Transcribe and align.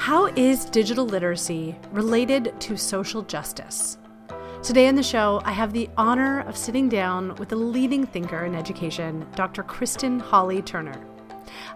How 0.00 0.28
is 0.28 0.64
digital 0.64 1.04
literacy 1.04 1.76
related 1.92 2.58
to 2.58 2.78
social 2.78 3.20
justice? 3.20 3.98
Today 4.62 4.88
on 4.88 4.94
the 4.94 5.02
show, 5.02 5.42
I 5.44 5.52
have 5.52 5.74
the 5.74 5.90
honor 5.98 6.40
of 6.48 6.56
sitting 6.56 6.88
down 6.88 7.34
with 7.34 7.52
a 7.52 7.56
leading 7.56 8.06
thinker 8.06 8.46
in 8.46 8.54
education, 8.54 9.26
Dr. 9.36 9.62
Kristen 9.62 10.18
Hawley 10.18 10.62
Turner. 10.62 10.98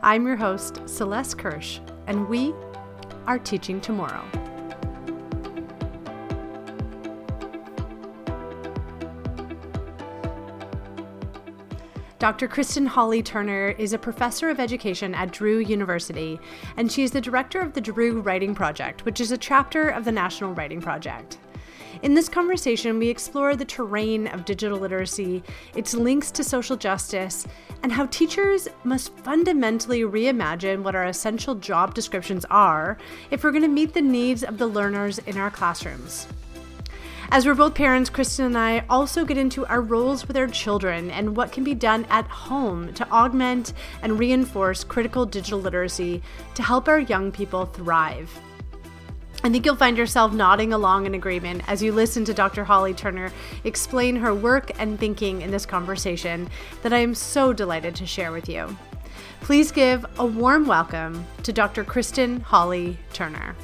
I'm 0.03 0.27
your 0.27 0.37
host, 0.37 0.81
Celeste 0.87 1.37
Kirsch, 1.37 1.81
and 2.07 2.27
we 2.27 2.55
are 3.27 3.39
Teaching 3.39 3.79
Tomorrow. 3.79 4.25
Dr. 12.25 12.49
Kristen 12.49 12.87
Hawley 12.87 13.23
Turner 13.23 13.75
is 13.77 13.93
a 13.93 13.99
professor 13.99 14.49
of 14.49 14.59
education 14.59 15.15
at 15.15 15.31
Drew 15.31 15.59
University, 15.59 16.41
and 16.79 16.91
she 16.91 17.03
is 17.03 17.11
the 17.11 17.21
director 17.21 17.61
of 17.61 17.75
the 17.75 17.83
Drew 17.83 18.23
Writing 18.23 18.55
Project, 18.55 19.05
which 19.05 19.21
is 19.21 19.31
a 19.31 19.37
chapter 19.37 19.91
of 19.91 20.07
the 20.07 20.11
National 20.11 20.55
Writing 20.55 20.81
Project. 20.81 21.37
In 22.01 22.15
this 22.15 22.31
conversation, 22.31 22.99
we 22.99 23.11
explore 23.11 23.57
the 23.57 23.67
terrain 23.67 24.27
of 24.29 24.47
digital 24.47 24.79
literacy, 24.79 25.43
its 25.77 25.93
links 25.93 26.31
to 26.31 26.43
social 26.43 26.79
justice, 26.79 27.47
and 27.83 27.93
how 27.93 28.07
teachers 28.07 28.69
must 28.85 29.15
fundamentally 29.19 30.01
reimagine 30.01 30.83
what 30.83 30.95
our 30.95 31.05
essential 31.05 31.55
job 31.55 31.93
descriptions 31.93 32.47
are 32.47 32.97
if 33.31 33.45
we're 33.45 33.51
going 33.51 33.61
to 33.61 33.69
meet 33.69 33.93
the 33.93 34.01
needs 34.01 34.43
of 34.43 34.57
the 34.57 34.67
learners 34.67 35.19
in 35.19 35.37
our 35.37 35.51
classrooms. 35.51 36.27
As 37.35 37.47
we're 37.47 37.57
both 37.57 37.75
parents, 37.75 38.11
Kristen 38.11 38.47
and 38.47 38.57
I 38.57 38.85
also 38.89 39.25
get 39.25 39.37
into 39.37 39.67
our 39.67 39.81
roles 39.81 40.29
with 40.29 40.37
our 40.37 40.47
children 40.47 41.11
and 41.11 41.37
what 41.37 41.51
can 41.51 41.65
be 41.65 41.75
done 41.75 42.07
at 42.09 42.29
home 42.29 42.95
to 42.95 43.11
augment 43.11 43.73
and 44.03 44.21
reinforce 44.21 44.85
critical 44.85 45.27
digital 45.27 45.59
literacy 45.59 46.23
to 46.55 46.63
help 46.63 46.87
our 46.87 47.01
young 47.01 47.33
people 47.33 47.67
thrive. 47.67 48.31
I 49.43 49.51
think 49.51 49.67
you'll 49.67 49.75
find 49.75 49.99
yourself 49.99 50.33
nodding 50.33 50.73
along 50.73 51.07
in 51.07 51.15
agreement 51.15 51.69
as 51.69 51.83
you 51.83 51.91
listen 51.91 52.25
to 52.27 52.35
Dr. 52.35 52.63
Hawley 52.63 52.95
Turner 52.95 53.33
explain 53.65 54.15
her 54.15 54.33
work 54.33 54.71
and 54.79 54.97
thinking 54.97 55.43
in 55.43 55.51
this 55.51 55.67
conversation 55.67 56.49
that 56.85 56.93
I 56.93 56.99
am 56.99 57.17
so 57.17 57.53
delighted 57.53 57.97
to 57.97 58.07
share 58.07 58.31
with 58.31 58.49
you. 58.49 58.79
Please 59.41 59.73
give 59.73 60.07
a 60.21 60.25
warm 60.25 60.69
welcome 60.69 61.27
to 61.43 61.53
Dr. 61.53 61.83
Kristen 61.83 62.43
Hawley 62.43 62.97
Turner. 63.13 63.57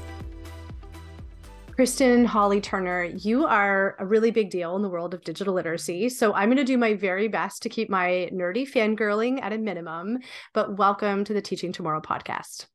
Kristen 1.81 2.27
Hawley 2.27 2.61
Turner, 2.61 3.05
you 3.05 3.47
are 3.47 3.97
a 3.99 4.05
really 4.05 4.31
big 4.31 4.51
deal 4.51 4.77
in 4.77 4.83
the 4.83 4.89
world 4.91 5.15
of 5.15 5.25
digital 5.25 5.55
literacy. 5.55 6.11
So 6.11 6.35
I'm 6.35 6.49
going 6.51 6.59
to 6.59 6.65
do 6.65 6.77
my 6.77 6.93
very 6.93 7.27
best 7.27 7.63
to 7.63 7.71
keep 7.71 7.89
my 7.89 8.29
nerdy 8.35 8.71
fangirling 8.71 9.41
at 9.41 9.55
a 9.55 9.57
minimum, 9.57 10.19
but 10.53 10.77
welcome 10.77 11.25
to 11.25 11.33
the 11.33 11.41
Teaching 11.41 11.73
Tomorrow 11.73 12.03
podcast. 12.03 12.67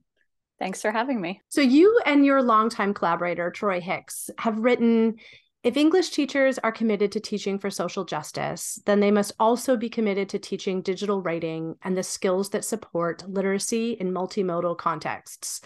Thanks 0.58 0.82
for 0.82 0.90
having 0.90 1.22
me. 1.22 1.40
So, 1.50 1.62
you 1.62 2.02
and 2.08 2.26
your 2.26 2.42
longtime 2.42 2.96
collaborator, 2.96 3.52
Troy 3.52 3.80
Hicks, 3.80 4.32
have 4.40 4.58
written 4.58 5.18
if 5.62 5.78
English 5.78 6.10
teachers 6.10 6.58
are 6.58 6.72
committed 6.72 7.12
to 7.12 7.20
teaching 7.20 7.60
for 7.60 7.70
social 7.70 8.06
justice, 8.06 8.82
then 8.88 9.02
they 9.02 9.12
must 9.12 9.34
also 9.40 9.78
be 9.78 9.88
committed 9.88 10.30
to 10.30 10.40
teaching 10.40 10.82
digital 10.82 11.22
writing 11.22 11.76
and 11.84 11.96
the 11.96 12.02
skills 12.02 12.50
that 12.50 12.66
support 12.66 13.24
literacy 13.30 13.92
in 14.00 14.12
multimodal 14.12 14.76
contexts. 14.76 15.62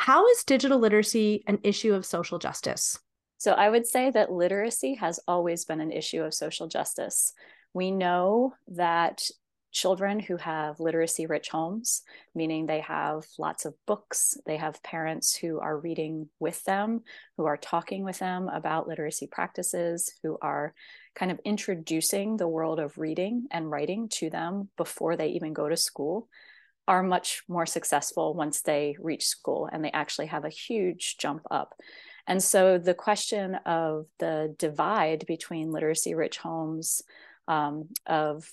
How 0.00 0.26
is 0.28 0.44
digital 0.44 0.78
literacy 0.78 1.44
an 1.46 1.58
issue 1.62 1.92
of 1.92 2.06
social 2.06 2.38
justice? 2.38 2.98
So, 3.36 3.52
I 3.52 3.68
would 3.68 3.86
say 3.86 4.10
that 4.10 4.32
literacy 4.32 4.94
has 4.94 5.20
always 5.28 5.66
been 5.66 5.82
an 5.82 5.92
issue 5.92 6.22
of 6.22 6.32
social 6.32 6.68
justice. 6.68 7.34
We 7.74 7.90
know 7.90 8.54
that 8.68 9.20
children 9.72 10.18
who 10.18 10.38
have 10.38 10.80
literacy 10.80 11.26
rich 11.26 11.50
homes, 11.50 12.00
meaning 12.34 12.64
they 12.64 12.80
have 12.80 13.26
lots 13.38 13.66
of 13.66 13.74
books, 13.86 14.38
they 14.46 14.56
have 14.56 14.82
parents 14.82 15.36
who 15.36 15.60
are 15.60 15.76
reading 15.76 16.30
with 16.38 16.64
them, 16.64 17.02
who 17.36 17.44
are 17.44 17.58
talking 17.58 18.02
with 18.02 18.18
them 18.20 18.48
about 18.48 18.88
literacy 18.88 19.26
practices, 19.26 20.10
who 20.22 20.38
are 20.40 20.72
kind 21.14 21.30
of 21.30 21.38
introducing 21.44 22.38
the 22.38 22.48
world 22.48 22.80
of 22.80 22.96
reading 22.96 23.48
and 23.50 23.70
writing 23.70 24.08
to 24.08 24.30
them 24.30 24.70
before 24.78 25.16
they 25.16 25.28
even 25.28 25.52
go 25.52 25.68
to 25.68 25.76
school 25.76 26.26
are 26.88 27.02
much 27.02 27.42
more 27.48 27.66
successful 27.66 28.34
once 28.34 28.62
they 28.62 28.96
reach 28.98 29.26
school 29.26 29.68
and 29.72 29.84
they 29.84 29.90
actually 29.92 30.26
have 30.26 30.44
a 30.44 30.50
huge 30.50 31.16
jump 31.18 31.42
up. 31.50 31.74
And 32.26 32.42
so 32.42 32.78
the 32.78 32.94
question 32.94 33.56
of 33.66 34.06
the 34.18 34.54
divide 34.58 35.24
between 35.26 35.72
literacy 35.72 36.14
rich 36.14 36.38
homes 36.38 37.02
um, 37.48 37.88
of 38.06 38.48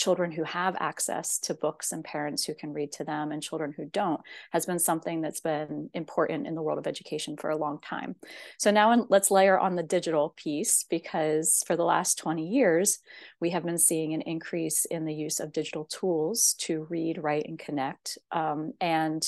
children 0.00 0.32
who 0.32 0.44
have 0.44 0.76
access 0.80 1.38
to 1.38 1.52
books 1.52 1.92
and 1.92 2.02
parents 2.02 2.42
who 2.44 2.54
can 2.54 2.72
read 2.72 2.90
to 2.90 3.04
them 3.04 3.32
and 3.32 3.42
children 3.42 3.74
who 3.76 3.84
don't 3.84 4.22
has 4.50 4.64
been 4.64 4.78
something 4.78 5.20
that's 5.20 5.40
been 5.40 5.90
important 5.92 6.46
in 6.46 6.54
the 6.54 6.62
world 6.62 6.78
of 6.78 6.86
education 6.86 7.36
for 7.36 7.50
a 7.50 7.56
long 7.56 7.78
time. 7.80 8.16
So 8.56 8.70
now 8.70 9.06
let's 9.10 9.30
layer 9.30 9.58
on 9.58 9.76
the 9.76 9.82
digital 9.82 10.32
piece 10.36 10.84
because 10.88 11.62
for 11.66 11.76
the 11.76 11.84
last 11.84 12.16
20 12.16 12.48
years, 12.48 13.00
we 13.40 13.50
have 13.50 13.64
been 13.64 13.76
seeing 13.76 14.14
an 14.14 14.22
increase 14.22 14.86
in 14.86 15.04
the 15.04 15.14
use 15.14 15.38
of 15.38 15.52
digital 15.52 15.84
tools 15.84 16.54
to 16.60 16.86
read, 16.88 17.22
write, 17.22 17.46
and 17.46 17.58
connect. 17.58 18.16
Um, 18.32 18.72
and 18.80 19.22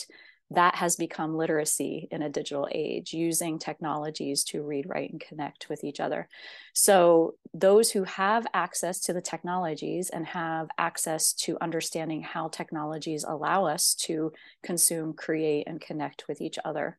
that 0.55 0.75
has 0.77 0.97
become 0.97 1.37
literacy 1.37 2.09
in 2.11 2.23
a 2.23 2.29
digital 2.29 2.69
age, 2.73 3.13
using 3.13 3.59
technologies 3.59 4.45
to 4.45 4.63
read, 4.63 4.87
write, 4.89 5.11
and 5.11 5.21
connect 5.21 5.69
with 5.69 5.85
each 5.85 6.01
other. 6.01 6.29
So, 6.75 7.35
those 7.55 7.91
who 7.91 8.05
have 8.05 8.47
access 8.55 9.01
to 9.01 9.13
the 9.13 9.21
technologies 9.21 10.11
and 10.11 10.27
have 10.27 10.69
access 10.79 11.33
to 11.35 11.59
understanding 11.61 12.23
how 12.23 12.49
technologies 12.49 13.25
allow 13.25 13.67
us 13.67 13.95
to 14.07 14.33
consume, 14.63 15.15
create, 15.15 15.67
and 15.67 15.81
connect 15.81 16.29
with 16.29 16.41
each 16.41 16.59
other 16.65 16.97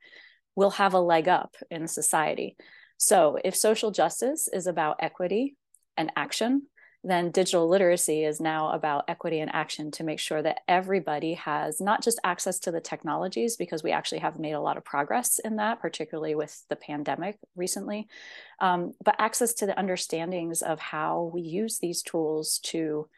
will 0.56 0.72
have 0.72 0.94
a 0.94 1.00
leg 1.00 1.28
up 1.28 1.56
in 1.72 1.88
society. 1.88 2.56
So, 2.98 3.38
if 3.44 3.56
social 3.56 3.92
justice 3.92 4.48
is 4.52 4.68
about 4.68 4.98
equity 5.00 5.56
and 5.98 6.12
action, 6.16 6.64
then 7.04 7.32
digital 7.32 7.68
literacy 7.68 8.24
is 8.24 8.40
now 8.40 8.72
about 8.72 9.04
equity 9.10 9.40
and 9.40 9.54
action 9.54 9.92
to 9.92 10.04
make 10.04 10.20
sure 10.20 10.42
that 10.42 10.62
everybody 10.68 11.34
has 11.34 11.82
not 11.82 12.02
just 12.02 12.20
access 12.24 12.60
to 12.60 12.72
the 12.72 12.80
technologies, 12.80 13.58
because 13.58 13.84
we 13.84 13.92
actually 13.92 14.20
have 14.20 14.40
made 14.40 14.54
a 14.54 14.62
lot 14.62 14.78
of 14.78 14.86
progress 14.86 15.40
in 15.40 15.58
that, 15.58 15.82
particularly 15.82 16.34
with 16.34 16.64
the 16.70 16.78
pandemic 16.78 17.38
recently, 17.56 18.08
um, 18.62 18.94
but 19.04 19.16
access 19.20 19.54
to 19.56 19.66
the 19.66 19.78
understandings 19.78 20.62
of 20.62 20.80
how 20.80 21.30
we 21.34 21.42
use 21.42 21.80
these 21.80 22.02
tools 22.02 22.60
to 22.64 23.10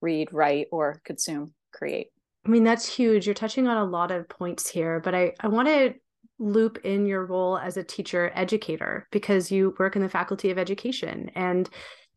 read, 0.00 0.32
write, 0.32 0.68
or 0.70 1.00
consume, 1.04 1.54
create. 1.72 2.08
I 2.46 2.50
mean, 2.50 2.62
that's 2.62 2.86
huge. 2.86 3.26
You're 3.26 3.34
touching 3.34 3.66
on 3.66 3.78
a 3.78 3.84
lot 3.90 4.10
of 4.10 4.28
points 4.28 4.68
here, 4.68 5.00
but 5.00 5.14
I, 5.14 5.32
I 5.40 5.48
want 5.48 5.66
to 5.66 5.94
loop 6.38 6.78
in 6.84 7.06
your 7.06 7.24
role 7.24 7.56
as 7.56 7.76
a 7.76 7.84
teacher 7.84 8.30
educator 8.34 9.08
because 9.10 9.50
you 9.50 9.74
work 9.78 9.96
in 9.96 10.02
the 10.02 10.08
faculty 10.08 10.50
of 10.50 10.58
education 10.58 11.30
and 11.34 11.70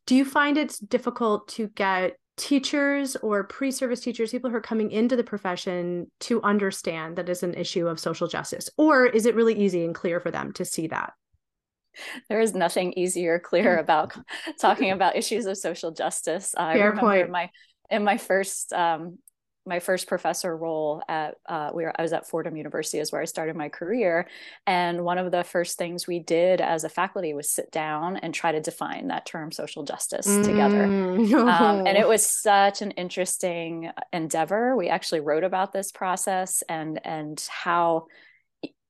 do 0.08 0.16
you 0.16 0.26
find 0.26 0.58
it's 0.58 0.80
difficult 0.80 1.48
to 1.50 1.68
get 1.68 2.14
teachers 2.38 3.16
or 3.18 3.44
pre-service 3.44 4.00
teachers 4.00 4.32
people 4.32 4.50
who 4.50 4.56
are 4.56 4.62
coming 4.62 4.90
into 4.92 5.16
the 5.16 5.24
profession 5.24 6.10
to 6.22 6.42
understand 6.44 7.18
that 7.18 7.30
is 7.30 7.44
an 7.44 7.54
issue 7.54 7.88
of 7.88 8.00
social 8.00 8.28
justice? 8.28 8.70
Or 8.78 9.06
is 9.06 9.26
it 9.26 9.36
really 9.36 9.56
easy 9.56 9.84
and 9.84 9.94
clear 9.94 10.20
for 10.20 10.32
them 10.32 10.54
to 10.54 10.66
see 10.66 10.88
that? 10.88 11.14
There 12.30 12.40
is 12.40 12.54
nothing 12.54 12.94
easier 12.94 13.36
or 13.36 13.40
clear 13.40 13.78
about 13.78 14.16
talking 14.62 14.92
about 14.92 15.16
issues 15.16 15.46
of 15.46 15.58
social 15.58 15.92
justice. 15.92 16.54
I 16.56 16.74
Fair 16.74 16.90
remember 16.90 17.02
point. 17.02 17.30
my 17.30 17.50
in 17.90 18.04
my 18.04 18.18
first 18.18 18.72
um, 18.72 19.18
my 19.68 19.80
first 19.80 20.08
professor 20.08 20.56
role 20.56 21.04
at 21.08 21.36
uh, 21.46 21.72
we 21.74 21.84
were, 21.84 21.94
I 21.96 22.02
was 22.02 22.14
at 22.14 22.28
Fordham 22.28 22.56
University 22.56 23.00
is 23.00 23.12
where 23.12 23.22
I 23.22 23.26
started 23.26 23.56
my 23.56 23.70
career, 23.70 24.28
and 24.66 25.04
one 25.04 25.18
of 25.18 25.32
the 25.32 25.44
first 25.44 25.78
things 25.78 26.08
we 26.08 26.20
did 26.20 26.62
as 26.62 26.84
a 26.84 26.90
faculty 26.90 27.34
was 27.34 27.50
sit 27.50 27.72
down 27.72 28.18
and 28.18 28.34
try 28.34 28.52
to 28.52 28.62
define 28.62 29.08
that 29.10 29.26
term 29.26 29.52
social 29.52 29.84
justice 29.84 30.28
mm, 30.28 30.44
together. 30.44 30.88
Um, 31.58 31.88
and 31.88 31.98
it 31.98 32.08
was 32.08 32.26
such 32.26 32.82
an 32.82 32.92
interesting 32.92 33.92
endeavor. 34.14 34.76
We 34.76 34.90
actually 34.90 35.22
wrote 35.22 35.44
about 35.44 35.72
this 35.72 35.92
process 35.92 36.64
and 36.70 37.00
and 37.06 37.46
how 37.50 38.08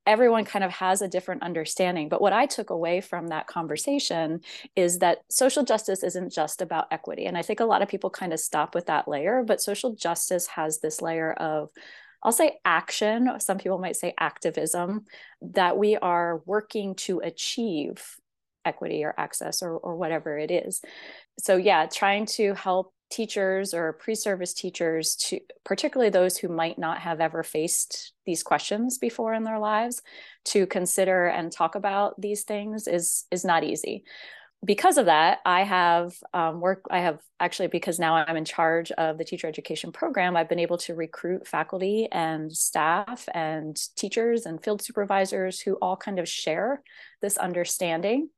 everyone 0.07 0.45
kind 0.45 0.63
of 0.63 0.71
has 0.71 1.01
a 1.01 1.07
different 1.07 1.43
understanding. 1.43 2.07
But 2.09 2.21
what 2.21 2.33
I 2.33 2.45
took 2.45 2.69
away 2.69 3.01
from 3.01 3.27
that 3.27 3.47
conversation 3.47 4.39
is 4.75 4.99
that 4.99 5.19
social 5.29 5.63
justice 5.63 6.01
isn't 6.01 6.33
just 6.33 6.61
about 6.61 6.87
equity. 6.91 7.25
And 7.25 7.37
I 7.37 7.41
think 7.41 7.59
a 7.59 7.65
lot 7.65 7.81
of 7.81 7.89
people 7.89 8.09
kind 8.09 8.33
of 8.33 8.39
stop 8.39 8.73
with 8.73 8.87
that 8.87 9.07
layer, 9.07 9.43
but 9.45 9.61
social 9.61 9.93
justice 9.93 10.47
has 10.47 10.79
this 10.79 11.01
layer 11.01 11.33
of 11.33 11.69
I'll 12.23 12.31
say 12.31 12.57
action, 12.65 13.29
some 13.39 13.59
people 13.59 13.77
might 13.77 13.95
say 13.95 14.13
activism, 14.19 15.05
that 15.41 15.77
we 15.77 15.97
are 15.97 16.41
working 16.45 16.95
to 16.95 17.19
achieve 17.19 18.03
equity 18.65 19.03
or 19.03 19.13
access 19.17 19.61
or, 19.61 19.77
or 19.77 19.95
whatever 19.95 20.37
it 20.37 20.49
is. 20.49 20.81
So, 21.39 21.57
yeah, 21.57 21.85
trying 21.85 22.25
to 22.37 22.55
help 22.55 22.91
teachers 23.09 23.73
or 23.73 23.93
pre-service 23.93 24.53
teachers 24.53 25.15
to 25.15 25.39
particularly 25.63 26.09
those 26.09 26.37
who 26.37 26.47
might 26.47 26.77
not 26.77 26.99
have 26.99 27.21
ever 27.21 27.43
faced 27.43 28.13
these 28.25 28.43
questions 28.43 28.97
before 28.97 29.33
in 29.33 29.43
their 29.43 29.59
lives 29.59 30.01
to 30.45 30.65
consider 30.67 31.27
and 31.27 31.51
talk 31.51 31.75
about 31.75 32.19
these 32.19 32.43
things 32.43 32.87
is 32.87 33.25
is 33.31 33.45
not 33.45 33.63
easy 33.63 34.03
because 34.65 34.97
of 34.97 35.05
that, 35.05 35.39
I 35.45 35.63
have 35.63 36.15
um, 36.33 36.59
work. 36.59 36.83
I 36.89 36.99
have 36.99 37.19
actually 37.39 37.67
because 37.67 37.99
now 37.99 38.15
I'm 38.15 38.35
in 38.35 38.45
charge 38.45 38.91
of 38.91 39.17
the 39.17 39.23
teacher 39.23 39.47
education 39.47 39.91
program. 39.91 40.35
I've 40.35 40.49
been 40.49 40.59
able 40.59 40.79
to 40.79 40.95
recruit 40.95 41.47
faculty 41.47 42.07
and 42.11 42.51
staff 42.51 43.29
and 43.33 43.79
teachers 43.95 44.45
and 44.45 44.61
field 44.63 44.81
supervisors 44.81 45.59
who 45.59 45.75
all 45.75 45.95
kind 45.95 46.17
of 46.17 46.27
share 46.27 46.81
this 47.21 47.37
understanding, 47.37 48.29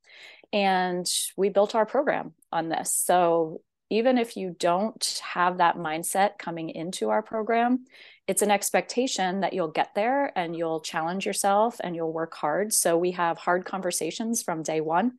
and 0.51 1.10
we 1.38 1.50
built 1.50 1.74
our 1.74 1.86
program 1.86 2.33
on 2.51 2.68
this. 2.68 2.94
So 2.94 3.62
even 3.89 4.18
if 4.18 4.38
you 4.38 4.56
don't 4.59 5.21
have 5.33 5.57
that 5.57 5.77
mindset 5.77 6.38
coming 6.38 6.69
into 6.69 7.09
our 7.09 7.24
program, 7.24 7.86
it's 8.27 8.44
an 8.44 8.51
expectation 8.51 9.39
that 9.39 9.53
you'll 9.53 9.71
get 9.71 9.95
there 9.95 10.31
and 10.38 10.56
you'll 10.56 10.81
challenge 10.81 11.25
yourself 11.25 11.77
and 11.83 11.95
you'll 11.95 12.13
work 12.13 12.36
hard. 12.36 12.71
So 12.71 12.97
we 12.97 13.12
have 13.12 13.39
hard 13.39 13.65
conversations 13.65 14.44
from 14.44 14.62
day 14.62 14.81
one. 14.81 15.13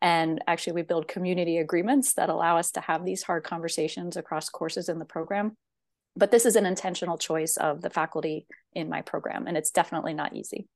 And 0.00 0.42
actually, 0.46 0.74
we 0.74 0.82
build 0.82 1.08
community 1.08 1.58
agreements 1.58 2.14
that 2.14 2.28
allow 2.28 2.58
us 2.58 2.72
to 2.72 2.80
have 2.80 3.04
these 3.04 3.22
hard 3.22 3.44
conversations 3.44 4.16
across 4.16 4.48
courses 4.48 4.88
in 4.88 4.98
the 4.98 5.04
program. 5.04 5.56
But 6.16 6.30
this 6.30 6.44
is 6.44 6.56
an 6.56 6.66
intentional 6.66 7.18
choice 7.18 7.56
of 7.56 7.80
the 7.80 7.90
faculty 7.90 8.46
in 8.74 8.88
my 8.88 9.02
program, 9.02 9.46
and 9.46 9.56
it's 9.56 9.70
definitely 9.70 10.12
not 10.12 10.34
easy. 10.34 10.66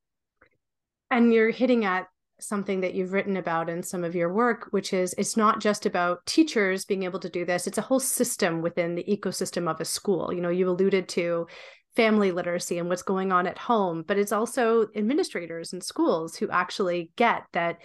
And 1.11 1.33
you're 1.33 1.51
hitting 1.51 1.85
at 1.85 2.07
something 2.39 2.81
that 2.81 2.93
you've 2.93 3.13
written 3.13 3.37
about 3.37 3.69
in 3.69 3.81
some 3.81 4.03
of 4.03 4.15
your 4.15 4.31
work, 4.31 4.67
which 4.71 4.93
is 4.93 5.15
it's 5.17 5.35
not 5.35 5.59
just 5.59 5.85
about 5.85 6.25
teachers 6.25 6.85
being 6.85 7.03
able 7.03 7.19
to 7.19 7.29
do 7.29 7.45
this, 7.45 7.67
it's 7.67 7.77
a 7.77 7.83
whole 7.83 7.99
system 7.99 8.61
within 8.61 8.95
the 8.95 9.03
ecosystem 9.05 9.69
of 9.69 9.81
a 9.81 9.85
school. 9.85 10.31
You 10.31 10.41
know, 10.41 10.49
you 10.49 10.69
alluded 10.69 11.09
to 11.09 11.47
family 11.95 12.31
literacy 12.31 12.77
and 12.77 12.89
what's 12.89 13.01
going 13.01 13.31
on 13.31 13.47
at 13.47 13.57
home, 13.57 14.03
but 14.07 14.19
it's 14.19 14.31
also 14.31 14.87
administrators 14.95 15.73
and 15.73 15.83
schools 15.83 16.35
who 16.35 16.49
actually 16.49 17.11
get 17.15 17.43
that 17.53 17.77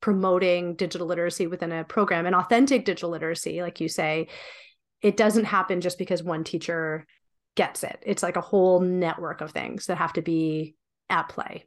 promoting 0.00 0.74
digital 0.74 1.06
literacy 1.06 1.46
within 1.46 1.70
a 1.70 1.84
program 1.84 2.26
and 2.26 2.34
authentic 2.34 2.84
digital 2.84 3.10
literacy, 3.10 3.62
like 3.62 3.80
you 3.80 3.88
say, 3.88 4.26
it 5.02 5.16
doesn't 5.16 5.44
happen 5.44 5.80
just 5.80 5.98
because 5.98 6.22
one 6.22 6.42
teacher 6.42 7.06
gets 7.54 7.84
it. 7.84 8.02
It's 8.04 8.22
like 8.22 8.36
a 8.36 8.42
whole 8.42 8.80
network 8.80 9.40
of 9.40 9.52
things 9.52 9.86
that 9.86 9.98
have 9.98 10.14
to 10.14 10.22
be 10.22 10.74
at 11.08 11.28
play. 11.28 11.66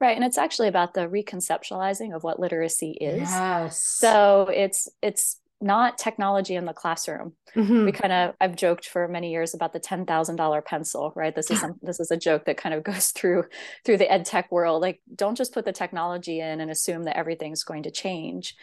Right. 0.00 0.16
And 0.16 0.24
it's 0.24 0.38
actually 0.38 0.68
about 0.68 0.94
the 0.94 1.08
reconceptualizing 1.08 2.14
of 2.14 2.22
what 2.24 2.40
literacy 2.40 2.92
is. 2.92 3.28
Yes. 3.28 3.82
So 3.82 4.50
it's 4.52 4.88
it's 5.02 5.38
not 5.60 5.98
technology 5.98 6.54
in 6.54 6.64
the 6.64 6.72
classroom. 6.72 7.34
Mm-hmm. 7.54 7.84
We 7.84 7.92
kind 7.92 8.12
of 8.12 8.34
I've 8.40 8.56
joked 8.56 8.88
for 8.88 9.06
many 9.08 9.30
years 9.30 9.52
about 9.52 9.74
the 9.74 9.78
ten 9.78 10.06
thousand 10.06 10.36
dollar 10.36 10.62
pencil, 10.62 11.12
right? 11.14 11.34
This 11.34 11.50
is 11.50 11.60
some, 11.60 11.74
this 11.82 12.00
is 12.00 12.10
a 12.10 12.16
joke 12.16 12.46
that 12.46 12.56
kind 12.56 12.74
of 12.74 12.82
goes 12.84 13.10
through 13.10 13.44
through 13.84 13.98
the 13.98 14.10
ed 14.10 14.24
tech 14.24 14.50
world. 14.50 14.80
Like, 14.80 15.02
don't 15.14 15.36
just 15.36 15.52
put 15.52 15.66
the 15.66 15.72
technology 15.72 16.40
in 16.40 16.60
and 16.60 16.70
assume 16.70 17.04
that 17.04 17.18
everything's 17.18 17.64
going 17.64 17.82
to 17.82 17.90
change. 17.90 18.54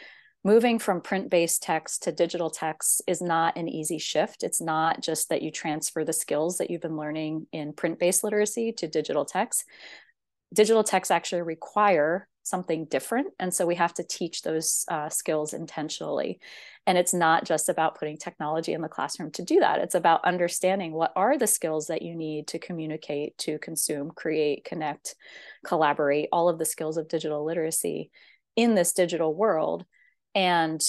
Moving 0.44 0.80
from 0.80 1.02
print 1.02 1.30
based 1.30 1.62
text 1.62 2.04
to 2.04 2.12
digital 2.12 2.50
text 2.50 3.02
is 3.06 3.22
not 3.22 3.58
an 3.58 3.68
easy 3.68 4.00
shift. 4.00 4.44
It's 4.44 4.62
not 4.62 5.02
just 5.02 5.30
that 5.30 5.42
you 5.42 5.52
transfer 5.52 6.04
the 6.04 6.14
skills 6.14 6.58
that 6.58 6.72
you've 6.72 6.82
been 6.82 6.98
learning 6.98 7.48
in 7.52 7.74
print 7.74 8.00
based 8.00 8.24
literacy 8.24 8.72
to 8.74 8.88
digital 8.88 9.26
text. 9.26 9.66
Digital 10.54 10.84
texts 10.84 11.12
actually 11.12 11.42
require 11.42 12.28
something 12.44 12.86
different. 12.86 13.28
And 13.40 13.54
so 13.54 13.66
we 13.66 13.76
have 13.76 13.94
to 13.96 14.04
teach 14.04 14.42
those 14.42 14.86
uh, 14.88 15.10
skills 15.10 15.54
intentionally. 15.54 16.40
And 16.86 16.98
it's 16.98 17.14
not 17.14 17.44
just 17.44 17.68
about 17.68 18.00
putting 18.00 18.18
technology 18.18 18.72
in 18.72 18.82
the 18.82 18.88
classroom 18.88 19.32
to 19.32 19.44
do 19.44 19.60
that. 19.60 19.80
It's 19.80 19.96
about 19.96 20.24
understanding 20.24 20.94
what 20.94 21.12
are 21.16 21.38
the 21.38 21.48
skills 21.48 21.88
that 21.88 22.02
you 22.02 22.16
need 22.16 22.48
to 22.48 22.60
communicate, 22.60 23.38
to 23.40 23.60
consume, 23.60 24.12
create, 24.12 24.64
connect, 24.64 25.16
collaborate, 25.66 26.30
all 26.32 26.48
of 26.48 26.58
the 26.58 26.66
skills 26.66 26.96
of 26.96 27.10
digital 27.10 27.46
literacy 27.46 28.10
in 28.56 28.76
this 28.76 28.94
digital 28.94 29.34
world. 29.34 29.86
And 30.34 30.80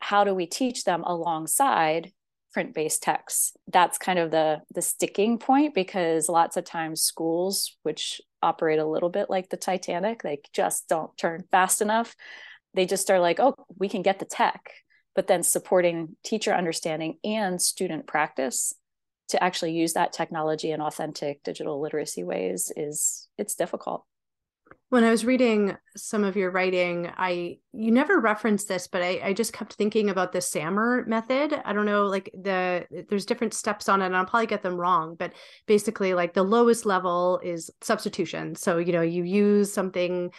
how 0.00 0.24
do 0.24 0.34
we 0.34 0.46
teach 0.46 0.84
them 0.84 1.04
alongside 1.04 2.12
print-based 2.54 3.02
texts 3.02 3.52
that's 3.68 3.98
kind 3.98 4.18
of 4.18 4.30
the 4.30 4.62
the 4.72 4.80
sticking 4.80 5.38
point 5.38 5.74
because 5.74 6.28
lots 6.28 6.56
of 6.56 6.64
times 6.64 7.02
schools 7.02 7.76
which 7.82 8.20
operate 8.44 8.78
a 8.78 8.86
little 8.86 9.08
bit 9.08 9.28
like 9.28 9.48
the 9.48 9.56
titanic 9.56 10.22
they 10.22 10.40
just 10.52 10.88
don't 10.88 11.16
turn 11.16 11.44
fast 11.50 11.80
enough. 11.80 12.14
They 12.74 12.86
just 12.86 13.10
are 13.10 13.20
like 13.20 13.40
oh 13.40 13.54
we 13.78 13.88
can 13.88 14.02
get 14.02 14.18
the 14.18 14.24
tech 14.24 14.70
but 15.14 15.26
then 15.26 15.42
supporting 15.42 16.16
teacher 16.24 16.52
understanding 16.52 17.18
and 17.24 17.60
student 17.60 18.06
practice 18.06 18.74
to 19.28 19.42
actually 19.42 19.72
use 19.72 19.94
that 19.94 20.12
technology 20.12 20.70
in 20.70 20.80
authentic 20.80 21.42
digital 21.42 21.80
literacy 21.80 22.22
ways 22.22 22.70
is 22.76 23.28
it's 23.38 23.54
difficult 23.54 24.04
when 24.94 25.02
I 25.02 25.10
was 25.10 25.24
reading 25.24 25.76
some 25.96 26.22
of 26.22 26.36
your 26.36 26.52
writing, 26.52 27.10
I 27.16 27.58
you 27.72 27.90
never 27.90 28.20
referenced 28.20 28.68
this, 28.68 28.86
but 28.86 29.02
I, 29.02 29.20
I 29.24 29.32
just 29.32 29.52
kept 29.52 29.72
thinking 29.72 30.08
about 30.08 30.30
the 30.30 30.38
SAMR 30.38 31.06
method. 31.08 31.60
I 31.64 31.72
don't 31.72 31.84
know, 31.84 32.06
like 32.06 32.30
the 32.32 32.86
there's 33.08 33.26
different 33.26 33.54
steps 33.54 33.88
on 33.88 34.02
it, 34.02 34.06
and 34.06 34.16
I'll 34.16 34.24
probably 34.24 34.46
get 34.46 34.62
them 34.62 34.76
wrong, 34.76 35.16
but 35.18 35.32
basically, 35.66 36.14
like 36.14 36.32
the 36.32 36.44
lowest 36.44 36.86
level 36.86 37.40
is 37.42 37.70
substitution. 37.80 38.54
So 38.54 38.78
you 38.78 38.92
know, 38.92 39.02
you 39.02 39.24
use 39.24 39.72
something 39.72 40.30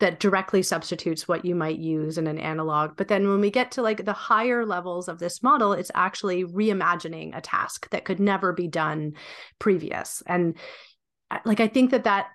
that 0.00 0.20
directly 0.20 0.62
substitutes 0.62 1.28
what 1.28 1.44
you 1.44 1.54
might 1.54 1.78
use 1.78 2.16
in 2.16 2.26
an 2.26 2.38
analog. 2.38 2.96
But 2.96 3.08
then 3.08 3.28
when 3.28 3.40
we 3.40 3.50
get 3.50 3.72
to 3.72 3.82
like 3.82 4.04
the 4.04 4.12
higher 4.12 4.64
levels 4.64 5.06
of 5.06 5.18
this 5.18 5.42
model, 5.42 5.72
it's 5.72 5.90
actually 5.94 6.44
reimagining 6.44 7.36
a 7.36 7.40
task 7.40 7.90
that 7.90 8.04
could 8.04 8.20
never 8.20 8.52
be 8.52 8.68
done 8.68 9.12
previous. 9.58 10.22
And 10.26 10.56
like 11.44 11.60
I 11.60 11.68
think 11.68 11.90
that 11.90 12.04
that 12.04 12.28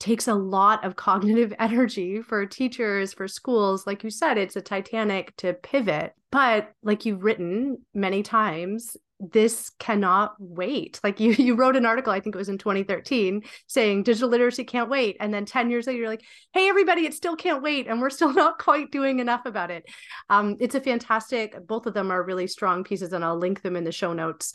takes 0.00 0.26
a 0.26 0.34
lot 0.34 0.84
of 0.84 0.96
cognitive 0.96 1.54
energy 1.60 2.20
for 2.22 2.44
teachers, 2.46 3.12
for 3.12 3.28
schools. 3.28 3.86
Like 3.86 4.02
you 4.02 4.10
said, 4.10 4.38
it's 4.38 4.56
a 4.56 4.60
Titanic 4.60 5.36
to 5.36 5.52
pivot. 5.52 6.14
But 6.32 6.72
like 6.82 7.04
you've 7.04 7.22
written 7.22 7.78
many 7.94 8.22
times, 8.22 8.96
this 9.20 9.70
cannot 9.78 10.34
wait. 10.38 10.98
Like 11.04 11.20
you 11.20 11.32
you 11.38 11.54
wrote 11.54 11.76
an 11.76 11.86
article, 11.86 12.12
I 12.12 12.20
think 12.20 12.34
it 12.34 12.38
was 12.38 12.48
in 12.48 12.58
2013, 12.58 13.42
saying 13.66 14.02
digital 14.02 14.30
literacy 14.30 14.64
can't 14.64 14.88
wait. 14.88 15.16
And 15.20 15.32
then 15.32 15.44
10 15.44 15.70
years 15.70 15.86
later, 15.86 15.98
you're 15.98 16.08
like, 16.08 16.24
hey, 16.52 16.68
everybody, 16.68 17.04
it 17.04 17.14
still 17.14 17.36
can't 17.36 17.62
wait. 17.62 17.86
And 17.86 18.00
we're 18.00 18.10
still 18.20 18.32
not 18.32 18.58
quite 18.58 18.90
doing 18.90 19.20
enough 19.20 19.44
about 19.44 19.70
it. 19.70 19.84
Um, 20.30 20.56
it's 20.58 20.74
a 20.74 20.80
fantastic, 20.80 21.54
both 21.66 21.86
of 21.86 21.94
them 21.94 22.10
are 22.10 22.22
really 22.22 22.46
strong 22.46 22.84
pieces, 22.84 23.12
and 23.12 23.24
I'll 23.24 23.38
link 23.38 23.62
them 23.62 23.76
in 23.76 23.84
the 23.84 23.92
show 23.92 24.12
notes. 24.12 24.54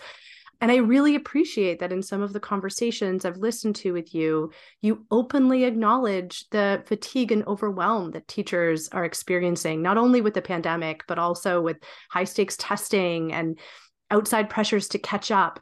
And 0.62 0.72
I 0.72 0.78
really 0.78 1.16
appreciate 1.16 1.80
that 1.80 1.92
in 1.92 2.02
some 2.02 2.22
of 2.22 2.34
the 2.34 2.40
conversations 2.40 3.26
I've 3.26 3.38
listened 3.38 3.76
to 3.78 3.94
with 3.94 4.16
you, 4.16 4.52
you 4.82 5.06
openly 5.12 5.66
acknowledge 5.66 6.48
the 6.50 6.84
fatigue 6.86 7.32
and 7.32 7.46
overwhelm 7.46 8.12
that 8.12 8.28
teachers 8.28 8.88
are 8.90 9.06
experiencing, 9.06 9.82
not 9.82 9.98
only 9.98 10.22
with 10.22 10.34
the 10.34 10.42
pandemic, 10.42 11.04
but 11.08 11.20
also 11.20 11.62
with 11.62 11.78
high 12.10 12.24
stakes 12.24 12.56
testing 12.58 13.34
and 13.34 13.60
outside 14.12 14.50
pressures 14.50 14.88
to 14.90 15.00
catch 15.00 15.32
up. 15.32 15.60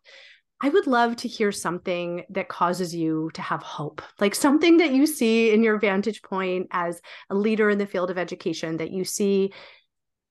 I 0.61 0.69
would 0.69 0.87
love 0.87 1.17
to 1.17 1.27
hear 1.27 1.51
something 1.51 2.23
that 2.29 2.47
causes 2.47 2.95
you 2.95 3.31
to 3.33 3.41
have 3.41 3.61
hope, 3.61 4.01
like 4.21 4.33
something 4.33 4.77
that 4.77 4.93
you 4.93 5.05
see 5.05 5.51
in 5.51 5.61
your 5.61 5.77
vantage 5.77 6.21
point 6.21 6.67
as 6.71 7.01
a 7.29 7.35
leader 7.35 7.69
in 7.69 7.79
the 7.79 7.85
field 7.85 8.09
of 8.09 8.17
education 8.17 8.77
that 8.77 8.91
you 8.91 9.03
see 9.03 9.51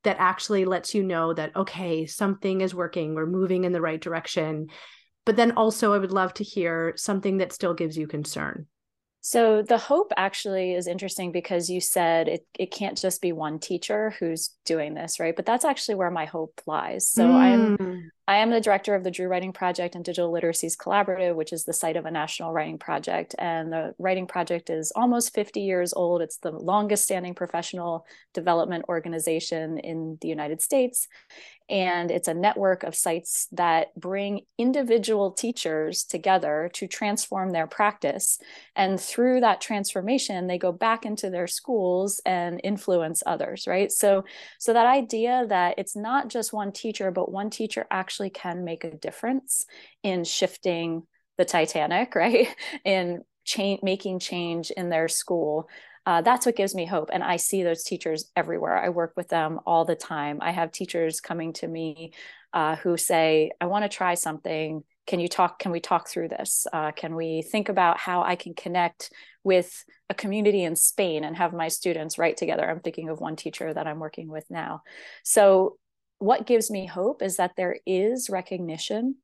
that 0.05 0.17
actually 0.19 0.65
lets 0.65 0.95
you 0.95 1.03
know 1.03 1.33
that 1.33 1.55
okay 1.57 2.07
something 2.07 2.61
is 2.61 2.75
working 2.75 3.15
we're 3.15 3.27
moving 3.27 3.65
in 3.65 3.73
the 3.73 3.81
right 3.81 4.01
direction 4.01 4.69
but 5.25 5.37
then 5.37 5.53
also 5.53 5.93
i 5.93 5.99
would 5.99 6.13
love 6.13 6.33
to 6.35 6.45
hear 6.45 6.93
something 6.97 7.39
that 7.39 7.53
still 7.53 7.75
gives 7.75 7.97
you 7.97 8.07
concern 8.07 8.67
so 9.25 9.63
the 9.63 9.79
hope 9.79 10.13
actually 10.17 10.75
is 10.75 10.89
interesting 10.89 11.31
because 11.31 11.71
you 11.71 11.81
said 11.81 12.27
it, 12.27 12.47
it 12.59 12.73
can't 12.73 12.99
just 12.99 13.23
be 13.23 13.31
one 13.31 13.61
teacher 13.61 14.17
who's 14.19 14.51
doing 14.65 14.95
this, 14.95 15.21
right? 15.21 15.35
But 15.35 15.47
that's 15.47 15.65
actually 15.65 15.95
where 15.95 16.11
my 16.11 16.25
hope 16.25 16.61
lies. 16.67 17.09
So 17.09 17.29
mm. 17.29 17.35
I'm 17.37 18.11
I 18.29 18.37
am 18.37 18.51
the 18.51 18.61
director 18.61 18.95
of 18.95 19.03
the 19.03 19.11
Drew 19.11 19.27
Writing 19.27 19.53
Project 19.53 19.97
and 19.97 20.05
Digital 20.05 20.33
Literacies 20.33 20.77
Collaborative, 20.77 21.35
which 21.35 21.53
is 21.53 21.65
the 21.65 21.73
site 21.73 21.97
of 21.97 22.07
a 22.07 22.11
national 22.11 22.53
writing 22.53 22.79
project. 22.79 23.35
And 23.37 23.73
the 23.73 23.95
writing 23.99 24.29
project 24.29 24.71
is 24.71 24.93
almost 24.95 25.35
50 25.35 25.61
years 25.61 25.93
old. 25.93 26.23
It's 26.23 26.37
the 26.37 26.53
longest 26.53 27.03
standing 27.03 27.35
professional 27.35 28.07
development 28.33 28.85
organization 28.89 29.79
in 29.79 30.19
the 30.21 30.29
United 30.29 30.63
States. 30.63 31.09
And 31.69 32.11
it's 32.11 32.29
a 32.29 32.35
network 32.35 32.83
of 32.83 32.95
sites 32.95 33.49
that 33.53 33.95
bring 33.99 34.43
individual 34.59 35.31
teachers 35.33 36.05
together 36.05 36.71
to 36.75 36.87
transform 36.87 37.51
their 37.51 37.67
practice. 37.67 38.39
And 38.77 39.01
through 39.01 39.41
that 39.41 39.61
transformation, 39.61 40.47
they 40.47 40.59
go 40.59 40.71
back 40.71 41.07
into 41.07 41.31
their 41.31 41.47
schools 41.47 42.21
and 42.27 42.61
influence 42.63 43.23
others, 43.25 43.67
right? 43.67 43.91
So, 43.91 44.25
so 44.59 44.73
that 44.73 44.87
idea 44.87 45.47
that 45.49 45.77
it's 45.79 45.97
not 45.97 46.29
just 46.29 46.53
one 46.53 46.73
teacher, 46.73 47.11
but 47.11 47.33
one 47.33 47.49
teacher 47.49 47.87
actually 47.91 48.12
actually 48.13 48.31
can 48.31 48.63
make 48.63 48.85
a 48.85 48.91
difference 48.95 49.65
in 50.03 50.23
shifting 50.23 51.03
the 51.39 51.47
Titanic, 51.47 52.15
right? 52.15 52.47
in 52.85 53.23
making 53.83 54.19
change 54.19 54.71
in 54.71 54.91
their 54.91 55.09
school. 55.09 55.67
Uh, 56.05 56.21
that's 56.21 56.45
what 56.45 56.57
gives 56.57 56.75
me 56.75 56.85
hope. 56.85 57.09
And 57.11 57.23
I 57.23 57.37
see 57.37 57.63
those 57.63 57.85
teachers 57.85 58.31
everywhere. 58.37 58.77
I 58.77 58.91
work 58.91 59.15
with 59.17 59.29
them 59.29 59.61
all 59.67 59.85
the 59.87 59.95
time. 59.95 60.39
I 60.43 60.51
have 60.51 60.73
teachers 60.73 61.21
coming 61.21 61.55
to 61.55 61.67
me 61.67 62.13
uh, 62.53 62.77
who 62.77 62.97
say, 62.99 63.51
I 63.61 63.67
want 63.67 63.85
to 63.85 63.89
try 63.89 64.15
something. 64.15 64.85
can 65.07 65.21
you 65.21 65.29
talk 65.29 65.59
can 65.59 65.73
we 65.73 65.81
talk 65.81 66.09
through 66.09 66.29
this 66.29 66.67
uh, 66.73 66.93
can 66.93 67.17
we 67.17 67.43
think 67.43 67.69
about 67.69 67.99
how 67.99 68.23
i 68.23 68.37
can 68.37 68.55
connect 68.55 69.11
with 69.43 69.85
a 70.09 70.15
community 70.15 70.63
in 70.63 70.77
spain 70.77 71.25
and 71.25 71.37
have 71.37 71.53
my 71.53 71.69
students 71.69 72.19
write 72.19 72.37
together 72.37 72.65
i'm 72.69 72.81
thinking 72.81 73.09
of 73.09 73.21
one 73.21 73.37
teacher 73.37 73.75
that 73.75 73.87
i'm 73.89 73.99
working 73.99 74.29
with 74.29 74.47
now 74.49 74.83
so 75.25 75.77
what 76.23 76.47
gives 76.47 76.71
me 76.71 76.87
hope 76.87 77.21
is 77.21 77.37
that 77.37 77.57
there 77.57 77.79
is 77.85 78.31
recognition 78.31 79.17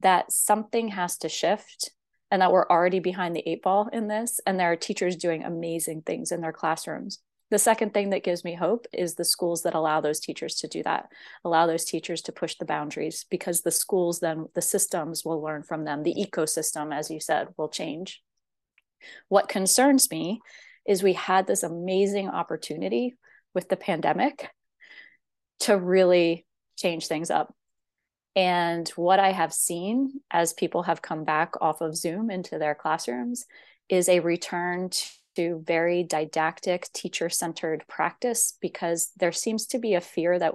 that 0.00 0.30
something 0.30 0.88
has 0.88 1.18
to 1.18 1.28
shift 1.28 1.90
and 2.30 2.40
that 2.40 2.52
we're 2.52 2.68
already 2.68 3.00
behind 3.00 3.34
the 3.34 3.48
eight 3.48 3.62
ball 3.62 3.88
in 3.92 4.06
this 4.06 4.40
and 4.46 4.58
there 4.58 4.70
are 4.70 4.76
teachers 4.76 5.16
doing 5.16 5.42
amazing 5.42 6.02
things 6.02 6.30
in 6.30 6.40
their 6.40 6.52
classrooms 6.52 7.18
the 7.50 7.58
second 7.58 7.92
thing 7.92 8.10
that 8.10 8.22
gives 8.22 8.44
me 8.44 8.54
hope 8.54 8.86
is 8.92 9.16
the 9.16 9.24
schools 9.24 9.62
that 9.62 9.74
allow 9.74 10.00
those 10.00 10.20
teachers 10.20 10.54
to 10.56 10.68
do 10.68 10.84
that, 10.84 11.08
allow 11.44 11.66
those 11.66 11.84
teachers 11.84 12.22
to 12.22 12.32
push 12.32 12.54
the 12.54 12.64
boundaries 12.64 13.26
because 13.28 13.62
the 13.62 13.72
schools 13.72 14.20
then, 14.20 14.46
the 14.54 14.62
systems 14.62 15.24
will 15.24 15.42
learn 15.42 15.64
from 15.64 15.84
them. 15.84 16.04
The 16.04 16.14
ecosystem, 16.14 16.94
as 16.94 17.10
you 17.10 17.18
said, 17.18 17.48
will 17.56 17.68
change. 17.68 18.22
What 19.28 19.48
concerns 19.48 20.12
me 20.12 20.40
is 20.86 21.02
we 21.02 21.14
had 21.14 21.48
this 21.48 21.64
amazing 21.64 22.28
opportunity 22.28 23.16
with 23.52 23.68
the 23.68 23.76
pandemic 23.76 24.48
to 25.60 25.76
really 25.76 26.46
change 26.76 27.06
things 27.06 27.30
up. 27.30 27.54
And 28.36 28.88
what 28.90 29.18
I 29.18 29.32
have 29.32 29.52
seen 29.52 30.20
as 30.30 30.52
people 30.52 30.84
have 30.84 31.02
come 31.02 31.24
back 31.24 31.54
off 31.60 31.80
of 31.80 31.96
Zoom 31.96 32.30
into 32.30 32.58
their 32.58 32.74
classrooms 32.74 33.44
is 33.88 34.08
a 34.08 34.20
return 34.20 34.90
to 35.36 35.62
very 35.66 36.02
didactic, 36.02 36.92
teacher 36.92 37.28
centered 37.28 37.84
practice 37.88 38.56
because 38.60 39.10
there 39.16 39.32
seems 39.32 39.66
to 39.66 39.78
be 39.78 39.94
a 39.94 40.00
fear 40.00 40.38
that 40.38 40.54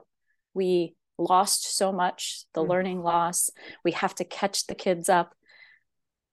we 0.54 0.96
lost 1.18 1.78
so 1.78 1.92
much, 1.92 2.46
the 2.54 2.64
mm. 2.64 2.70
learning 2.70 3.02
loss. 3.02 3.50
We 3.84 3.92
have 3.92 4.16
to 4.16 4.26
catch 4.26 4.68
the 4.68 4.76
kids 4.76 5.10
up. 5.10 5.34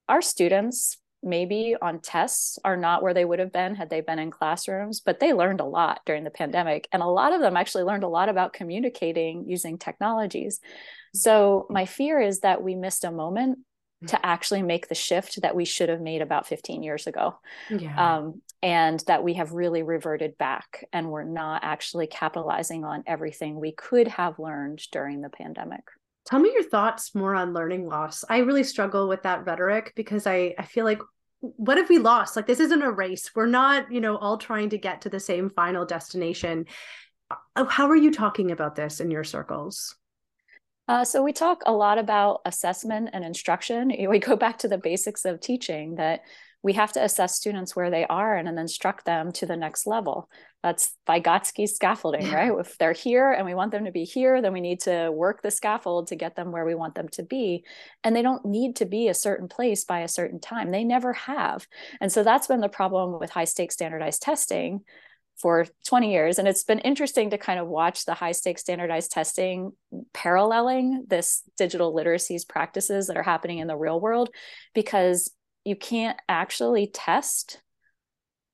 Our 0.09 0.23
students, 0.23 0.99
maybe 1.23 1.76
on 1.81 2.00
tests, 2.00 2.59
are 2.64 2.76
not 2.76 3.02
where 3.02 3.14
they 3.14 3.25
would 3.25 3.38
have 3.38 3.52
been 3.52 3.75
had 3.75 3.91
they 3.91 4.00
been 4.00 4.19
in 4.19 4.31
classrooms, 4.31 5.00
but 5.00 5.21
they 5.21 5.33
learned 5.33 5.61
a 5.61 5.64
lot 5.64 6.00
during 6.05 6.25
the 6.25 6.31
pandemic. 6.31 6.88
And 6.93 7.02
a 7.02 7.07
lot 7.07 7.33
of 7.33 7.41
them 7.41 7.57
actually 7.57 7.85
learned 7.85 8.05
a 8.05 8.09
lot 8.09 8.29
about 8.29 8.52
communicating 8.52 9.49
using 9.49 9.79
technologies. 9.79 10.61
So, 11.14 11.67
my 11.69 11.87
fear 11.87 12.21
is 12.21 12.41
that 12.41 12.62
we 12.62 12.75
missed 12.75 13.05
a 13.05 13.12
moment 13.12 13.59
to 14.07 14.26
actually 14.26 14.62
make 14.62 14.88
the 14.88 14.95
shift 14.95 15.41
that 15.43 15.55
we 15.55 15.64
should 15.64 15.88
have 15.88 16.00
made 16.00 16.23
about 16.23 16.47
15 16.47 16.83
years 16.83 17.07
ago. 17.07 17.38
Yeah. 17.71 18.17
Um, 18.17 18.43
and 18.62 19.02
that 19.07 19.25
we 19.25 19.35
have 19.35 19.52
really 19.52 19.83
reverted 19.83 20.38
back 20.38 20.87
and 20.93 21.11
we're 21.11 21.25
not 21.25 21.64
actually 21.64 22.07
capitalizing 22.07 22.85
on 22.85 23.02
everything 23.07 23.59
we 23.59 23.73
could 23.73 24.09
have 24.09 24.38
learned 24.38 24.83
during 24.91 25.21
the 25.21 25.29
pandemic. 25.29 25.85
Tell 26.32 26.40
me 26.40 26.50
your 26.54 26.62
thoughts 26.62 27.14
more 27.14 27.34
on 27.34 27.52
learning 27.52 27.86
loss. 27.86 28.24
I 28.26 28.38
really 28.38 28.64
struggle 28.64 29.06
with 29.06 29.24
that 29.24 29.44
rhetoric 29.44 29.92
because 29.94 30.26
I, 30.26 30.54
I 30.58 30.64
feel 30.64 30.86
like 30.86 31.02
what 31.40 31.76
have 31.76 31.90
we 31.90 31.98
lost? 31.98 32.36
Like 32.36 32.46
this 32.46 32.58
isn't 32.58 32.80
a 32.80 32.90
race. 32.90 33.32
We're 33.34 33.44
not, 33.44 33.92
you 33.92 34.00
know, 34.00 34.16
all 34.16 34.38
trying 34.38 34.70
to 34.70 34.78
get 34.78 35.02
to 35.02 35.10
the 35.10 35.20
same 35.20 35.50
final 35.50 35.84
destination. 35.84 36.64
Uh, 37.54 37.66
how 37.66 37.86
are 37.90 37.96
you 37.96 38.10
talking 38.10 38.50
about 38.50 38.76
this 38.76 38.98
in 38.98 39.10
your 39.10 39.24
circles? 39.24 39.94
Uh, 40.88 41.04
so 41.04 41.22
we 41.22 41.34
talk 41.34 41.60
a 41.66 41.72
lot 41.72 41.98
about 41.98 42.40
assessment 42.46 43.10
and 43.12 43.26
instruction. 43.26 43.92
We 44.08 44.18
go 44.18 44.34
back 44.34 44.56
to 44.60 44.68
the 44.68 44.78
basics 44.78 45.26
of 45.26 45.38
teaching 45.38 45.96
that 45.96 46.22
we 46.62 46.75
have 46.75 46.92
to 46.92 47.02
assess 47.02 47.35
students 47.35 47.75
where 47.75 47.90
they 47.90 48.07
are 48.07 48.37
and, 48.37 48.47
then 48.47 48.59
instruct 48.59 49.04
them 49.04 49.33
to 49.33 49.47
the 49.47 49.57
next 49.57 49.87
level. 49.87 50.28
That's 50.62 50.97
Vygotsky 51.09 51.69
scaffolding, 51.69 52.26
yeah. 52.26 52.35
right? 52.35 52.52
If 52.59 52.78
they're 52.78 52.92
here 52.92 53.33
and 53.33 53.45
we 53.45 53.54
want 53.54 53.73
them 53.73 53.85
to 53.85 53.90
be 53.90 54.04
here, 54.04 54.40
then 54.40 54.52
we 54.52 54.61
need 54.61 54.81
to 54.83 55.11
work 55.11 55.42
the 55.42 55.50
scaffold 55.50 56.09
to 56.09 56.16
get 56.16 56.37
them 56.37 56.52
where 56.52 56.64
we 56.64 56.76
want 56.76 56.95
them 56.95 57.09
to 57.11 57.25
be. 57.25 57.64
And 58.04 58.14
they 58.14 58.23
don't 58.23 58.45
need 58.45 58.76
to 58.76 58.87
be 58.87 59.09
a 59.09 59.14
certain 59.14 59.49
place 59.49 59.85
by 59.85 60.00
a 60.00 60.09
certain 60.09 60.38
time. 60.38 60.71
They 60.71 60.85
never 60.85 61.12
have. 61.12 61.66
And 62.00 62.12
so 62.12 62.23
that's 62.23 62.47
been 62.47 62.61
the 62.61 62.69
problem 62.69 63.19
with 63.19 63.31
high 63.31 63.45
stakes 63.45 63.75
standardized 63.75 64.23
testing 64.23 64.83
for 65.37 65.66
20 65.88 66.12
years. 66.12 66.38
And 66.38 66.47
it's 66.47 66.62
been 66.62 66.78
interesting 66.78 67.31
to 67.31 67.38
kind 67.38 67.59
of 67.59 67.66
watch 67.66 68.04
the 68.04 68.14
high 68.14 68.33
stakes 68.33 68.61
standardized 68.61 69.11
testing 69.11 69.73
paralleling 70.12 71.07
this 71.09 71.42
digital 71.59 71.92
literacies 71.92 72.47
practices 72.47 73.09
that 73.09 73.16
are 73.16 73.25
happening 73.25 73.59
in 73.59 73.66
the 73.66 73.76
real 73.76 74.00
world 74.00 74.31
because 74.75 75.33
you 75.64 75.76
can't 75.76 76.19
actually 76.28 76.87
test 76.87 77.61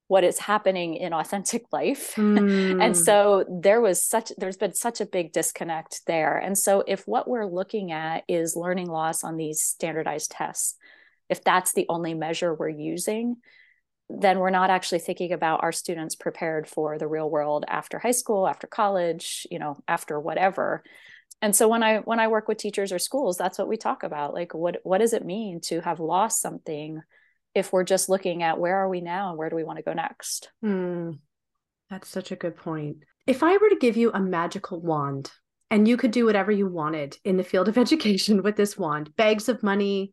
what 0.09 0.25
is 0.25 0.39
happening 0.39 0.95
in 0.95 1.13
authentic 1.13 1.65
life. 1.73 2.15
Mm. 2.17 2.83
and 2.83 2.97
so 2.97 3.45
there 3.49 3.81
was 3.81 4.03
such 4.03 4.33
there's 4.39 4.57
been 4.57 4.75
such 4.75 5.01
a 5.01 5.07
big 5.07 5.33
disconnect 5.33 6.07
there. 6.07 6.37
And 6.37 6.57
so 6.57 6.83
if 6.87 7.07
what 7.07 7.29
we're 7.29 7.47
looking 7.47 7.93
at 7.93 8.25
is 8.29 8.57
learning 8.57 8.89
loss 8.89 9.25
on 9.25 9.37
these 9.37 9.61
standardized 9.61 10.31
tests 10.31 10.77
if 11.29 11.45
that's 11.45 11.73
the 11.73 11.87
only 11.89 12.15
measure 12.15 12.55
we're 12.55 12.69
using 12.69 13.37
then 14.11 14.39
we're 14.39 14.49
not 14.49 14.71
actually 14.71 15.01
thinking 15.01 15.33
about 15.33 15.63
our 15.63 15.73
students 15.73 16.15
prepared 16.15 16.67
for 16.67 16.97
the 16.97 17.07
real 17.07 17.29
world 17.29 17.67
after 17.69 17.99
high 17.99 18.11
school 18.11 18.49
after 18.49 18.67
college 18.67 19.47
you 19.51 19.59
know 19.59 19.79
after 19.87 20.19
whatever 20.19 20.83
and 21.43 21.55
so 21.55 21.69
when 21.69 21.83
i 21.83 21.99
when 21.99 22.21
i 22.21 22.29
work 22.29 22.49
with 22.49 22.59
teachers 22.59 22.93
or 22.93 22.99
schools 22.99 23.37
that's 23.37 23.59
what 23.59 23.69
we 23.69 23.77
talk 23.77 24.03
about 24.03 24.35
like 24.35 24.55
what 24.55 24.79
what 24.83 24.99
does 24.99 25.13
it 25.13 25.25
mean 25.25 25.61
to 25.61 25.81
have 25.81 26.01
lost 26.01 26.41
something 26.41 27.01
if 27.55 27.73
we're 27.73 27.85
just 27.85 28.09
looking 28.09 28.43
at 28.43 28.59
where 28.59 28.77
are 28.77 28.89
we 28.89 29.01
now 29.01 29.31
and 29.31 29.39
where 29.39 29.49
do 29.49 29.57
we 29.57 29.65
want 29.65 29.79
to 29.79 29.83
go 29.83 29.93
next? 29.93 30.51
Mm, 30.65 31.19
that's 31.89 32.09
such 32.09 32.31
a 32.31 32.37
good 32.37 32.57
point. 32.57 32.99
If 33.27 33.43
i 33.43 33.57
were 33.57 33.71
to 33.71 33.79
give 33.81 33.97
you 33.97 34.13
a 34.13 34.21
magical 34.21 34.81
wand 34.81 35.31
and 35.71 35.87
you 35.87 35.97
could 35.97 36.11
do 36.11 36.27
whatever 36.27 36.53
you 36.53 36.67
wanted 36.67 37.17
in 37.25 37.37
the 37.37 37.45
field 37.45 37.69
of 37.69 37.79
education 37.85 38.43
with 38.43 38.57
this 38.57 38.79
wand 38.79 39.15
bags 39.17 39.49
of 39.49 39.63
money 39.63 40.13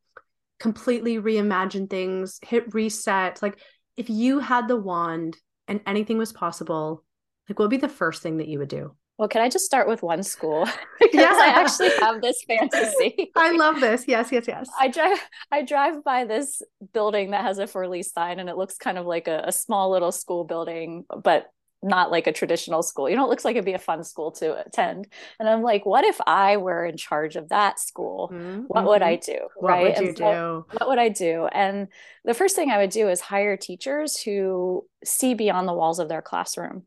completely 0.58 1.17
reimagine 1.17 1.89
things 1.89 2.39
hit 2.41 2.74
reset 2.74 3.41
like 3.41 3.60
if 3.98 4.10
you 4.10 4.39
had 4.39 4.67
the 4.67 4.75
wand 4.75 5.38
and 5.67 5.82
anything 5.86 6.17
was 6.17 6.34
possible, 6.34 7.03
like 7.50 7.58
what 7.58 7.65
would 7.65 7.72
be 7.72 7.77
the 7.77 7.89
first 7.89 8.22
thing 8.22 8.38
that 8.38 8.48
you 8.48 8.60
would 8.60 8.70
do? 8.70 8.96
Well, 9.17 9.29
can 9.29 9.41
I 9.41 9.50
just 9.50 9.65
start 9.65 9.88
with 9.88 10.03
one 10.03 10.24
school? 10.24 10.65
because 11.00 11.19
yeah. 11.22 11.29
I 11.31 11.48
actually 11.48 11.91
have 12.00 12.22
this 12.22 12.43
fantasy. 12.48 13.31
I 13.36 13.51
love 13.51 13.79
this. 13.79 14.05
Yes, 14.07 14.31
yes, 14.31 14.45
yes. 14.48 14.69
I 14.79 14.89
drive 14.89 15.17
I 15.51 15.62
drive 15.63 16.03
by 16.03 16.25
this 16.25 16.62
building 16.93 17.31
that 17.31 17.43
has 17.43 17.60
a 17.60 17.67
for 17.67 17.88
lease 17.88 18.12
sign 18.12 18.39
and 18.39 18.50
it 18.50 18.57
looks 18.57 18.77
kind 18.77 18.98
of 18.98 19.05
like 19.05 19.27
a, 19.27 19.43
a 19.48 19.51
small 19.51 19.91
little 19.91 20.12
school 20.12 20.43
building, 20.43 21.05
but 21.24 21.48
not 21.86 22.10
like 22.10 22.25
a 22.27 22.31
traditional 22.31 22.81
school. 22.81 23.07
You 23.10 23.15
know, 23.15 23.25
it 23.25 23.29
looks 23.29 23.45
like 23.45 23.55
it'd 23.55 23.65
be 23.65 23.74
a 23.74 23.79
fun 23.79 24.03
school 24.03 24.31
to 24.34 24.60
attend. 24.65 25.07
And 25.39 25.48
I'm 25.48 25.62
like, 25.62 25.86
what 25.86 26.03
if 26.03 26.19
I 26.25 26.57
were 26.57 26.84
in 26.84 26.98
charge 26.98 27.36
of 27.36 27.50
that 27.50 27.79
school? 27.79 28.31
Mm-hmm. 28.34 28.62
What 28.62 28.86
would 28.86 29.01
I 29.03 29.17
do? 29.17 29.38
What 29.55 29.69
right? 29.69 29.95
would 29.95 30.05
you 30.05 30.15
so, 30.15 30.65
do? 30.69 30.77
What 30.77 30.89
would 30.89 31.00
I 31.00 31.10
do? 31.10 31.45
And 31.45 31.88
the 32.24 32.34
first 32.34 32.55
thing 32.55 32.72
I 32.72 32.79
would 32.79 32.89
do 32.89 33.07
is 33.07 33.22
hire 33.22 33.55
teachers 33.55 34.19
who 34.19 34.86
see 35.03 35.36
beyond 35.36 35.67
the 35.67 35.74
walls 35.74 36.00
of 36.00 36.10
their 36.10 36.24
classroom. 36.24 36.84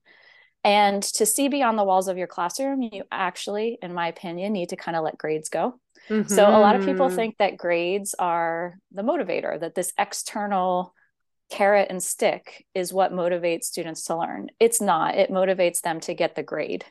And 0.64 1.02
to 1.02 1.24
see 1.24 1.48
beyond 1.48 1.78
the 1.78 1.84
walls 1.84 2.08
of 2.08 2.18
your 2.18 2.26
classroom, 2.26 2.82
you 2.82 3.04
actually, 3.10 3.78
in 3.80 3.94
my 3.94 4.08
opinion, 4.08 4.52
need 4.52 4.70
to 4.70 4.76
kind 4.76 4.96
of 4.96 5.04
let 5.04 5.18
grades 5.18 5.48
go. 5.48 5.78
Mm-hmm. 6.08 6.28
So 6.28 6.48
a 6.48 6.58
lot 6.58 6.76
of 6.76 6.84
people 6.84 7.06
mm-hmm. 7.06 7.16
think 7.16 7.38
that 7.38 7.56
grades 7.56 8.14
are 8.18 8.78
the 8.92 9.02
motivator, 9.02 9.58
that 9.60 9.74
this 9.74 9.92
external 9.98 10.94
carrot 11.50 11.88
and 11.90 12.02
stick 12.02 12.66
is 12.74 12.92
what 12.92 13.12
motivates 13.12 13.64
students 13.64 14.04
to 14.04 14.16
learn. 14.16 14.48
It's 14.60 14.80
not, 14.80 15.14
it 15.14 15.30
motivates 15.30 15.80
them 15.80 16.00
to 16.00 16.14
get 16.14 16.34
the 16.34 16.42
grade. 16.42 16.84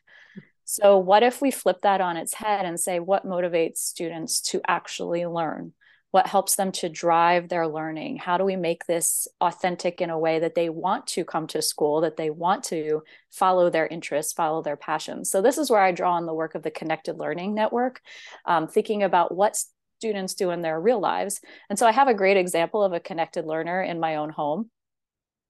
So, 0.69 0.97
what 0.97 1.23
if 1.23 1.41
we 1.41 1.49
flip 1.49 1.81
that 1.83 2.01
on 2.01 2.17
its 2.17 2.33
head 2.33 2.65
and 2.65 2.77
say, 2.77 2.99
what 2.99 3.25
motivates 3.25 3.77
students 3.77 4.41
to 4.41 4.61
actually 4.67 5.25
learn? 5.25 5.73
What 6.11 6.27
helps 6.27 6.55
them 6.55 6.71
to 6.73 6.89
drive 6.89 7.49
their 7.49 7.67
learning? 7.67 8.17
How 8.17 8.37
do 8.37 8.43
we 8.43 8.55
make 8.55 8.85
this 8.85 9.27
authentic 9.41 10.01
in 10.01 10.09
a 10.09 10.17
way 10.17 10.39
that 10.39 10.55
they 10.55 10.69
want 10.69 11.05
to 11.07 11.25
come 11.25 11.47
to 11.47 11.61
school, 11.61 12.01
that 12.01 12.17
they 12.17 12.29
want 12.29 12.63
to 12.65 13.03
follow 13.29 13.69
their 13.69 13.87
interests, 13.87 14.33
follow 14.33 14.61
their 14.61 14.77
passions? 14.77 15.29
So, 15.29 15.41
this 15.41 15.57
is 15.57 15.69
where 15.69 15.81
I 15.81 15.91
draw 15.91 16.13
on 16.13 16.25
the 16.25 16.33
work 16.33 16.55
of 16.55 16.63
the 16.63 16.71
Connected 16.71 17.17
Learning 17.17 17.53
Network, 17.53 18.01
um, 18.45 18.67
thinking 18.67 19.03
about 19.03 19.35
what 19.35 19.57
students 19.99 20.33
do 20.33 20.51
in 20.51 20.61
their 20.61 20.79
real 20.79 20.99
lives. 20.99 21.41
And 21.69 21.77
so 21.77 21.87
I 21.87 21.91
have 21.91 22.07
a 22.07 22.13
great 22.13 22.37
example 22.37 22.83
of 22.83 22.93
a 22.93 22.99
connected 22.99 23.45
learner 23.45 23.81
in 23.81 23.99
my 23.99 24.15
own 24.15 24.29
home. 24.29 24.69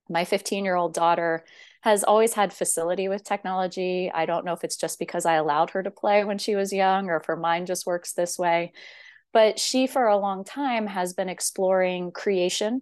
My 0.10 0.24
15 0.24 0.64
year 0.64 0.76
old 0.76 0.94
daughter 0.94 1.44
has 1.82 2.04
always 2.04 2.34
had 2.34 2.54
facility 2.54 3.08
with 3.08 3.24
technology. 3.24 4.12
I 4.14 4.26
don't 4.26 4.46
know 4.46 4.54
if 4.54 4.64
it's 4.64 4.78
just 4.78 5.00
because 5.00 5.26
I 5.26 5.34
allowed 5.34 5.72
her 5.72 5.84
to 5.84 5.92
play 5.92 6.24
when 6.24 6.38
she 6.38 6.56
was 6.56 6.74
young 6.74 7.10
or 7.10 7.18
if 7.18 7.26
her 7.26 7.36
mind 7.36 7.68
just 7.68 7.86
works 7.86 8.14
this 8.14 8.40
way. 8.40 8.72
But 9.38 9.60
she, 9.60 9.86
for 9.86 10.08
a 10.08 10.18
long 10.18 10.44
time, 10.44 10.88
has 10.88 11.14
been 11.14 11.30
exploring 11.30 12.10
creation 12.10 12.82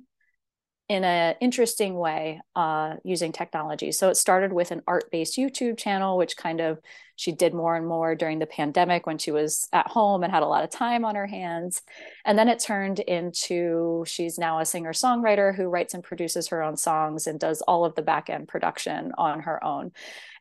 in 0.88 1.03
an 1.03 1.35
interesting 1.41 1.95
way 1.95 2.39
uh, 2.55 2.93
using 3.03 3.33
technology. 3.33 3.91
So 3.91 4.07
it 4.07 4.15
started 4.15 4.53
with 4.53 4.71
an 4.71 4.81
art 4.88 5.12
based 5.12 5.38
YouTube 5.38 5.77
channel, 5.77 6.17
which 6.17 6.38
kind 6.38 6.62
of 6.62 6.79
she 7.17 7.33
did 7.33 7.53
more 7.53 7.75
and 7.75 7.85
more 7.85 8.15
during 8.15 8.39
the 8.39 8.45
pandemic 8.45 9.05
when 9.05 9.17
she 9.17 9.31
was 9.31 9.67
at 9.74 9.89
home 9.89 10.24
and 10.24 10.31
had 10.31 10.43
a 10.43 10.47
lot 10.47 10.63
of 10.63 10.69
time 10.69 11.03
on 11.03 11.15
her 11.15 11.27
hands. 11.27 11.81
And 12.24 12.39
then 12.39 12.47
it 12.47 12.59
turned 12.59 13.00
into 13.00 14.05
she's 14.07 14.38
now 14.38 14.59
a 14.59 14.65
singer 14.65 14.93
songwriter 14.93 15.53
who 15.53 15.65
writes 15.65 15.93
and 15.93 16.05
produces 16.05 16.47
her 16.47 16.63
own 16.63 16.77
songs 16.77 17.27
and 17.27 17.38
does 17.38 17.62
all 17.63 17.83
of 17.83 17.95
the 17.95 18.01
back 18.01 18.29
end 18.29 18.47
production 18.47 19.12
on 19.17 19.41
her 19.41 19.62
own. 19.62 19.91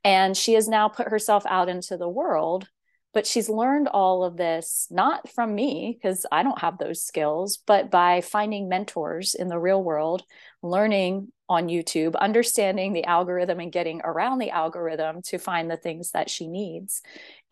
And 0.04 0.37
she 0.37 0.52
has 0.52 0.68
now 0.68 0.87
put 0.87 1.09
herself 1.09 1.44
out 1.44 1.68
into 1.68 1.97
the 1.97 2.09
world 2.09 2.68
But 3.14 3.26
she's 3.26 3.49
learned 3.49 3.88
all 3.88 4.25
of 4.25 4.37
this 4.37 4.88
not 4.90 5.30
from 5.30 5.54
me, 5.54 5.97
because 5.97 6.26
I 6.30 6.42
don't 6.42 6.61
have 6.61 6.76
those 6.76 7.02
skills, 7.02 7.59
but 7.66 7.90
by 7.90 8.21
finding 8.21 8.68
mentors 8.68 9.35
in 9.35 9.49
the 9.49 9.59
real 9.59 9.83
world, 9.83 10.25
learning 10.62 11.33
on 11.49 11.68
YouTube, 11.68 12.16
understanding 12.16 12.92
the 12.92 13.04
algorithm 13.04 13.61
and 13.61 13.73
getting 13.73 14.00
around 14.02 14.38
the 14.38 14.50
algorithm 14.50 15.23
to 15.23 15.38
find 15.38 15.71
the 15.71 15.76
things 15.76 16.11
that 16.11 16.28
she 16.28 16.49
needs. 16.49 17.00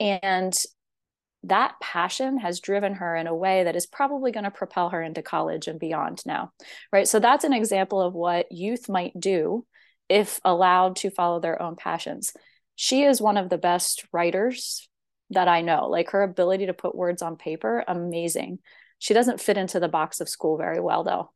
And 0.00 0.58
that 1.44 1.74
passion 1.80 2.38
has 2.38 2.60
driven 2.60 2.94
her 2.94 3.16
in 3.16 3.26
a 3.26 3.34
way 3.34 3.64
that 3.64 3.76
is 3.76 3.86
probably 3.86 4.32
going 4.32 4.44
to 4.44 4.50
propel 4.50 4.90
her 4.90 5.02
into 5.02 5.22
college 5.22 5.68
and 5.68 5.78
beyond 5.78 6.22
now. 6.24 6.52
Right. 6.92 7.06
So 7.08 7.18
that's 7.18 7.44
an 7.44 7.52
example 7.52 8.00
of 8.00 8.14
what 8.14 8.50
youth 8.50 8.88
might 8.88 9.18
do 9.18 9.66
if 10.08 10.40
allowed 10.44 10.96
to 10.96 11.10
follow 11.10 11.40
their 11.40 11.60
own 11.60 11.76
passions. 11.76 12.32
She 12.76 13.02
is 13.02 13.20
one 13.20 13.36
of 13.36 13.48
the 13.48 13.58
best 13.58 14.06
writers 14.12 14.88
that 15.32 15.48
I 15.48 15.62
know. 15.62 15.88
Like 15.88 16.10
her 16.10 16.22
ability 16.22 16.66
to 16.66 16.74
put 16.74 16.94
words 16.94 17.22
on 17.22 17.36
paper, 17.36 17.84
amazing. 17.86 18.58
She 18.98 19.14
doesn't 19.14 19.40
fit 19.40 19.58
into 19.58 19.80
the 19.80 19.88
box 19.88 20.20
of 20.20 20.28
school 20.28 20.56
very 20.56 20.80
well, 20.80 21.04
though. 21.04 21.32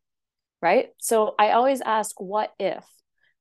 Right. 0.61 0.89
So 0.97 1.35
I 1.37 1.51
always 1.51 1.81
ask, 1.81 2.19
what 2.19 2.53
if? 2.57 2.83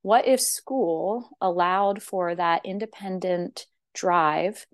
What 0.03 0.27
if 0.27 0.41
school 0.41 1.31
allowed 1.41 2.03
for 2.03 2.35
that 2.35 2.67
independent 2.67 3.67
drive, 3.95 4.67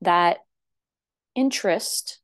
that 0.00 0.38
interest 1.34 2.20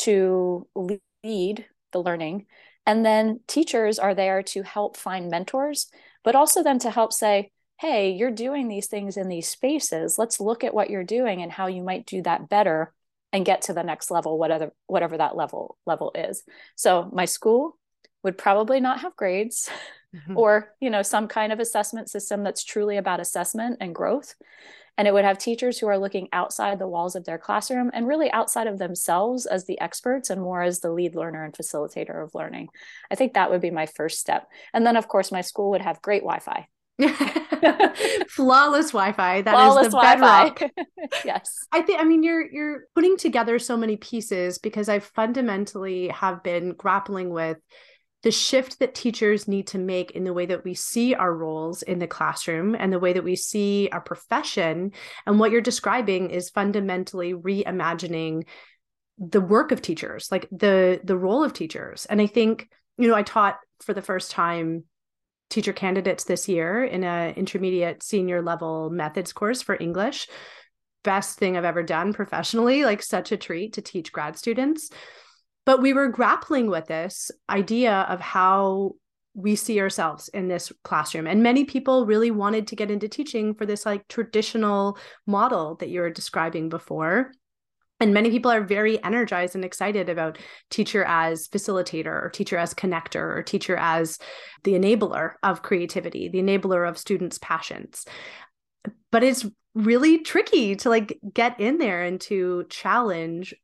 to 0.00 0.66
lead 0.74 1.66
the 1.92 2.02
learning? 2.02 2.46
And 2.86 3.06
then 3.06 3.40
teachers 3.46 3.98
are 3.98 4.14
there 4.14 4.42
to 4.42 4.62
help 4.62 4.96
find 4.96 5.30
mentors, 5.30 5.90
but 6.22 6.34
also 6.34 6.62
then 6.62 6.78
to 6.80 6.90
help 6.90 7.12
say, 7.12 7.50
hey, 7.78 8.12
you're 8.12 8.30
doing 8.30 8.68
these 8.68 8.86
things 8.86 9.16
in 9.16 9.28
these 9.28 9.48
spaces. 9.48 10.18
Let's 10.18 10.40
look 10.40 10.64
at 10.64 10.74
what 10.74 10.90
you're 10.90 11.04
doing 11.04 11.42
and 11.42 11.50
how 11.50 11.66
you 11.66 11.82
might 11.82 12.06
do 12.06 12.22
that 12.22 12.48
better 12.48 12.92
and 13.32 13.44
get 13.44 13.62
to 13.62 13.72
the 13.72 13.82
next 13.82 14.10
level, 14.10 14.38
whatever 14.38 14.70
whatever 14.86 15.18
that 15.18 15.36
level 15.36 15.76
level 15.86 16.12
is. 16.14 16.44
So 16.76 17.10
my 17.12 17.24
school 17.24 17.76
would 18.22 18.38
probably 18.38 18.80
not 18.80 19.00
have 19.00 19.16
grades 19.16 19.68
mm-hmm. 20.14 20.36
or, 20.38 20.72
you 20.80 20.90
know, 20.90 21.02
some 21.02 21.28
kind 21.28 21.52
of 21.52 21.60
assessment 21.60 22.08
system 22.08 22.42
that's 22.44 22.64
truly 22.64 22.96
about 22.96 23.20
assessment 23.20 23.78
and 23.80 23.94
growth. 23.94 24.34
And 24.96 25.08
it 25.08 25.12
would 25.12 25.24
have 25.24 25.38
teachers 25.38 25.78
who 25.78 25.88
are 25.88 25.98
looking 25.98 26.28
outside 26.32 26.78
the 26.78 26.86
walls 26.86 27.16
of 27.16 27.24
their 27.24 27.38
classroom 27.38 27.90
and 27.92 28.06
really 28.06 28.30
outside 28.30 28.68
of 28.68 28.78
themselves 28.78 29.44
as 29.44 29.64
the 29.64 29.80
experts 29.80 30.30
and 30.30 30.40
more 30.40 30.62
as 30.62 30.78
the 30.78 30.92
lead 30.92 31.16
learner 31.16 31.44
and 31.44 31.52
facilitator 31.52 32.22
of 32.22 32.34
learning. 32.34 32.68
I 33.10 33.16
think 33.16 33.34
that 33.34 33.50
would 33.50 33.60
be 33.60 33.72
my 33.72 33.86
first 33.86 34.20
step. 34.20 34.48
And 34.72 34.86
then, 34.86 34.96
of 34.96 35.08
course, 35.08 35.32
my 35.32 35.40
school 35.40 35.70
would 35.70 35.82
have 35.82 36.00
great 36.00 36.22
Wi 36.22 36.38
Fi. 36.38 36.68
flawless 38.28 38.92
wi-fi 38.92 39.42
That 39.42 39.52
flawless 39.52 39.88
is 39.88 39.92
the 39.92 39.98
bedrock 39.98 40.62
yes 41.24 41.66
i 41.72 41.82
think 41.82 42.00
i 42.00 42.04
mean 42.04 42.22
you're 42.22 42.48
you're 42.52 42.84
putting 42.94 43.16
together 43.16 43.58
so 43.58 43.76
many 43.76 43.96
pieces 43.96 44.58
because 44.58 44.88
i 44.88 45.00
fundamentally 45.00 46.08
have 46.08 46.44
been 46.44 46.72
grappling 46.74 47.30
with 47.30 47.58
the 48.24 48.30
shift 48.30 48.78
that 48.78 48.94
teachers 48.94 49.46
need 49.46 49.66
to 49.68 49.78
make 49.78 50.12
in 50.12 50.24
the 50.24 50.32
way 50.32 50.46
that 50.46 50.64
we 50.64 50.72
see 50.72 51.14
our 51.14 51.32
roles 51.32 51.82
in 51.82 51.98
the 51.98 52.06
classroom 52.06 52.74
and 52.74 52.90
the 52.90 52.98
way 52.98 53.12
that 53.12 53.22
we 53.22 53.36
see 53.36 53.90
our 53.92 54.00
profession. 54.00 54.92
And 55.26 55.38
what 55.38 55.50
you're 55.50 55.60
describing 55.60 56.30
is 56.30 56.48
fundamentally 56.48 57.34
reimagining 57.34 58.46
the 59.18 59.42
work 59.42 59.72
of 59.72 59.82
teachers, 59.82 60.28
like 60.32 60.48
the 60.50 61.02
the 61.04 61.18
role 61.18 61.44
of 61.44 61.52
teachers. 61.52 62.06
And 62.06 62.18
I 62.18 62.26
think, 62.26 62.66
you 62.96 63.08
know, 63.08 63.14
I 63.14 63.22
taught 63.22 63.58
for 63.82 63.92
the 63.92 64.02
first 64.02 64.30
time 64.30 64.84
teacher 65.50 65.72
candidates 65.72 66.24
this 66.24 66.48
year 66.48 66.84
in 66.84 67.04
a 67.04 67.32
intermediate 67.36 68.02
senior 68.02 68.42
level 68.42 68.90
methods 68.90 69.32
course 69.32 69.62
for 69.62 69.76
English. 69.80 70.28
Best 71.02 71.38
thing 71.38 71.56
I've 71.56 71.64
ever 71.64 71.82
done 71.82 72.12
professionally, 72.12 72.84
like 72.84 73.02
such 73.02 73.30
a 73.30 73.36
treat 73.36 73.74
to 73.74 73.82
teach 73.82 74.12
grad 74.12 74.36
students. 74.36 74.90
But 75.66 75.80
we 75.80 75.92
were 75.92 76.08
grappling 76.08 76.68
with 76.68 76.86
this 76.86 77.30
idea 77.48 78.06
of 78.08 78.20
how 78.20 78.92
we 79.34 79.56
see 79.56 79.80
ourselves 79.80 80.28
in 80.28 80.48
this 80.48 80.72
classroom. 80.84 81.26
And 81.26 81.42
many 81.42 81.64
people 81.64 82.06
really 82.06 82.30
wanted 82.30 82.68
to 82.68 82.76
get 82.76 82.90
into 82.90 83.08
teaching 83.08 83.54
for 83.54 83.66
this 83.66 83.84
like 83.84 84.06
traditional 84.08 84.96
model 85.26 85.74
that 85.76 85.88
you 85.88 86.00
were 86.00 86.10
describing 86.10 86.68
before. 86.68 87.32
And 88.04 88.12
many 88.12 88.28
people 88.28 88.50
are 88.50 88.60
very 88.60 89.02
energized 89.02 89.54
and 89.54 89.64
excited 89.64 90.10
about 90.10 90.36
teacher 90.68 91.04
as 91.04 91.48
facilitator 91.48 92.24
or 92.24 92.28
teacher 92.28 92.58
as 92.58 92.74
connector 92.74 93.34
or 93.34 93.42
teacher 93.42 93.78
as 93.78 94.18
the 94.62 94.72
enabler 94.72 95.36
of 95.42 95.62
creativity, 95.62 96.28
the 96.28 96.42
enabler 96.42 96.86
of 96.86 96.98
students' 96.98 97.38
passions. 97.38 98.04
But 99.10 99.24
it's 99.24 99.46
really 99.74 100.18
tricky 100.18 100.76
to 100.76 100.90
like 100.90 101.18
get 101.32 101.58
in 101.58 101.78
there 101.78 102.02
and 102.02 102.20
to 102.20 102.66
challenge 102.68 103.54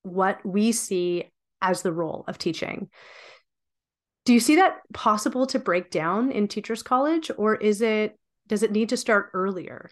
what 0.00 0.40
we 0.46 0.72
see 0.72 1.30
as 1.60 1.82
the 1.82 1.92
role 1.92 2.24
of 2.26 2.38
teaching. 2.38 2.88
Do 4.24 4.32
you 4.32 4.40
see 4.40 4.56
that 4.56 4.78
possible 4.94 5.46
to 5.48 5.58
break 5.58 5.90
down 5.90 6.32
in 6.32 6.48
teachers 6.48 6.82
college 6.82 7.30
or 7.36 7.54
is 7.54 7.82
it 7.82 8.18
does 8.46 8.62
it 8.62 8.72
need 8.72 8.88
to 8.88 8.96
start 8.96 9.28
earlier? 9.34 9.90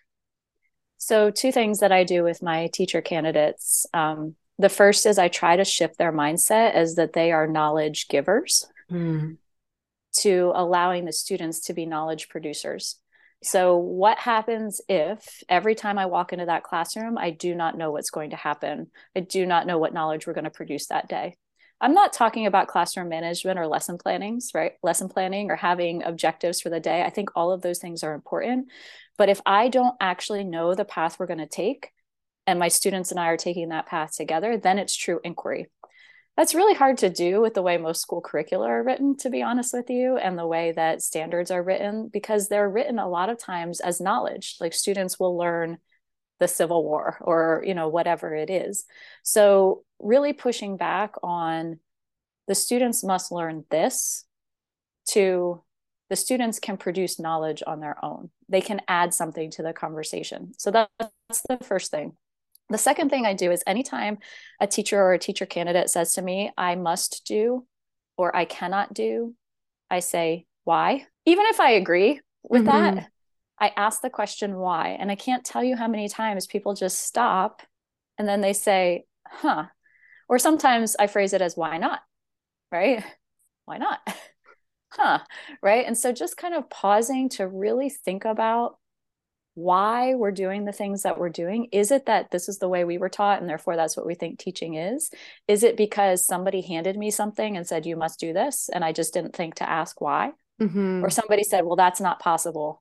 So 0.99 1.31
two 1.31 1.53
things 1.53 1.81
that 1.81 1.93
I 1.93 2.05
do 2.05 2.25
with 2.25 2.43
my 2.43 2.67
teacher 2.67 3.01
candidates. 3.01 3.87
Um, 3.95 4.35
the 4.59 4.69
first 4.69 5.07
is 5.07 5.19
I 5.19 5.29
try 5.29 5.57
to 5.57 5.65
shift 5.65 5.97
their 5.97 6.13
mindset 6.13 6.73
as 6.73 6.97
that 6.97 7.13
they 7.13 7.31
are 7.31 7.47
knowledge 7.47 8.09
givers 8.09 8.67
mm. 8.91 9.37
to 10.19 10.53
allowing 10.55 11.05
the 11.05 11.13
students 11.13 11.61
to 11.67 11.73
be 11.73 11.87
knowledge 11.87 12.29
producers. 12.29 12.97
So, 13.41 13.77
what 13.77 14.19
happens 14.19 14.81
if 14.89 15.45
every 15.49 15.77
time 15.77 15.97
I 15.97 16.07
walk 16.07 16.33
into 16.33 16.47
that 16.47 16.65
classroom, 16.65 17.17
I 17.17 17.31
do 17.31 17.55
not 17.55 17.79
know 17.79 17.93
what's 17.93 18.11
going 18.11 18.31
to 18.31 18.37
happen? 18.37 18.89
I 19.15 19.21
do 19.21 19.47
not 19.47 19.65
know 19.65 19.79
what 19.79 19.95
knowledge 19.95 20.27
we're 20.27 20.33
going 20.33 20.43
to 20.43 20.51
produce 20.51 20.87
that 20.89 21.09
day. 21.09 21.37
I'm 21.81 21.95
not 21.95 22.12
talking 22.12 22.47
about 22.47 22.69
classroom 22.69 23.09
management 23.09 23.59
or 23.59 23.67
lesson 23.67 23.99
plannings, 23.99 24.51
right? 24.55 24.73
Lesson 24.83 25.09
planning 25.09 25.51
or 25.51 25.57
having 25.57 26.03
objectives 26.03 26.61
for 26.61 26.71
the 26.71 26.81
day. 26.81 27.03
I 27.03 27.11
think 27.11 27.31
all 27.37 27.53
of 27.53 27.62
those 27.62 27.79
things 27.79 28.03
are 28.03 28.14
important. 28.14 28.69
But 29.17 29.29
if 29.29 29.41
I 29.47 29.69
don't 29.69 29.95
actually 30.01 30.45
know 30.45 30.75
the 30.75 30.85
path 30.85 31.19
we're 31.19 31.27
going 31.27 31.38
to 31.38 31.47
take, 31.47 31.91
and 32.47 32.59
my 32.59 32.69
students 32.69 33.11
and 33.11 33.21
I 33.21 33.29
are 33.29 33.37
taking 33.37 33.69
that 33.69 33.87
path 33.87 34.17
together, 34.17 34.57
then 34.57 34.79
it's 34.79 34.97
true 34.97 35.21
inquiry. 35.23 35.67
That's 36.37 36.55
really 36.55 36.75
hard 36.75 36.99
to 36.99 37.11
do 37.11 37.41
with 37.41 37.55
the 37.55 37.62
way 37.62 37.79
most 37.79 38.01
school 38.01 38.21
curricula 38.21 38.69
are 38.69 38.83
written, 38.83 39.17
to 39.19 39.31
be 39.31 39.43
honest 39.43 39.75
with 39.75 39.91
you, 39.91 40.17
and 40.17 40.38
the 40.38 40.47
way 40.47 40.73
that 40.73 41.03
standards 41.03 41.51
are 41.51 41.62
written, 41.62 42.09
because 42.12 42.49
they're 42.49 42.71
written 42.71 42.99
a 42.99 43.09
lot 43.09 43.29
of 43.29 43.38
times 43.38 43.81
as 43.81 44.01
knowledge. 44.01 44.57
Like 44.61 44.73
students 44.73 45.19
will 45.19 45.37
learn 45.37 45.79
the 46.40 46.48
civil 46.48 46.85
war 46.85 47.18
or 47.20 47.62
you 47.66 47.74
know 47.74 47.88
whatever 47.88 48.35
it 48.35 48.51
is. 48.51 48.85
So 49.22 49.85
really 49.98 50.33
pushing 50.33 50.77
back 50.77 51.14
on 51.22 51.81
the 52.46 52.55
students 52.55 53.05
must 53.05 53.33
learn 53.33 53.64
this 53.70 54.24
to 55.11 55.62
the 56.11 56.16
students 56.16 56.59
can 56.59 56.79
produce 56.79 57.20
knowledge 57.20 57.62
on 57.66 57.81
their 57.81 58.03
own. 58.03 58.31
They 58.48 58.62
can 58.62 58.81
add 58.88 59.12
something 59.12 59.51
to 59.53 59.62
the 59.62 59.74
conversation. 59.74 60.53
So 60.57 60.70
that's 60.70 61.42
the 61.48 61.59
first 61.62 61.90
thing. 61.90 62.16
The 62.70 62.79
second 62.79 63.09
thing 63.09 63.24
i 63.24 63.33
do 63.33 63.51
is 63.51 63.62
anytime 63.66 64.18
a 64.61 64.66
teacher 64.66 65.01
or 65.01 65.14
a 65.14 65.18
teacher 65.18 65.46
candidate 65.46 65.88
says 65.88 66.12
to 66.14 66.22
me 66.22 66.53
i 66.59 66.74
must 66.74 67.24
do 67.27 67.66
or 68.18 68.35
i 68.37 68.44
cannot 68.44 68.92
do 68.92 69.35
i 69.90 70.01
say 70.01 70.44
why? 70.64 71.07
Even 71.24 71.46
if 71.46 71.61
i 71.61 71.70
agree 71.70 72.20
with 72.42 72.66
mm-hmm. 72.66 72.96
that 72.96 73.11
I 73.61 73.73
ask 73.77 74.01
the 74.01 74.11
question 74.11 74.57
why. 74.57 74.97
And 74.99 75.11
I 75.11 75.16
can't 75.16 75.44
tell 75.44 75.64
you 75.64 75.77
how 75.77 75.88
many 75.88 76.09
times 76.09 76.47
people 76.47 76.75
just 76.75 77.01
stop 77.05 77.62
and 78.18 78.29
then 78.29 78.40
they 78.40 78.53
say, 78.53 79.07
huh. 79.27 79.66
Or 80.29 80.38
sometimes 80.38 80.97
I 80.99 81.07
phrase 81.07 81.33
it 81.33 81.42
as 81.42 81.57
why 81.57 81.79
not? 81.79 82.01
Right? 82.71 83.03
Why 83.64 83.77
not? 83.77 83.99
huh. 84.92 85.18
Right. 85.62 85.87
And 85.87 85.97
so 85.97 86.11
just 86.11 86.38
kind 86.38 86.55
of 86.55 86.71
pausing 86.71 87.29
to 87.31 87.47
really 87.47 87.90
think 87.90 88.25
about 88.25 88.79
why 89.55 90.14
we're 90.14 90.31
doing 90.31 90.64
the 90.64 90.73
things 90.73 91.03
that 91.03 91.18
we're 91.18 91.29
doing. 91.29 91.68
Is 91.71 91.90
it 91.90 92.07
that 92.07 92.31
this 92.31 92.49
is 92.49 92.59
the 92.61 92.68
way 92.68 92.85
we 92.85 92.97
were 92.97 93.11
taught 93.11 93.42
and 93.42 93.51
therefore 93.51 93.77
that's 93.77 93.94
what 93.94 94.07
we 94.07 94.14
think 94.14 94.38
teaching 94.38 94.77
is? 94.77 95.11
Is 95.49 95.64
it 95.64 95.77
because 95.77 96.25
somebody 96.25 96.62
handed 96.62 96.97
me 96.97 97.11
something 97.11 97.59
and 97.59 97.66
said, 97.66 97.85
you 97.85 97.94
must 97.94 98.18
do 98.18 98.33
this? 98.33 98.71
And 98.73 98.83
I 98.83 98.92
just 98.92 99.12
didn't 99.12 99.37
think 99.37 99.57
to 99.57 99.68
ask 99.68 100.01
why? 100.01 100.33
Mm-hmm. 100.62 101.05
Or 101.05 101.11
somebody 101.11 101.44
said, 101.44 101.66
well, 101.66 101.77
that's 101.77 102.01
not 102.01 102.21
possible 102.21 102.81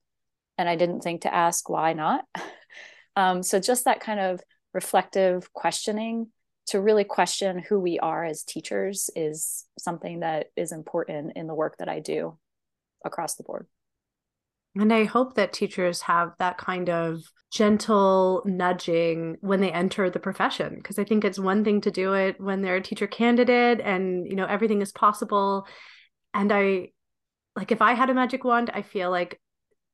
and 0.58 0.68
I 0.68 0.76
didn't 0.76 1.02
think 1.02 1.22
to 1.22 1.34
ask 1.34 1.70
why 1.70 1.94
not. 1.94 2.26
Um, 3.18 3.42
so 3.42 3.60
just 3.60 3.86
that 3.86 4.00
kind 4.00 4.20
of 4.20 4.42
reflective 4.76 5.52
questioning 5.52 6.28
to 6.68 6.80
really 6.80 7.04
question 7.04 7.58
who 7.58 7.80
we 7.80 7.98
are 7.98 8.24
as 8.24 8.44
teachers 8.44 9.10
is 9.16 9.66
something 9.80 10.20
that 10.20 10.48
is 10.56 10.72
important 10.72 11.34
in 11.36 11.48
the 11.48 11.56
work 11.56 11.78
that 11.80 11.90
I 11.90 12.00
do 12.00 12.38
across 13.04 13.34
the 13.36 13.44
board. 13.44 13.66
And 14.76 14.94
I 14.94 15.06
hope 15.06 15.34
that 15.34 15.54
teachers 15.54 16.02
have 16.02 16.34
that 16.38 16.60
kind 16.60 16.90
of 16.90 17.24
gentle 17.52 18.44
nudging 18.46 19.38
when 19.42 19.62
they 19.62 19.72
enter 19.72 20.10
the 20.10 20.20
profession 20.20 20.76
because 20.76 21.00
I 21.00 21.04
think 21.04 21.24
it's 21.24 21.40
one 21.40 21.64
thing 21.64 21.82
to 21.82 21.92
do 21.92 22.14
it 22.14 22.40
when 22.40 22.62
they're 22.62 22.76
a 22.76 22.82
teacher 22.82 23.08
candidate 23.08 23.80
and 23.80 24.28
you 24.28 24.36
know 24.36 24.46
everything 24.46 24.82
is 24.82 24.92
possible 24.92 25.66
and 26.34 26.52
I 26.52 26.90
like 27.56 27.72
if 27.72 27.82
I 27.82 27.94
had 27.94 28.10
a 28.10 28.14
magic 28.14 28.44
wand 28.44 28.70
I 28.74 28.82
feel 28.82 29.10
like 29.10 29.40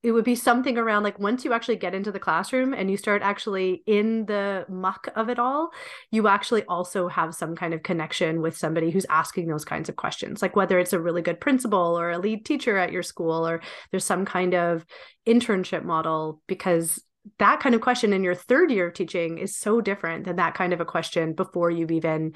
it 0.04 0.12
would 0.12 0.26
be 0.26 0.36
something 0.36 0.78
around 0.78 1.04
like 1.04 1.18
once 1.18 1.46
you 1.46 1.54
actually 1.54 1.78
get 1.78 1.96
into 1.96 2.12
the 2.12 2.20
classroom 2.20 2.74
and 2.74 2.92
you 2.92 2.98
start 2.98 3.22
actually 3.22 3.82
in 3.88 4.26
the 4.26 4.66
muck 4.68 5.08
of 5.16 5.30
it 5.30 5.40
all, 5.40 5.70
you 6.12 6.28
actually 6.28 6.64
also 6.66 7.08
have 7.08 7.34
some 7.34 7.56
kind 7.56 7.74
of 7.74 7.84
connection 7.84 8.42
with 8.42 8.58
somebody 8.58 8.92
who's 8.92 9.06
asking 9.10 9.48
those 9.48 9.64
kinds 9.64 9.88
of 9.88 9.96
questions. 9.96 10.42
Like 10.42 10.58
whether 10.58 10.78
it's 10.78 10.92
a 10.92 11.00
really 11.00 11.22
good 11.22 11.40
principal 11.40 11.98
or 11.98 12.12
a 12.12 12.20
lead 12.20 12.46
teacher 12.46 12.78
at 12.78 12.92
your 12.92 13.02
school, 13.02 13.48
or 13.48 13.62
there's 13.92 14.04
some 14.04 14.26
kind 14.26 14.54
of 14.54 14.86
internship 15.26 15.86
model, 15.86 16.42
because 16.48 17.02
that 17.40 17.62
kind 17.62 17.74
of 17.74 17.80
question 17.80 18.12
in 18.12 18.26
your 18.26 18.36
third 18.36 18.72
year 18.72 18.88
of 18.88 18.94
teaching 18.94 19.38
is 19.38 19.56
so 19.58 19.80
different 19.80 20.26
than 20.26 20.36
that 20.36 20.54
kind 20.54 20.74
of 20.74 20.82
a 20.82 20.86
question 20.86 21.32
before 21.32 21.72
you've 21.72 21.92
even 21.92 22.34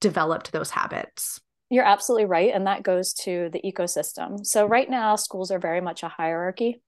developed 0.00 0.50
those 0.50 0.70
habits. 0.70 1.40
You're 1.70 1.84
absolutely 1.84 2.26
right. 2.26 2.52
And 2.52 2.66
that 2.66 2.82
goes 2.82 3.12
to 3.24 3.48
the 3.52 3.60
ecosystem. 3.60 4.44
So, 4.44 4.66
right 4.66 4.90
now, 4.90 5.14
schools 5.16 5.52
are 5.52 5.58
very 5.58 5.80
much 5.80 6.02
a 6.02 6.08
hierarchy 6.08 6.80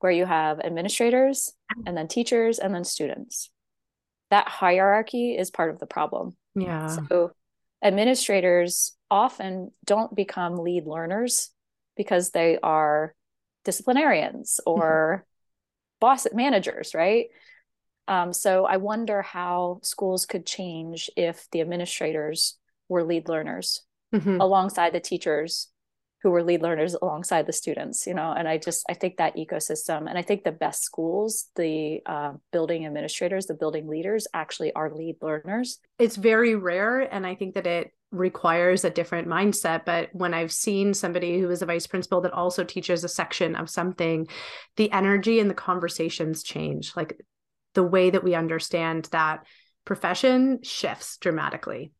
where 0.00 0.12
you 0.12 0.26
have 0.26 0.60
administrators 0.60 1.52
and 1.86 1.96
then 1.96 2.08
teachers 2.08 2.58
and 2.58 2.74
then 2.74 2.84
students. 2.84 3.50
That 4.30 4.48
hierarchy 4.48 5.36
is 5.36 5.50
part 5.50 5.70
of 5.70 5.78
the 5.78 5.86
problem. 5.86 6.36
Yeah. 6.54 6.88
So 6.88 7.32
administrators 7.82 8.92
often 9.10 9.70
don't 9.84 10.14
become 10.14 10.58
lead 10.58 10.86
learners 10.86 11.50
because 11.96 12.30
they 12.30 12.58
are 12.62 13.14
disciplinarians 13.64 14.60
or 14.66 15.24
mm-hmm. 15.24 15.26
boss 16.00 16.26
managers, 16.32 16.94
right? 16.94 17.26
Um, 18.08 18.32
so 18.32 18.64
I 18.64 18.76
wonder 18.76 19.22
how 19.22 19.80
schools 19.82 20.26
could 20.26 20.46
change 20.46 21.10
if 21.16 21.46
the 21.50 21.60
administrators 21.60 22.58
were 22.88 23.02
lead 23.02 23.28
learners 23.28 23.82
mm-hmm. 24.14 24.40
alongside 24.40 24.92
the 24.92 25.00
teachers 25.00 25.68
who 26.26 26.32
were 26.32 26.42
lead 26.42 26.60
learners 26.60 26.96
alongside 27.00 27.46
the 27.46 27.52
students 27.52 28.04
you 28.04 28.12
know 28.12 28.32
and 28.32 28.48
i 28.48 28.58
just 28.58 28.84
i 28.90 28.94
think 28.94 29.16
that 29.18 29.36
ecosystem 29.36 30.08
and 30.08 30.18
i 30.18 30.22
think 30.22 30.42
the 30.42 30.50
best 30.50 30.82
schools 30.82 31.46
the 31.54 32.00
uh, 32.04 32.32
building 32.50 32.84
administrators 32.84 33.46
the 33.46 33.54
building 33.54 33.86
leaders 33.86 34.26
actually 34.34 34.72
are 34.72 34.92
lead 34.92 35.16
learners. 35.22 35.78
It's 36.00 36.16
very 36.16 36.56
rare 36.56 37.00
and 37.00 37.24
i 37.24 37.36
think 37.36 37.54
that 37.54 37.66
it 37.68 37.92
requires 38.10 38.84
a 38.84 38.90
different 38.90 39.28
mindset 39.28 39.84
but 39.84 40.08
when 40.12 40.34
i've 40.34 40.52
seen 40.52 40.94
somebody 40.94 41.38
who 41.38 41.48
is 41.50 41.62
a 41.62 41.66
vice 41.66 41.86
principal 41.86 42.20
that 42.22 42.32
also 42.32 42.64
teaches 42.64 43.04
a 43.04 43.08
section 43.08 43.54
of 43.54 43.70
something 43.70 44.26
the 44.76 44.90
energy 44.90 45.38
and 45.40 45.48
the 45.48 45.54
conversations 45.54 46.42
change. 46.42 46.92
Like 46.96 47.20
the 47.74 47.82
way 47.82 48.10
that 48.10 48.24
we 48.24 48.34
understand 48.34 49.08
that 49.12 49.46
profession 49.84 50.60
shifts 50.62 51.18
dramatically. 51.18 51.92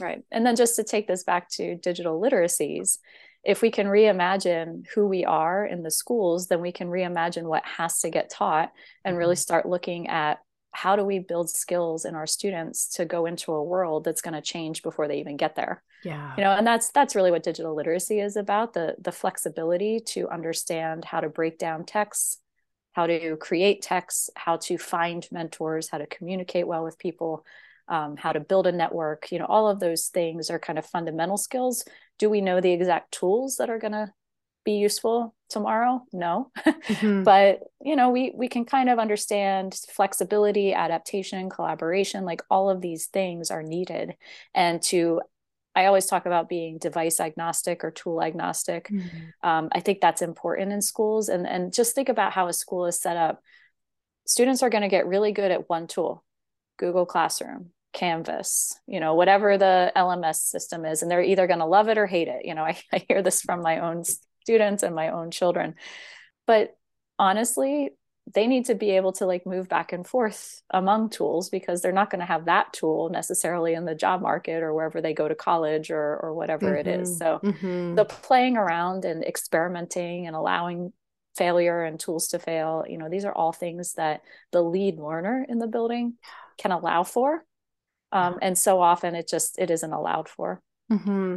Right. 0.00 0.22
And 0.30 0.44
then 0.44 0.56
just 0.56 0.76
to 0.76 0.84
take 0.84 1.06
this 1.06 1.22
back 1.22 1.50
to 1.52 1.76
digital 1.76 2.20
literacies 2.20 2.98
if 3.44 3.60
we 3.60 3.70
can 3.70 3.86
reimagine 3.86 4.86
who 4.94 5.06
we 5.06 5.24
are 5.24 5.66
in 5.66 5.82
the 5.82 5.90
schools, 5.90 6.46
then 6.46 6.60
we 6.60 6.72
can 6.72 6.88
reimagine 6.88 7.44
what 7.44 7.64
has 7.64 8.00
to 8.00 8.10
get 8.10 8.30
taught 8.30 8.70
and 9.04 9.16
really 9.16 9.34
mm-hmm. 9.34 9.40
start 9.40 9.66
looking 9.66 10.08
at 10.08 10.38
how 10.72 10.96
do 10.96 11.04
we 11.04 11.18
build 11.18 11.50
skills 11.50 12.04
in 12.04 12.14
our 12.14 12.26
students 12.26 12.88
to 12.88 13.04
go 13.04 13.26
into 13.26 13.52
a 13.52 13.62
world 13.62 14.04
that's 14.04 14.22
going 14.22 14.34
to 14.34 14.40
change 14.40 14.82
before 14.82 15.06
they 15.06 15.20
even 15.20 15.36
get 15.36 15.54
there 15.54 15.82
yeah 16.02 16.32
you 16.36 16.42
know 16.42 16.52
and 16.52 16.66
that's 16.66 16.90
that's 16.90 17.14
really 17.14 17.30
what 17.30 17.42
digital 17.42 17.76
literacy 17.76 18.18
is 18.18 18.36
about 18.36 18.72
the 18.72 18.94
the 19.00 19.12
flexibility 19.12 20.00
to 20.00 20.28
understand 20.28 21.04
how 21.04 21.20
to 21.20 21.28
break 21.28 21.58
down 21.58 21.84
texts 21.84 22.38
how 22.92 23.06
to 23.06 23.36
create 23.36 23.82
texts 23.82 24.30
how 24.34 24.56
to 24.56 24.78
find 24.78 25.28
mentors 25.30 25.88
how 25.90 25.98
to 25.98 26.06
communicate 26.06 26.66
well 26.66 26.84
with 26.84 26.98
people 26.98 27.44
um, 27.88 28.16
how 28.16 28.32
to 28.32 28.40
build 28.40 28.66
a 28.66 28.72
network 28.72 29.30
you 29.30 29.38
know 29.38 29.46
all 29.46 29.68
of 29.68 29.78
those 29.78 30.06
things 30.06 30.50
are 30.50 30.58
kind 30.58 30.78
of 30.78 30.86
fundamental 30.86 31.36
skills 31.36 31.84
do 32.22 32.30
we 32.30 32.40
know 32.40 32.60
the 32.60 32.70
exact 32.70 33.10
tools 33.10 33.56
that 33.56 33.68
are 33.68 33.80
going 33.80 33.94
to 33.94 34.12
be 34.64 34.74
useful 34.74 35.34
tomorrow? 35.48 36.06
No. 36.12 36.52
Mm-hmm. 36.56 37.22
but 37.24 37.64
you 37.80 37.96
know 37.96 38.10
we 38.10 38.32
we 38.36 38.46
can 38.46 38.64
kind 38.64 38.88
of 38.88 39.00
understand 39.00 39.74
flexibility 39.90 40.72
adaptation 40.72 41.50
collaboration 41.50 42.24
like 42.24 42.42
all 42.48 42.70
of 42.70 42.80
these 42.80 43.06
things 43.06 43.50
are 43.50 43.64
needed. 43.64 44.14
And 44.54 44.80
to 44.82 45.20
i 45.74 45.86
always 45.86 46.06
talk 46.06 46.26
about 46.26 46.48
being 46.48 46.78
device 46.78 47.18
agnostic 47.18 47.82
or 47.82 47.90
tool 47.90 48.22
agnostic. 48.22 48.86
Mm-hmm. 48.86 49.48
um, 49.48 49.68
i 49.72 49.80
think 49.80 50.00
that's 50.00 50.22
important 50.22 50.70
in 50.70 50.80
schools. 50.80 51.28
And 51.28 51.44
and 51.44 51.74
just 51.74 51.96
think 51.96 52.08
about 52.08 52.32
how 52.32 52.46
a 52.46 52.52
school 52.52 52.86
is 52.86 53.00
set 53.00 53.16
up. 53.16 53.42
Students 54.28 54.62
are 54.62 54.70
going 54.70 54.82
to 54.82 54.96
get 54.96 55.08
really 55.08 55.32
good 55.32 55.50
at 55.50 55.68
one 55.68 55.88
tool 55.88 56.24
google 56.78 57.04
classroom 57.04 57.72
canvas 57.92 58.78
you 58.86 59.00
know 59.00 59.14
whatever 59.14 59.58
the 59.58 59.92
lms 59.94 60.36
system 60.36 60.84
is 60.84 61.02
and 61.02 61.10
they're 61.10 61.22
either 61.22 61.46
going 61.46 61.58
to 61.58 61.66
love 61.66 61.88
it 61.88 61.98
or 61.98 62.06
hate 62.06 62.28
it 62.28 62.44
you 62.44 62.54
know 62.54 62.62
I, 62.64 62.78
I 62.92 63.04
hear 63.08 63.22
this 63.22 63.42
from 63.42 63.62
my 63.62 63.80
own 63.80 64.04
students 64.42 64.82
and 64.82 64.94
my 64.94 65.08
own 65.08 65.30
children 65.30 65.74
but 66.46 66.76
honestly 67.18 67.90
they 68.32 68.46
need 68.46 68.66
to 68.66 68.74
be 68.74 68.90
able 68.90 69.12
to 69.12 69.26
like 69.26 69.46
move 69.46 69.68
back 69.68 69.92
and 69.92 70.06
forth 70.06 70.62
among 70.70 71.10
tools 71.10 71.48
because 71.50 71.82
they're 71.82 71.92
not 71.92 72.08
going 72.08 72.20
to 72.20 72.26
have 72.26 72.44
that 72.44 72.72
tool 72.72 73.08
necessarily 73.10 73.74
in 73.74 73.84
the 73.84 73.94
job 73.94 74.22
market 74.22 74.62
or 74.62 74.72
wherever 74.72 75.00
they 75.00 75.12
go 75.12 75.26
to 75.26 75.34
college 75.34 75.90
or 75.90 76.18
or 76.22 76.34
whatever 76.34 76.66
mm-hmm. 76.66 76.88
it 76.88 77.00
is 77.00 77.20
mm-hmm. 77.20 77.40
so 77.42 77.52
mm-hmm. 77.52 77.94
the 77.94 78.04
playing 78.04 78.56
around 78.56 79.04
and 79.04 79.24
experimenting 79.24 80.26
and 80.26 80.36
allowing 80.36 80.92
failure 81.36 81.82
and 81.82 81.98
tools 81.98 82.28
to 82.28 82.38
fail 82.38 82.84
you 82.88 82.98
know 82.98 83.08
these 83.08 83.24
are 83.24 83.34
all 83.34 83.52
things 83.52 83.94
that 83.94 84.22
the 84.52 84.62
lead 84.62 84.98
learner 84.98 85.44
in 85.48 85.58
the 85.58 85.66
building 85.66 86.14
can 86.58 86.70
allow 86.70 87.02
for 87.02 87.44
um, 88.12 88.38
and 88.42 88.56
so 88.56 88.80
often 88.80 89.14
it 89.14 89.28
just 89.28 89.58
it 89.58 89.70
isn't 89.70 89.92
allowed 89.92 90.28
for. 90.28 90.62
Mm-hmm. 90.90 91.36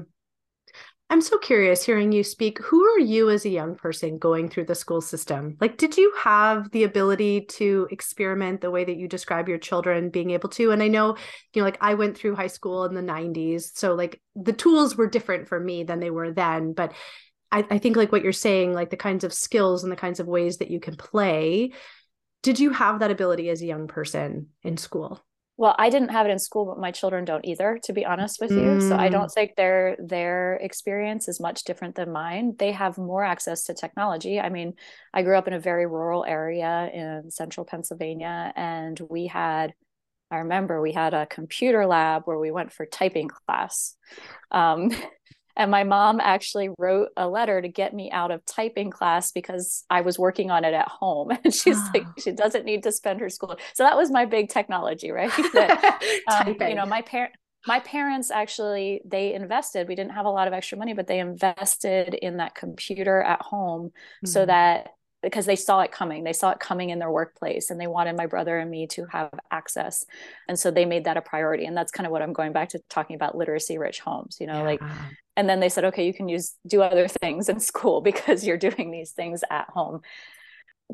i'm 1.09 1.21
so 1.21 1.37
curious 1.37 1.85
hearing 1.85 2.11
you 2.11 2.23
speak 2.23 2.57
who 2.59 2.83
are 2.83 2.99
you 2.99 3.29
as 3.29 3.45
a 3.45 3.49
young 3.49 3.75
person 3.75 4.17
going 4.17 4.49
through 4.49 4.65
the 4.65 4.75
school 4.75 4.99
system? 4.99 5.55
Like 5.61 5.77
did 5.77 5.95
you 5.95 6.11
have 6.17 6.71
the 6.71 6.83
ability 6.83 7.45
to 7.59 7.87
experiment 7.89 8.59
the 8.59 8.71
way 8.71 8.83
that 8.83 8.97
you 8.97 9.07
describe 9.07 9.47
your 9.47 9.59
children 9.59 10.09
being 10.09 10.31
able 10.31 10.49
to? 10.49 10.71
And 10.71 10.83
i 10.83 10.89
know 10.89 11.15
you 11.53 11.61
know 11.61 11.65
like 11.65 11.77
i 11.79 11.93
went 11.93 12.17
through 12.17 12.35
high 12.35 12.47
school 12.47 12.83
in 12.85 12.95
the 12.95 13.01
90s 13.01 13.71
so 13.75 13.93
like 13.93 14.19
the 14.35 14.53
tools 14.53 14.97
were 14.97 15.07
different 15.07 15.47
for 15.47 15.59
me 15.59 15.83
than 15.83 15.99
they 15.99 16.11
were 16.11 16.31
then 16.31 16.73
but 16.73 16.91
I, 17.51 17.65
I 17.69 17.77
think 17.77 17.95
like 17.95 18.11
what 18.11 18.23
you're 18.23 18.33
saying 18.33 18.73
like 18.73 18.89
the 18.89 18.97
kinds 18.97 19.23
of 19.23 19.33
skills 19.33 19.83
and 19.83 19.91
the 19.91 19.95
kinds 19.95 20.19
of 20.19 20.27
ways 20.27 20.57
that 20.57 20.71
you 20.71 20.79
can 20.81 20.97
play 20.97 21.71
did 22.41 22.59
you 22.59 22.71
have 22.71 22.99
that 22.99 23.11
ability 23.11 23.49
as 23.49 23.61
a 23.61 23.65
young 23.65 23.87
person 23.87 24.49
in 24.63 24.77
school 24.77 25.23
well 25.57 25.75
i 25.77 25.89
didn't 25.89 26.09
have 26.09 26.25
it 26.25 26.31
in 26.31 26.39
school 26.39 26.65
but 26.65 26.79
my 26.79 26.91
children 26.91 27.25
don't 27.25 27.45
either 27.45 27.79
to 27.83 27.93
be 27.93 28.05
honest 28.05 28.39
with 28.41 28.51
you 28.51 28.57
mm. 28.57 28.89
so 28.89 28.95
i 28.95 29.09
don't 29.09 29.29
mm. 29.29 29.33
think 29.33 29.55
their 29.55 29.95
their 29.99 30.55
experience 30.55 31.27
is 31.27 31.39
much 31.39 31.63
different 31.63 31.95
than 31.95 32.11
mine 32.11 32.53
they 32.57 32.71
have 32.71 32.97
more 32.97 33.23
access 33.23 33.63
to 33.63 33.73
technology 33.73 34.39
i 34.39 34.49
mean 34.49 34.73
i 35.13 35.21
grew 35.21 35.37
up 35.37 35.47
in 35.47 35.53
a 35.53 35.59
very 35.59 35.85
rural 35.85 36.25
area 36.25 36.89
in 36.93 37.31
central 37.31 37.65
pennsylvania 37.65 38.51
and 38.55 38.99
we 39.09 39.27
had 39.27 39.73
i 40.31 40.37
remember 40.37 40.81
we 40.81 40.91
had 40.91 41.13
a 41.13 41.25
computer 41.27 41.85
lab 41.85 42.23
where 42.25 42.39
we 42.39 42.51
went 42.51 42.71
for 42.71 42.85
typing 42.85 43.29
class 43.29 43.95
um, 44.51 44.91
And 45.55 45.71
my 45.71 45.83
mom 45.83 46.19
actually 46.19 46.69
wrote 46.77 47.09
a 47.15 47.27
letter 47.27 47.61
to 47.61 47.67
get 47.67 47.93
me 47.93 48.11
out 48.11 48.31
of 48.31 48.43
typing 48.45 48.91
class 48.91 49.31
because 49.31 49.85
I 49.89 50.01
was 50.01 50.19
working 50.19 50.51
on 50.51 50.65
it 50.65 50.73
at 50.73 50.87
home. 50.87 51.31
And 51.45 51.53
she's 51.53 51.77
oh. 51.77 51.91
like, 51.93 52.05
she 52.17 52.31
doesn't 52.31 52.65
need 52.65 52.83
to 52.83 52.91
spend 52.91 53.19
her 53.19 53.29
school. 53.29 53.55
So 53.75 53.83
that 53.83 53.95
was 53.95 54.09
my 54.09 54.25
big 54.25 54.49
technology, 54.49 55.11
right? 55.11 55.31
That, 55.53 56.01
um, 56.27 56.55
you 56.59 56.75
know, 56.75 56.85
my 56.85 57.01
parent 57.01 57.33
my 57.67 57.79
parents 57.79 58.29
actually 58.29 59.01
they 59.05 59.33
invested 59.33 59.87
we 59.87 59.95
didn't 59.95 60.11
have 60.11 60.25
a 60.25 60.29
lot 60.29 60.47
of 60.47 60.53
extra 60.53 60.77
money 60.77 60.93
but 60.93 61.07
they 61.07 61.19
invested 61.19 62.13
in 62.13 62.37
that 62.37 62.53
computer 62.53 63.21
at 63.21 63.41
home 63.41 63.87
mm-hmm. 63.87 64.27
so 64.27 64.45
that 64.45 64.89
because 65.25 65.47
they 65.47 65.55
saw 65.55 65.81
it 65.81 65.91
coming. 65.91 66.23
They 66.23 66.33
saw 66.33 66.51
it 66.51 66.59
coming 66.59 66.91
in 66.91 66.99
their 66.99 67.09
workplace 67.09 67.71
and 67.71 67.81
they 67.81 67.87
wanted 67.87 68.15
my 68.15 68.27
brother 68.27 68.59
and 68.59 68.69
me 68.69 68.85
to 68.89 69.07
have 69.07 69.31
access. 69.49 70.05
And 70.47 70.57
so 70.57 70.69
they 70.69 70.85
made 70.85 71.05
that 71.05 71.17
a 71.17 71.21
priority. 71.21 71.65
And 71.65 71.75
that's 71.75 71.91
kind 71.91 72.05
of 72.05 72.11
what 72.11 72.21
I'm 72.21 72.31
going 72.31 72.53
back 72.53 72.69
to 72.69 72.79
talking 72.91 73.15
about 73.15 73.35
literacy 73.35 73.79
rich 73.79 74.01
homes, 74.01 74.37
you 74.39 74.45
know, 74.45 74.59
yeah. 74.59 74.61
like, 74.61 74.81
and 75.35 75.49
then 75.49 75.61
they 75.61 75.69
said, 75.69 75.85
okay, 75.85 76.05
you 76.05 76.13
can 76.13 76.29
use, 76.29 76.53
do 76.67 76.83
other 76.83 77.07
things 77.07 77.49
in 77.49 77.59
school 77.71 78.01
because 78.01 78.45
you're 78.45 78.55
doing 78.55 78.91
these 78.91 79.13
things 79.13 79.43
at 79.49 79.67
home. 79.67 80.01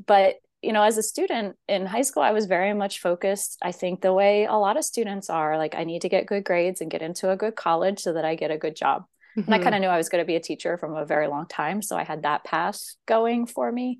But, 0.07 0.35
you 0.61 0.71
know, 0.71 0.83
as 0.83 0.97
a 0.97 1.03
student 1.03 1.57
in 1.67 1.85
high 1.85 2.03
school, 2.03 2.23
I 2.23 2.31
was 2.31 2.45
very 2.45 2.73
much 2.73 3.01
focused, 3.01 3.57
I 3.61 3.73
think, 3.73 3.99
the 3.99 4.13
way 4.13 4.45
a 4.45 4.53
lot 4.53 4.77
of 4.77 4.85
students 4.85 5.29
are 5.29 5.57
like, 5.57 5.75
I 5.75 5.83
need 5.83 6.03
to 6.03 6.09
get 6.09 6.25
good 6.25 6.45
grades 6.45 6.79
and 6.79 6.89
get 6.89 7.01
into 7.01 7.29
a 7.29 7.35
good 7.35 7.57
college 7.57 7.99
so 7.99 8.13
that 8.13 8.23
I 8.23 8.35
get 8.35 8.49
a 8.49 8.57
good 8.57 8.77
job. 8.77 9.03
Mm-hmm. 9.37 9.39
And 9.45 9.53
I 9.53 9.57
mm-hmm. 9.57 9.63
kind 9.63 9.75
of 9.75 9.81
knew 9.81 9.87
I 9.87 9.97
was 9.97 10.09
going 10.09 10.21
to 10.21 10.27
be 10.27 10.35
a 10.35 10.41
teacher 10.41 10.77
from 10.77 10.95
a 10.95 11.05
very 11.05 11.27
long 11.27 11.47
time. 11.47 11.81
So 11.81 11.97
I 11.97 12.03
had 12.03 12.23
that 12.23 12.43
path 12.43 12.79
going 13.07 13.47
for 13.47 13.71
me. 13.71 13.99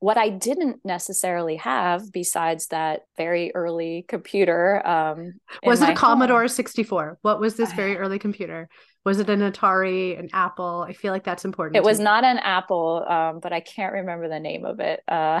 What 0.00 0.18
I 0.18 0.30
didn't 0.30 0.80
necessarily 0.84 1.56
have, 1.56 2.10
besides 2.10 2.66
that 2.68 3.02
very 3.16 3.54
early 3.54 4.04
computer, 4.08 4.84
um, 4.84 5.34
was 5.62 5.80
it 5.80 5.90
a 5.90 5.94
Commodore 5.94 6.40
home, 6.40 6.48
64? 6.48 7.18
What 7.22 7.38
was 7.38 7.54
this 7.54 7.72
very 7.72 7.96
early 7.98 8.18
computer? 8.18 8.68
Was 9.04 9.20
it 9.20 9.30
an 9.30 9.40
Atari, 9.40 10.18
an 10.18 10.28
Apple? 10.32 10.84
I 10.88 10.92
feel 10.92 11.12
like 11.12 11.22
that's 11.22 11.44
important. 11.44 11.76
It 11.76 11.84
was 11.84 11.98
me. 11.98 12.04
not 12.04 12.24
an 12.24 12.38
Apple, 12.38 13.04
um, 13.08 13.40
but 13.40 13.52
I 13.52 13.60
can't 13.60 13.92
remember 13.92 14.28
the 14.28 14.40
name 14.40 14.64
of 14.64 14.80
it. 14.80 15.02
Uh, 15.06 15.40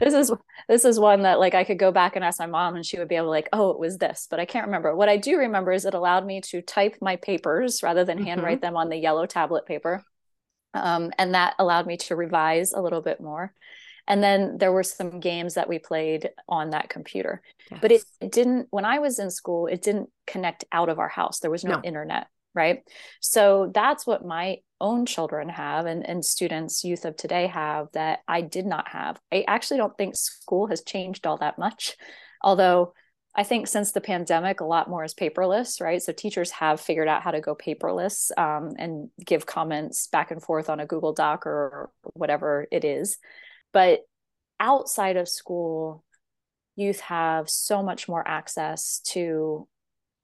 this 0.00 0.14
is 0.14 0.32
this 0.68 0.84
is 0.84 0.98
one 0.98 1.22
that 1.22 1.38
like 1.38 1.54
I 1.54 1.64
could 1.64 1.78
go 1.78 1.92
back 1.92 2.16
and 2.16 2.24
ask 2.24 2.38
my 2.38 2.46
mom 2.46 2.76
and 2.76 2.86
she 2.86 2.98
would 2.98 3.08
be 3.08 3.16
able 3.16 3.26
to 3.26 3.30
like, 3.30 3.48
oh, 3.52 3.70
it 3.70 3.78
was 3.78 3.98
this, 3.98 4.26
but 4.30 4.40
I 4.40 4.44
can't 4.44 4.66
remember. 4.66 4.94
What 4.94 5.08
I 5.08 5.16
do 5.16 5.38
remember 5.38 5.72
is 5.72 5.84
it 5.84 5.94
allowed 5.94 6.26
me 6.26 6.40
to 6.42 6.62
type 6.62 6.96
my 7.00 7.16
papers 7.16 7.82
rather 7.82 8.04
than 8.04 8.18
mm-hmm. 8.18 8.26
handwrite 8.26 8.60
them 8.60 8.76
on 8.76 8.88
the 8.88 8.96
yellow 8.96 9.26
tablet 9.26 9.66
paper. 9.66 10.04
Um, 10.74 11.12
and 11.18 11.34
that 11.34 11.54
allowed 11.58 11.86
me 11.86 11.96
to 11.98 12.16
revise 12.16 12.72
a 12.72 12.80
little 12.80 13.02
bit 13.02 13.20
more. 13.20 13.52
And 14.08 14.22
then 14.22 14.58
there 14.58 14.72
were 14.72 14.82
some 14.82 15.20
games 15.20 15.54
that 15.54 15.68
we 15.68 15.78
played 15.78 16.30
on 16.48 16.70
that 16.70 16.88
computer. 16.88 17.40
Yes. 17.70 17.80
But 17.80 17.92
it, 17.92 18.02
it, 18.20 18.32
didn't, 18.32 18.66
when 18.70 18.84
I 18.84 18.98
was 18.98 19.18
in 19.18 19.30
school, 19.30 19.66
it 19.66 19.82
didn't 19.82 20.10
connect 20.26 20.64
out 20.72 20.88
of 20.88 20.98
our 20.98 21.08
house. 21.08 21.38
There 21.38 21.50
was 21.50 21.64
no, 21.64 21.76
no. 21.76 21.82
internet, 21.84 22.26
right? 22.54 22.82
So 23.20 23.70
that's 23.72 24.06
what 24.06 24.24
my 24.24 24.58
own 24.82 25.06
children 25.06 25.48
have 25.48 25.86
and, 25.86 26.06
and 26.06 26.24
students, 26.24 26.84
youth 26.84 27.06
of 27.06 27.16
today 27.16 27.46
have 27.46 27.88
that 27.92 28.20
I 28.28 28.42
did 28.42 28.66
not 28.66 28.88
have. 28.88 29.18
I 29.32 29.44
actually 29.46 29.78
don't 29.78 29.96
think 29.96 30.16
school 30.16 30.66
has 30.66 30.82
changed 30.82 31.26
all 31.26 31.38
that 31.38 31.58
much. 31.58 31.96
Although 32.42 32.92
I 33.34 33.44
think 33.44 33.66
since 33.66 33.92
the 33.92 34.02
pandemic, 34.02 34.60
a 34.60 34.66
lot 34.66 34.90
more 34.90 35.04
is 35.04 35.14
paperless, 35.14 35.80
right? 35.80 36.02
So 36.02 36.12
teachers 36.12 36.50
have 36.50 36.80
figured 36.80 37.08
out 37.08 37.22
how 37.22 37.30
to 37.30 37.40
go 37.40 37.54
paperless 37.54 38.36
um, 38.36 38.74
and 38.78 39.08
give 39.24 39.46
comments 39.46 40.08
back 40.08 40.30
and 40.30 40.42
forth 40.42 40.68
on 40.68 40.80
a 40.80 40.86
Google 40.86 41.14
Doc 41.14 41.46
or 41.46 41.90
whatever 42.12 42.66
it 42.70 42.84
is. 42.84 43.16
But 43.72 44.00
outside 44.60 45.16
of 45.16 45.28
school, 45.28 46.04
youth 46.76 47.00
have 47.00 47.48
so 47.48 47.82
much 47.82 48.06
more 48.06 48.26
access 48.26 49.00
to 49.04 49.66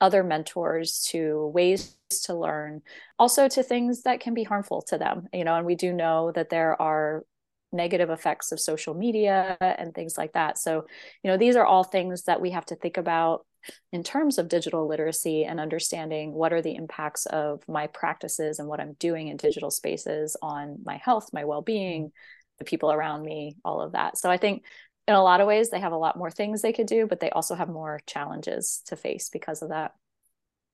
other 0.01 0.23
mentors, 0.23 1.07
to 1.11 1.51
ways 1.55 1.97
to 2.25 2.35
learn, 2.35 2.83
also 3.19 3.49
to 3.49 3.63
things 3.63 4.03
that 4.03 4.21
can 4.21 4.35
be 4.35 4.45
harmful 4.45 4.83
to 4.83 4.99
them, 4.99 5.29
you 5.33 5.45
know, 5.45 5.57
and 5.57 5.67
we 5.67 5.75
do 5.75 5.93
know 5.93 6.33
that 6.33 6.51
there 6.51 6.81
are 6.81 7.25
negative 7.73 8.09
effects 8.09 8.51
of 8.51 8.61
social 8.61 8.95
media 8.95 9.57
and 9.61 9.95
things 9.95 10.17
like 10.17 10.33
that. 10.33 10.57
So, 10.57 10.87
you 11.23 11.31
know, 11.31 11.37
these 11.37 11.57
are 11.57 11.67
all 11.67 11.85
things 11.85 12.25
that 12.25 12.41
we 12.41 12.51
have 12.53 12.65
to 12.67 12.77
think 12.77 12.97
about 12.97 13.45
in 13.93 14.03
terms 14.03 14.39
of 14.39 14.49
digital 14.49 14.89
literacy 14.89 15.45
and 15.45 15.61
understanding 15.61 16.33
what 16.33 16.53
are 16.53 16.63
the 16.63 16.77
impacts 16.77 17.27
of 17.27 17.63
my 17.69 17.89
practices 17.89 18.59
and 18.59 18.69
what 18.69 18.81
I'm 18.81 18.95
doing 18.95 19.29
in 19.29 19.37
digital 19.37 19.71
spaces 19.71 20.37
on 20.41 20.79
my 20.85 20.97
health, 20.97 21.29
my 21.33 21.45
well-being, 21.45 22.13
the 22.59 22.65
people 22.65 22.91
around 22.91 23.23
me, 23.23 23.57
all 23.65 23.81
of 23.81 23.93
that. 23.93 24.17
So 24.17 24.31
I 24.31 24.37
think 24.37 24.65
in 25.09 25.15
a 25.15 25.23
lot 25.23 25.41
of 25.41 25.47
ways 25.47 25.71
they 25.71 25.81
have 25.81 25.93
a 25.93 25.97
lot 25.97 26.19
more 26.19 26.31
things 26.31 26.61
they 26.61 26.73
could 26.73 26.87
do, 26.87 27.07
but 27.07 27.19
they 27.19 27.31
also 27.31 27.55
have 27.55 27.69
more 27.69 27.99
challenges 28.07 28.83
to 28.87 28.95
face 28.95 29.31
because 29.31 29.63
of 29.63 29.71
that. 29.71 29.93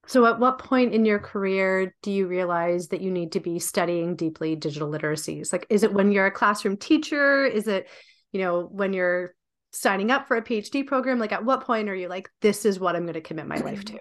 So, 0.06 0.26
at 0.26 0.38
what 0.38 0.58
point 0.58 0.92
in 0.92 1.06
your 1.06 1.20
career 1.20 1.94
do 2.02 2.10
you 2.10 2.26
realize 2.26 2.88
that 2.88 3.00
you 3.00 3.10
need 3.10 3.32
to 3.32 3.40
be 3.40 3.58
studying 3.58 4.16
deeply 4.16 4.54
digital 4.56 4.90
literacies? 4.90 5.52
Like, 5.52 5.66
is 5.70 5.82
it 5.82 5.94
when 5.94 6.12
you're 6.12 6.26
a 6.26 6.32
classroom 6.32 6.76
teacher? 6.76 7.46
Is 7.46 7.68
it, 7.68 7.88
you 8.32 8.40
know, 8.40 8.68
when 8.70 8.92
you're 8.92 9.34
signing 9.72 10.10
up 10.10 10.28
for 10.28 10.36
a 10.36 10.42
PhD 10.42 10.86
program? 10.86 11.18
Like, 11.18 11.32
at 11.32 11.44
what 11.44 11.64
point 11.64 11.88
are 11.88 11.94
you 11.94 12.08
like, 12.08 12.28
this 12.42 12.66
is 12.66 12.78
what 12.78 12.96
I'm 12.96 13.04
going 13.04 13.14
to 13.14 13.22
commit 13.22 13.46
my 13.46 13.56
life 13.56 13.84
to? 13.86 13.98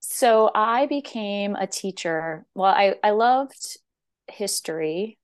So, 0.00 0.50
I 0.52 0.86
became 0.86 1.54
a 1.54 1.66
teacher. 1.66 2.44
Well, 2.54 2.72
I, 2.72 2.94
I 3.04 3.10
loved 3.10 3.78
history 4.26 5.18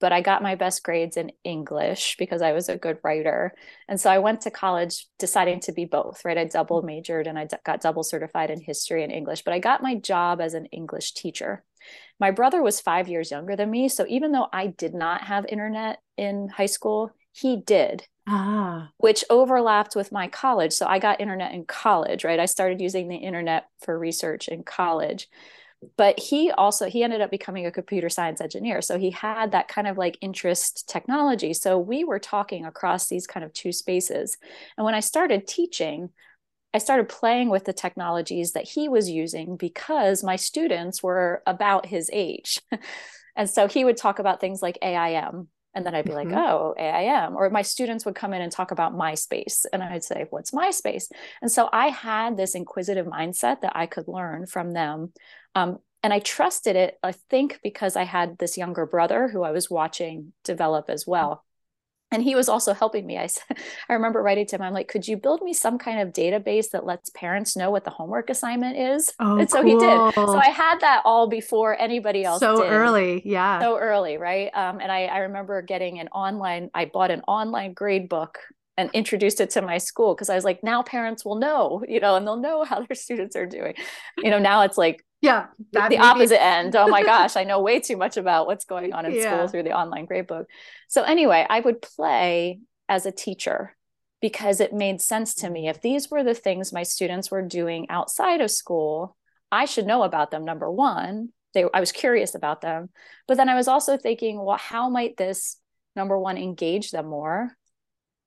but 0.00 0.12
I 0.12 0.20
got 0.20 0.42
my 0.42 0.54
best 0.54 0.82
grades 0.82 1.16
in 1.16 1.32
English 1.44 2.16
because 2.18 2.42
I 2.42 2.52
was 2.52 2.68
a 2.68 2.76
good 2.76 2.98
writer. 3.02 3.54
And 3.88 4.00
so 4.00 4.10
I 4.10 4.18
went 4.18 4.42
to 4.42 4.50
college 4.50 5.06
deciding 5.18 5.60
to 5.60 5.72
be 5.72 5.84
both, 5.84 6.24
right? 6.24 6.38
I 6.38 6.44
double 6.44 6.82
majored 6.82 7.26
and 7.26 7.38
I 7.38 7.46
d- 7.46 7.56
got 7.64 7.80
double 7.80 8.02
certified 8.02 8.50
in 8.50 8.60
history 8.60 9.02
and 9.02 9.12
English, 9.12 9.42
but 9.42 9.54
I 9.54 9.58
got 9.58 9.82
my 9.82 9.96
job 9.96 10.40
as 10.40 10.54
an 10.54 10.66
English 10.66 11.14
teacher. 11.14 11.64
My 12.20 12.30
brother 12.30 12.62
was 12.62 12.80
five 12.80 13.08
years 13.08 13.30
younger 13.30 13.56
than 13.56 13.70
me. 13.70 13.88
So 13.88 14.04
even 14.08 14.32
though 14.32 14.48
I 14.52 14.68
did 14.68 14.94
not 14.94 15.22
have 15.22 15.46
internet 15.46 15.98
in 16.16 16.48
high 16.48 16.66
school, 16.66 17.12
he 17.32 17.56
did. 17.56 18.06
Ah. 18.26 18.90
Which 18.98 19.24
overlapped 19.30 19.96
with 19.96 20.12
my 20.12 20.28
college. 20.28 20.72
So 20.72 20.86
I 20.86 20.98
got 20.98 21.20
internet 21.20 21.52
in 21.52 21.64
college, 21.64 22.24
right? 22.24 22.40
I 22.40 22.46
started 22.46 22.80
using 22.80 23.08
the 23.08 23.16
internet 23.16 23.68
for 23.80 23.98
research 23.98 24.48
in 24.48 24.64
college 24.64 25.28
but 25.96 26.18
he 26.18 26.50
also 26.50 26.86
he 26.86 27.04
ended 27.04 27.20
up 27.20 27.30
becoming 27.30 27.66
a 27.66 27.70
computer 27.70 28.08
science 28.08 28.40
engineer. 28.40 28.82
So 28.82 28.98
he 28.98 29.10
had 29.10 29.52
that 29.52 29.68
kind 29.68 29.86
of 29.86 29.96
like 29.96 30.18
interest 30.20 30.88
technology. 30.88 31.54
So 31.54 31.78
we 31.78 32.04
were 32.04 32.18
talking 32.18 32.64
across 32.64 33.08
these 33.08 33.26
kind 33.26 33.44
of 33.44 33.52
two 33.52 33.72
spaces. 33.72 34.36
And 34.76 34.84
when 34.84 34.94
i 34.94 35.00
started 35.00 35.46
teaching 35.46 36.10
i 36.74 36.78
started 36.78 37.08
playing 37.08 37.48
with 37.48 37.64
the 37.64 37.72
technologies 37.72 38.52
that 38.52 38.68
he 38.68 38.88
was 38.88 39.08
using 39.08 39.56
because 39.56 40.22
my 40.22 40.36
students 40.36 41.02
were 41.02 41.42
about 41.46 41.86
his 41.86 42.10
age. 42.12 42.60
And 43.38 43.48
so 43.48 43.68
he 43.68 43.84
would 43.84 43.96
talk 43.96 44.18
about 44.18 44.40
things 44.40 44.60
like 44.62 44.78
AIM 44.82 45.46
and 45.74 45.84
then 45.84 45.94
I'd 45.94 46.04
be 46.04 46.12
mm-hmm. 46.12 46.30
like, 46.30 46.38
oh, 46.38 46.74
AIM. 46.78 47.36
Or 47.36 47.50
my 47.50 47.62
students 47.62 48.04
would 48.04 48.14
come 48.14 48.32
in 48.32 48.42
and 48.42 48.50
talk 48.50 48.70
about 48.70 48.94
MySpace. 48.94 49.64
And 49.72 49.82
I'd 49.82 50.04
say, 50.04 50.26
what's 50.30 50.50
MySpace? 50.50 51.10
And 51.42 51.50
so 51.50 51.68
I 51.72 51.88
had 51.88 52.36
this 52.36 52.54
inquisitive 52.54 53.06
mindset 53.06 53.60
that 53.60 53.72
I 53.74 53.86
could 53.86 54.08
learn 54.08 54.46
from 54.46 54.72
them. 54.72 55.12
Um, 55.54 55.78
and 56.02 56.12
I 56.12 56.20
trusted 56.20 56.76
it, 56.76 56.96
I 57.02 57.12
think, 57.12 57.60
because 57.62 57.96
I 57.96 58.04
had 58.04 58.38
this 58.38 58.56
younger 58.56 58.86
brother 58.86 59.28
who 59.28 59.42
I 59.42 59.50
was 59.50 59.68
watching 59.68 60.32
develop 60.44 60.88
as 60.88 61.06
well 61.06 61.44
and 62.10 62.22
he 62.22 62.34
was 62.34 62.48
also 62.48 62.72
helping 62.72 63.06
me. 63.06 63.18
I 63.18 63.26
said, 63.26 63.58
I 63.88 63.92
remember 63.92 64.22
writing 64.22 64.46
to 64.46 64.56
him, 64.56 64.62
I'm 64.62 64.72
like, 64.72 64.88
could 64.88 65.06
you 65.06 65.16
build 65.16 65.42
me 65.42 65.52
some 65.52 65.78
kind 65.78 66.00
of 66.00 66.12
database 66.14 66.70
that 66.70 66.86
lets 66.86 67.10
parents 67.10 67.56
know 67.56 67.70
what 67.70 67.84
the 67.84 67.90
homework 67.90 68.30
assignment 68.30 68.76
is? 68.76 69.12
Oh, 69.20 69.38
and 69.38 69.50
so 69.50 69.62
cool. 69.62 69.80
he 69.80 69.86
did. 69.86 70.14
So 70.14 70.38
I 70.38 70.48
had 70.48 70.80
that 70.80 71.02
all 71.04 71.28
before 71.28 71.78
anybody 71.80 72.24
else. 72.24 72.40
So 72.40 72.62
did. 72.62 72.70
early. 72.70 73.22
Yeah. 73.24 73.60
So 73.60 73.78
early. 73.78 74.16
Right. 74.16 74.50
Um, 74.54 74.80
and 74.80 74.90
I, 74.90 75.04
I 75.04 75.18
remember 75.18 75.60
getting 75.62 76.00
an 76.00 76.08
online, 76.08 76.70
I 76.74 76.86
bought 76.86 77.10
an 77.10 77.22
online 77.28 77.74
grade 77.74 78.08
book 78.08 78.38
and 78.78 78.90
introduced 78.92 79.40
it 79.40 79.50
to 79.50 79.60
my 79.60 79.76
school 79.76 80.14
because 80.14 80.30
I 80.30 80.36
was 80.36 80.44
like, 80.44 80.62
now 80.62 80.84
parents 80.84 81.24
will 81.24 81.34
know, 81.34 81.82
you 81.88 82.00
know, 82.00 82.14
and 82.14 82.26
they'll 82.26 82.36
know 82.36 82.64
how 82.64 82.80
their 82.80 82.94
students 82.94 83.36
are 83.36 83.44
doing. 83.44 83.74
You 84.16 84.30
know, 84.30 84.38
now 84.38 84.62
it's 84.62 84.78
like, 84.78 85.04
yeah, 85.20 85.46
the 85.72 85.98
opposite 85.98 86.40
end. 86.40 86.76
Oh 86.76 86.86
my 86.86 87.02
gosh, 87.12 87.36
I 87.36 87.42
know 87.42 87.60
way 87.60 87.80
too 87.80 87.96
much 87.96 88.16
about 88.16 88.46
what's 88.46 88.64
going 88.64 88.92
on 88.92 89.04
in 89.04 89.14
yeah. 89.14 89.34
school 89.34 89.48
through 89.48 89.64
the 89.64 89.72
online 89.72 90.06
gradebook. 90.06 90.44
So 90.86 91.02
anyway, 91.02 91.44
I 91.50 91.58
would 91.58 91.82
play 91.82 92.60
as 92.88 93.04
a 93.04 93.10
teacher 93.10 93.76
because 94.22 94.60
it 94.60 94.72
made 94.72 95.00
sense 95.00 95.34
to 95.34 95.50
me. 95.50 95.68
If 95.68 95.82
these 95.82 96.08
were 96.08 96.22
the 96.22 96.34
things 96.34 96.72
my 96.72 96.84
students 96.84 97.32
were 97.32 97.42
doing 97.42 97.90
outside 97.90 98.40
of 98.40 98.50
school, 98.50 99.16
I 99.50 99.64
should 99.64 99.86
know 99.86 100.04
about 100.04 100.30
them. 100.30 100.44
Number 100.44 100.70
one, 100.70 101.30
they 101.52 101.64
I 101.74 101.80
was 101.80 101.90
curious 101.90 102.36
about 102.36 102.60
them, 102.60 102.90
but 103.26 103.36
then 103.36 103.48
I 103.48 103.56
was 103.56 103.66
also 103.66 103.96
thinking, 103.96 104.40
well, 104.40 104.56
how 104.56 104.88
might 104.88 105.16
this 105.16 105.56
number 105.96 106.16
one 106.16 106.38
engage 106.38 106.92
them 106.92 107.06
more? 107.06 107.57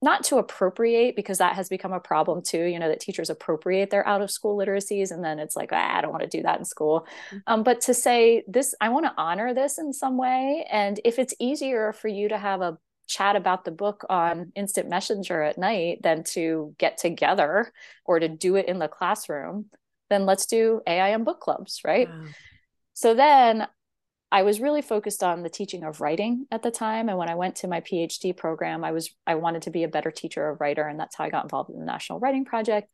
Not 0.02 0.24
to 0.26 0.38
appropriate 0.38 1.16
because 1.16 1.38
that 1.38 1.56
has 1.56 1.70
become 1.70 1.94
a 1.94 2.00
problem 2.00 2.42
too 2.42 2.64
you 2.64 2.80
know 2.80 2.90
that 2.90 3.00
teachers 3.00 3.30
appropriate 3.30 3.90
their 3.90 4.08
out 4.08 4.22
of 4.22 4.32
school 4.32 4.58
literacies 4.58 5.12
and 5.12 5.24
then 5.24 5.40
it's 5.40 5.56
like 5.56 5.70
ah, 5.72 5.98
i 5.98 6.02
don't 6.02 6.12
want 6.12 6.24
to 6.24 6.38
do 6.38 6.44
that 6.44 6.60
in 6.60 6.66
school. 6.66 7.08
Mm-hmm. 7.30 7.38
um, 7.48 7.64
but 7.64 7.82
to 7.82 7.94
say 7.94 8.44
this 8.48 8.74
i 8.82 8.90
want 8.90 9.06
to 9.06 9.14
honor 9.18 9.54
this 9.54 9.78
in 9.78 9.94
some 9.94 10.18
way 10.18 10.66
and 10.72 11.00
if 11.06 11.20
it's 11.20 11.34
easier 11.40 11.94
for 11.94 12.08
you 12.08 12.30
to 12.30 12.38
have 12.38 12.62
a 12.62 12.78
chat 13.08 13.36
about 13.36 13.66
the 13.66 13.72
book 13.72 14.06
on 14.10 14.52
instant 14.56 14.88
messenger 14.88 15.42
at 15.42 15.58
night 15.58 16.02
than 16.02 16.24
to 16.24 16.74
get 16.78 16.98
together 16.98 17.72
or 18.06 18.20
to 18.20 18.30
do 18.30 18.56
it 18.56 18.68
in 18.68 18.80
the 18.80 18.88
classroom 18.88 19.66
then 20.10 20.26
let's 20.26 20.46
do 20.46 20.82
AIM 20.88 21.24
book 21.24 21.40
clubs 21.40 21.82
right? 21.86 22.08
So 22.94 23.14
then 23.14 23.68
I 24.32 24.44
was 24.44 24.62
really 24.62 24.82
focused 24.82 25.24
on 25.24 25.44
the 25.44 25.50
teaching 25.50 25.84
of 25.84 26.00
writing 26.00 26.46
at 26.52 26.64
the 26.64 26.72
time. 26.72 27.10
And 27.10 27.18
when 27.18 27.30
I 27.30 27.36
went 27.36 27.58
to 27.58 27.68
my 27.68 27.82
PhD 27.82 28.36
program, 28.36 28.84
I 28.84 28.92
was 28.92 29.14
I 29.28 29.36
wanted 29.36 29.64
to 29.64 29.72
be 29.72 29.84
a 29.84 29.90
better 29.90 30.12
teacher 30.12 30.50
of 30.50 30.62
writer, 30.62 30.88
and 30.88 31.00
that's 31.00 31.16
how 31.16 31.26
I 31.26 31.30
got 31.30 31.44
involved 31.44 31.70
in 31.70 31.80
the 31.80 31.86
National 31.86 32.20
Writing 32.20 32.46
Project. 32.46 32.90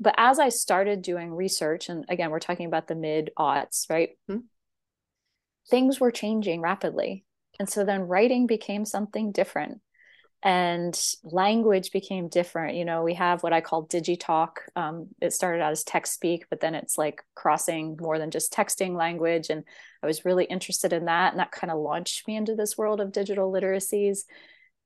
But 0.00 0.14
as 0.16 0.38
I 0.38 0.48
started 0.48 1.02
doing 1.02 1.32
research, 1.32 1.88
and 1.88 2.04
again, 2.08 2.30
we're 2.30 2.40
talking 2.40 2.66
about 2.66 2.88
the 2.88 2.94
mid 2.96 3.30
aughts, 3.38 3.88
right? 3.88 4.10
Mm-hmm. 4.28 4.40
Things 5.68 6.00
were 6.00 6.10
changing 6.10 6.60
rapidly. 6.60 7.24
And 7.58 7.68
so 7.68 7.84
then 7.84 8.02
writing 8.02 8.46
became 8.46 8.84
something 8.84 9.32
different 9.32 9.80
and 10.42 10.98
language 11.22 11.92
became 11.92 12.28
different. 12.28 12.76
You 12.76 12.86
know, 12.86 13.02
we 13.02 13.14
have 13.14 13.42
what 13.42 13.52
I 13.52 13.60
call 13.60 13.86
digitalk. 13.86 14.56
Um, 14.74 15.08
it 15.20 15.34
started 15.34 15.60
out 15.60 15.72
as 15.72 15.84
text 15.84 16.14
speak, 16.14 16.46
but 16.48 16.60
then 16.60 16.74
it's 16.74 16.96
like 16.96 17.22
crossing 17.34 17.98
more 18.00 18.18
than 18.18 18.30
just 18.30 18.52
texting 18.52 18.96
language. 18.96 19.50
And 19.50 19.64
I 20.02 20.06
was 20.06 20.24
really 20.24 20.44
interested 20.44 20.94
in 20.94 21.04
that. 21.06 21.32
And 21.32 21.40
that 21.40 21.52
kind 21.52 21.70
of 21.70 21.78
launched 21.78 22.26
me 22.26 22.36
into 22.36 22.54
this 22.54 22.78
world 22.78 23.00
of 23.00 23.12
digital 23.12 23.52
literacies. 23.52 24.20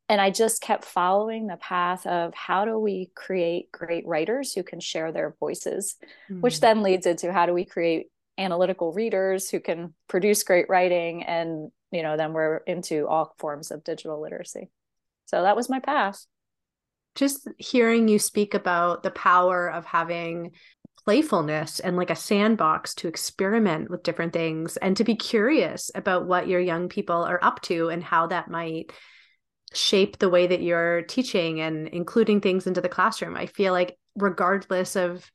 And 0.08 0.20
I 0.20 0.30
just 0.30 0.60
kept 0.60 0.84
following 0.84 1.46
the 1.46 1.56
path 1.56 2.04
of 2.04 2.34
how 2.34 2.64
do 2.64 2.76
we 2.76 3.10
create 3.14 3.70
great 3.70 4.06
writers 4.06 4.52
who 4.52 4.64
can 4.64 4.80
share 4.80 5.12
their 5.12 5.36
voices, 5.38 5.94
mm-hmm. 6.28 6.40
which 6.40 6.60
then 6.60 6.82
leads 6.82 7.06
into 7.06 7.32
how 7.32 7.46
do 7.46 7.54
we 7.54 7.64
create 7.64 8.08
analytical 8.36 8.92
readers 8.92 9.48
who 9.48 9.60
can 9.60 9.94
produce 10.08 10.42
great 10.42 10.68
writing. 10.68 11.22
And, 11.22 11.70
you 11.92 12.02
know, 12.02 12.16
then 12.16 12.32
we're 12.32 12.56
into 12.66 13.06
all 13.06 13.34
forms 13.38 13.70
of 13.70 13.84
digital 13.84 14.20
literacy. 14.20 14.68
So 15.26 15.42
that 15.42 15.56
was 15.56 15.68
my 15.68 15.80
path. 15.80 16.24
Just 17.14 17.48
hearing 17.58 18.08
you 18.08 18.18
speak 18.18 18.54
about 18.54 19.02
the 19.02 19.10
power 19.10 19.70
of 19.70 19.84
having 19.84 20.52
playfulness 21.04 21.80
and 21.80 21.96
like 21.96 22.10
a 22.10 22.16
sandbox 22.16 22.94
to 22.94 23.08
experiment 23.08 23.90
with 23.90 24.02
different 24.02 24.32
things 24.32 24.76
and 24.78 24.96
to 24.96 25.04
be 25.04 25.14
curious 25.14 25.90
about 25.94 26.26
what 26.26 26.48
your 26.48 26.60
young 26.60 26.88
people 26.88 27.22
are 27.22 27.42
up 27.42 27.60
to 27.62 27.90
and 27.90 28.02
how 28.02 28.26
that 28.26 28.50
might 28.50 28.92
shape 29.74 30.18
the 30.18 30.30
way 30.30 30.46
that 30.46 30.62
you're 30.62 31.02
teaching 31.02 31.60
and 31.60 31.88
including 31.88 32.40
things 32.40 32.66
into 32.66 32.80
the 32.80 32.88
classroom. 32.88 33.37
I 33.37 33.46
feel 33.46 33.72
like, 33.72 33.98
regardless 34.16 34.96
of 34.96 35.30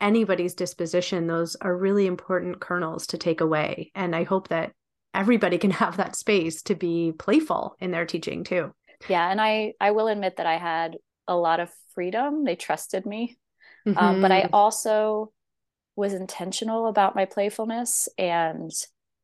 anybody's 0.00 0.54
disposition, 0.54 1.26
those 1.26 1.56
are 1.56 1.76
really 1.76 2.06
important 2.06 2.60
kernels 2.60 3.08
to 3.08 3.18
take 3.18 3.40
away. 3.40 3.90
And 3.94 4.14
I 4.14 4.24
hope 4.24 4.48
that 4.48 4.72
everybody 5.14 5.58
can 5.58 5.70
have 5.82 5.96
that 5.96 6.16
space 6.16 6.62
to 6.62 6.74
be 6.74 7.12
playful 7.18 7.76
in 7.80 7.90
their 7.90 8.06
teaching 8.06 8.44
too. 8.44 8.74
Yeah, 9.08 9.30
and 9.30 9.40
I 9.40 9.74
I 9.80 9.92
will 9.92 10.08
admit 10.08 10.36
that 10.36 10.46
I 10.46 10.56
had 10.56 10.96
a 11.26 11.36
lot 11.36 11.60
of 11.60 11.70
freedom. 11.94 12.44
They 12.44 12.56
trusted 12.56 13.06
me, 13.06 13.38
mm-hmm. 13.86 13.98
um, 13.98 14.20
but 14.20 14.32
I 14.32 14.42
mm-hmm. 14.42 14.54
also 14.54 15.32
was 15.96 16.14
intentional 16.14 16.86
about 16.86 17.14
my 17.14 17.26
playfulness 17.26 18.08
and 18.16 18.70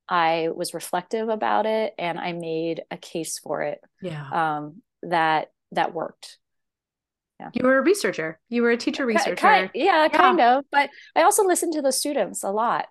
I 0.08 0.48
was 0.54 0.74
reflective 0.74 1.28
about 1.28 1.66
it 1.66 1.94
and 1.98 2.18
I 2.18 2.32
made 2.32 2.82
a 2.90 2.96
case 2.96 3.38
for 3.38 3.62
it. 3.62 3.80
Yeah. 4.00 4.28
Um, 4.30 4.82
that 5.02 5.48
that 5.72 5.94
worked. 5.94 6.38
Yeah. 7.40 7.50
You 7.52 7.64
were 7.64 7.78
a 7.78 7.82
researcher. 7.82 8.38
You 8.48 8.62
were 8.62 8.70
a 8.70 8.76
teacher 8.76 9.04
researcher. 9.04 9.36
Kind, 9.36 9.70
yeah, 9.74 10.04
yeah, 10.04 10.08
kind 10.08 10.40
of. 10.40 10.64
But 10.72 10.90
I 11.14 11.22
also 11.22 11.44
listened 11.44 11.74
to 11.74 11.82
the 11.82 11.92
students 11.92 12.44
a 12.44 12.50
lot 12.50 12.86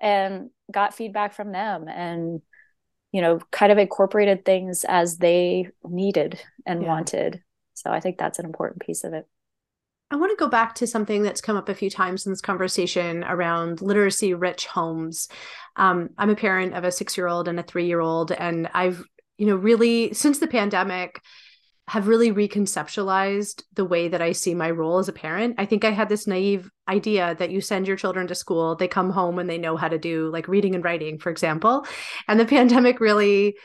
and 0.00 0.50
got 0.70 0.94
feedback 0.94 1.34
from 1.34 1.50
them 1.52 1.88
and 1.88 2.40
you 3.12 3.20
know, 3.20 3.40
kind 3.50 3.72
of 3.72 3.78
incorporated 3.78 4.44
things 4.44 4.84
as 4.88 5.18
they 5.18 5.68
needed 5.84 6.40
and 6.66 6.82
yeah. 6.82 6.88
wanted. 6.88 7.42
So 7.74 7.90
I 7.90 8.00
think 8.00 8.18
that's 8.18 8.38
an 8.38 8.46
important 8.46 8.82
piece 8.82 9.04
of 9.04 9.12
it. 9.12 9.26
I 10.12 10.16
want 10.16 10.36
to 10.36 10.42
go 10.42 10.48
back 10.48 10.74
to 10.76 10.86
something 10.86 11.22
that's 11.22 11.40
come 11.40 11.56
up 11.56 11.68
a 11.68 11.74
few 11.74 11.88
times 11.88 12.26
in 12.26 12.32
this 12.32 12.40
conversation 12.40 13.22
around 13.22 13.80
literacy 13.80 14.34
rich 14.34 14.66
homes. 14.66 15.28
Um, 15.76 16.10
I'm 16.18 16.30
a 16.30 16.36
parent 16.36 16.74
of 16.74 16.82
a 16.82 16.90
six 16.90 17.16
year 17.16 17.28
old 17.28 17.46
and 17.46 17.60
a 17.60 17.62
three 17.62 17.86
year 17.86 18.00
old, 18.00 18.32
and 18.32 18.68
I've, 18.74 19.04
you 19.38 19.46
know, 19.46 19.54
really 19.54 20.12
since 20.12 20.38
the 20.38 20.48
pandemic, 20.48 21.20
have 21.90 22.06
really 22.06 22.30
reconceptualized 22.30 23.64
the 23.74 23.84
way 23.84 24.06
that 24.06 24.22
I 24.22 24.30
see 24.30 24.54
my 24.54 24.70
role 24.70 24.98
as 24.98 25.08
a 25.08 25.12
parent. 25.12 25.56
I 25.58 25.66
think 25.66 25.84
I 25.84 25.90
had 25.90 26.08
this 26.08 26.24
naive 26.24 26.70
idea 26.86 27.34
that 27.40 27.50
you 27.50 27.60
send 27.60 27.88
your 27.88 27.96
children 27.96 28.28
to 28.28 28.34
school, 28.36 28.76
they 28.76 28.86
come 28.86 29.10
home 29.10 29.40
and 29.40 29.50
they 29.50 29.58
know 29.58 29.76
how 29.76 29.88
to 29.88 29.98
do 29.98 30.30
like 30.30 30.46
reading 30.46 30.76
and 30.76 30.84
writing, 30.84 31.18
for 31.18 31.30
example. 31.30 31.84
And 32.28 32.38
the 32.38 32.46
pandemic 32.56 33.00
really 33.00 33.56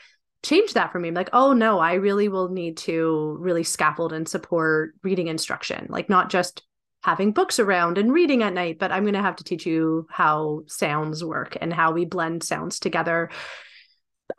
change 0.42 0.74
that 0.74 0.92
for 0.92 0.98
me. 0.98 1.10
I'm 1.10 1.14
like, 1.14 1.30
oh 1.34 1.54
no, 1.54 1.78
I 1.78 1.94
really 1.94 2.28
will 2.28 2.50
need 2.50 2.78
to 2.78 3.38
really 3.40 3.64
scaffold 3.64 4.12
and 4.12 4.28
support 4.28 4.96
reading 5.04 5.28
instruction, 5.28 5.86
like 5.90 6.10
not 6.10 6.32
just 6.32 6.64
having 7.04 7.32
books 7.32 7.60
around 7.60 8.00
and 8.00 8.12
reading 8.12 8.42
at 8.42 8.54
night, 8.54 8.80
but 8.80 8.92
I'm 8.92 9.04
going 9.04 9.14
to 9.14 9.22
have 9.22 9.36
to 9.36 9.44
teach 9.44 9.68
you 9.68 10.08
how 10.10 10.64
sounds 10.66 11.24
work 11.24 11.60
and 11.62 11.72
how 11.72 11.92
we 11.92 12.06
blend 12.06 12.44
sounds 12.44 12.80
together. 12.80 13.30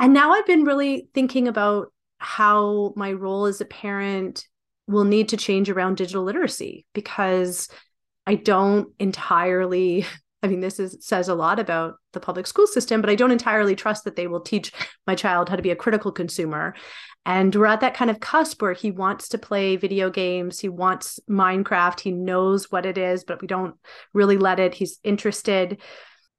And 0.00 0.12
now 0.12 0.32
I've 0.32 0.46
been 0.46 0.64
really 0.64 1.06
thinking 1.14 1.46
about 1.46 1.92
how 2.18 2.92
my 2.96 3.12
role 3.12 3.46
as 3.46 3.60
a 3.60 3.64
parent 3.64 4.46
will 4.86 5.04
need 5.04 5.30
to 5.30 5.36
change 5.36 5.68
around 5.68 5.96
digital 5.96 6.22
literacy 6.22 6.86
because 6.92 7.68
I 8.26 8.36
don't 8.36 8.92
entirely 8.98 10.06
I 10.42 10.48
mean, 10.48 10.60
this 10.60 10.78
is 10.78 10.98
says 11.00 11.28
a 11.28 11.34
lot 11.34 11.58
about 11.58 11.94
the 12.12 12.20
public 12.20 12.46
school 12.46 12.68
system, 12.68 13.00
but 13.00 13.10
I 13.10 13.16
don't 13.16 13.32
entirely 13.32 13.74
trust 13.74 14.04
that 14.04 14.14
they 14.14 14.28
will 14.28 14.42
teach 14.42 14.70
my 15.06 15.16
child 15.16 15.48
how 15.48 15.56
to 15.56 15.62
be 15.62 15.70
a 15.70 15.76
critical 15.76 16.12
consumer. 16.12 16.74
And 17.24 17.52
we're 17.52 17.66
at 17.66 17.80
that 17.80 17.94
kind 17.94 18.10
of 18.10 18.20
cusp 18.20 18.62
where 18.62 18.72
he 18.72 18.92
wants 18.92 19.30
to 19.30 19.38
play 19.38 19.74
video 19.74 20.08
games, 20.10 20.60
he 20.60 20.68
wants 20.68 21.18
Minecraft, 21.28 21.98
he 21.98 22.12
knows 22.12 22.70
what 22.70 22.86
it 22.86 22.96
is, 22.96 23.24
but 23.24 23.40
we 23.40 23.48
don't 23.48 23.74
really 24.12 24.36
let 24.36 24.60
it. 24.60 24.74
He's 24.74 25.00
interested. 25.02 25.80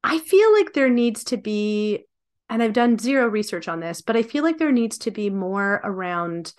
I 0.03 0.19
feel 0.19 0.53
like 0.53 0.71
there 0.71 0.89
needs 0.89 1.25
to 1.25 1.37
be, 1.37 2.05
and 2.49 2.63
I've 2.63 2.73
done 2.73 2.97
zero 2.97 3.27
research 3.27 3.67
on 3.67 3.79
this, 3.79 4.01
but 4.01 4.15
I 4.15 4.23
feel 4.23 4.43
like 4.43 4.57
there 4.57 4.71
needs 4.71 4.97
to 4.99 5.11
be 5.11 5.29
more 5.29 5.81
around 5.83 6.53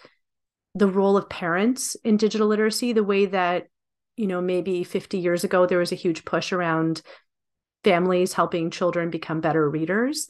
the 0.75 0.87
role 0.87 1.17
of 1.17 1.29
parents 1.29 1.97
in 2.05 2.17
digital 2.17 2.47
literacy, 2.47 2.93
the 2.93 3.05
way 3.05 3.27
that 3.27 3.69
you 4.17 4.27
know 4.27 4.41
maybe 4.41 4.85
50 4.85 5.19
years 5.19 5.45
ago 5.45 5.67
there 5.67 5.79
was 5.79 5.93
a 5.93 5.97
huge 5.97 6.25
push 6.25 6.53
around 6.53 7.03
families 7.85 8.33
helping 8.33 8.71
children 8.71 9.11
become 9.11 9.41
better 9.41 9.69
readers. 9.69 10.29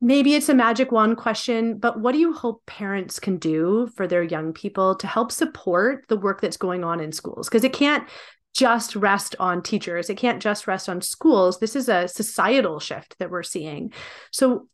Maybe 0.00 0.34
it's 0.34 0.50
a 0.50 0.54
magic 0.54 0.92
wand 0.92 1.16
question, 1.16 1.78
but 1.78 1.98
what 1.98 2.12
do 2.12 2.18
you 2.18 2.34
hope 2.34 2.66
parents 2.66 3.18
can 3.18 3.38
do 3.38 3.88
for 3.96 4.06
their 4.06 4.22
young 4.22 4.52
people 4.52 4.96
to 4.96 5.06
help 5.06 5.32
support 5.32 6.04
the 6.08 6.16
work 6.16 6.42
that's 6.42 6.58
going 6.58 6.84
on 6.84 7.00
in 7.00 7.10
schools? 7.10 7.48
Because 7.48 7.64
it 7.64 7.72
can't 7.72 8.06
just 8.54 8.94
rest 8.96 9.34
on 9.40 9.62
teachers, 9.62 10.08
it 10.08 10.16
can't 10.16 10.40
just 10.42 10.66
rest 10.66 10.88
on 10.88 11.02
schools. 11.02 11.58
This 11.58 11.76
is 11.76 11.88
a 11.88 12.08
societal 12.08 12.78
shift 12.78 13.16
that 13.18 13.30
we're 13.30 13.42
seeing. 13.42 13.92
So, 14.30 14.68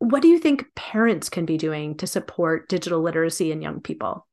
what 0.00 0.20
do 0.20 0.28
you 0.28 0.38
think 0.38 0.66
parents 0.74 1.30
can 1.30 1.46
be 1.46 1.56
doing 1.56 1.96
to 1.96 2.06
support 2.06 2.68
digital 2.68 3.00
literacy 3.00 3.52
in 3.52 3.62
young 3.62 3.80
people? 3.80 4.26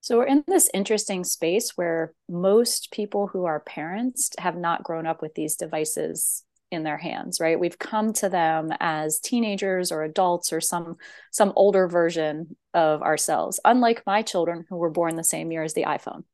So 0.00 0.18
we're 0.18 0.26
in 0.26 0.44
this 0.46 0.68
interesting 0.74 1.24
space 1.24 1.78
where 1.78 2.12
most 2.28 2.90
people 2.90 3.26
who 3.26 3.46
are 3.46 3.60
parents 3.60 4.30
have 4.38 4.54
not 4.54 4.82
grown 4.82 5.06
up 5.06 5.22
with 5.22 5.34
these 5.34 5.56
devices 5.56 6.44
in 6.70 6.82
their 6.82 6.98
hands, 6.98 7.40
right? 7.40 7.58
We've 7.58 7.78
come 7.78 8.12
to 8.14 8.28
them 8.28 8.70
as 8.80 9.18
teenagers 9.18 9.90
or 9.90 10.02
adults 10.02 10.52
or 10.52 10.60
some 10.60 10.96
some 11.30 11.54
older 11.56 11.88
version 11.88 12.56
of 12.74 13.00
ourselves. 13.00 13.60
Unlike 13.64 14.02
my 14.06 14.20
children 14.20 14.66
who 14.68 14.76
were 14.76 14.90
born 14.90 15.16
the 15.16 15.24
same 15.24 15.50
year 15.50 15.62
as 15.62 15.72
the 15.72 15.84
iPhone. 15.84 16.24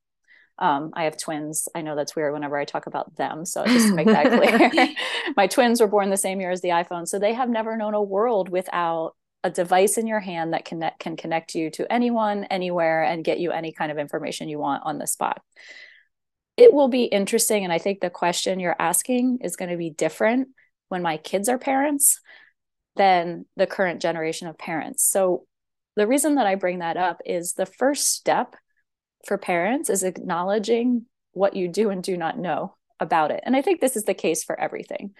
Um, 0.61 0.91
I 0.93 1.05
have 1.05 1.17
twins. 1.17 1.67
I 1.75 1.81
know 1.81 1.95
that's 1.95 2.15
weird 2.15 2.31
whenever 2.33 2.55
I 2.55 2.65
talk 2.65 2.85
about 2.85 3.15
them. 3.17 3.45
So 3.45 3.65
just 3.67 3.87
to 3.87 3.95
make 3.95 4.07
that 4.07 4.27
clear, 4.27 4.95
my 5.35 5.47
twins 5.47 5.81
were 5.81 5.87
born 5.87 6.09
the 6.09 6.17
same 6.17 6.39
year 6.39 6.51
as 6.51 6.61
the 6.61 6.69
iPhone. 6.69 7.07
So 7.07 7.19
they 7.19 7.33
have 7.33 7.49
never 7.49 7.75
known 7.75 7.95
a 7.95 8.01
world 8.01 8.47
without 8.47 9.15
a 9.43 9.49
device 9.49 9.97
in 9.97 10.05
your 10.05 10.19
hand 10.19 10.53
that 10.53 10.65
connect, 10.65 10.99
can 10.99 11.17
connect 11.17 11.55
you 11.55 11.71
to 11.71 11.91
anyone, 11.91 12.43
anywhere, 12.45 13.03
and 13.03 13.25
get 13.25 13.39
you 13.39 13.51
any 13.51 13.71
kind 13.71 13.91
of 13.91 13.97
information 13.97 14.49
you 14.49 14.59
want 14.59 14.83
on 14.85 14.99
the 14.99 15.07
spot. 15.07 15.41
It 16.57 16.71
will 16.73 16.89
be 16.89 17.05
interesting. 17.05 17.63
And 17.63 17.73
I 17.73 17.79
think 17.79 17.99
the 17.99 18.11
question 18.11 18.59
you're 18.59 18.75
asking 18.77 19.39
is 19.41 19.55
going 19.55 19.71
to 19.71 19.77
be 19.77 19.89
different 19.89 20.49
when 20.89 21.01
my 21.01 21.17
kids 21.17 21.49
are 21.49 21.57
parents 21.57 22.19
than 22.97 23.45
the 23.55 23.65
current 23.65 24.01
generation 24.01 24.47
of 24.47 24.57
parents. 24.57 25.03
So, 25.03 25.45
the 25.97 26.07
reason 26.07 26.35
that 26.35 26.47
I 26.47 26.55
bring 26.55 26.79
that 26.79 26.95
up 26.95 27.19
is 27.25 27.53
the 27.53 27.65
first 27.65 28.13
step 28.13 28.55
for 29.25 29.37
parents 29.37 29.89
is 29.89 30.03
acknowledging 30.03 31.05
what 31.33 31.55
you 31.55 31.67
do 31.67 31.89
and 31.89 32.03
do 32.03 32.17
not 32.17 32.37
know 32.37 32.75
about 32.99 33.31
it. 33.31 33.41
And 33.43 33.55
I 33.55 33.61
think 33.61 33.81
this 33.81 33.95
is 33.95 34.03
the 34.03 34.13
case 34.13 34.43
for 34.43 34.59
everything 34.59 35.13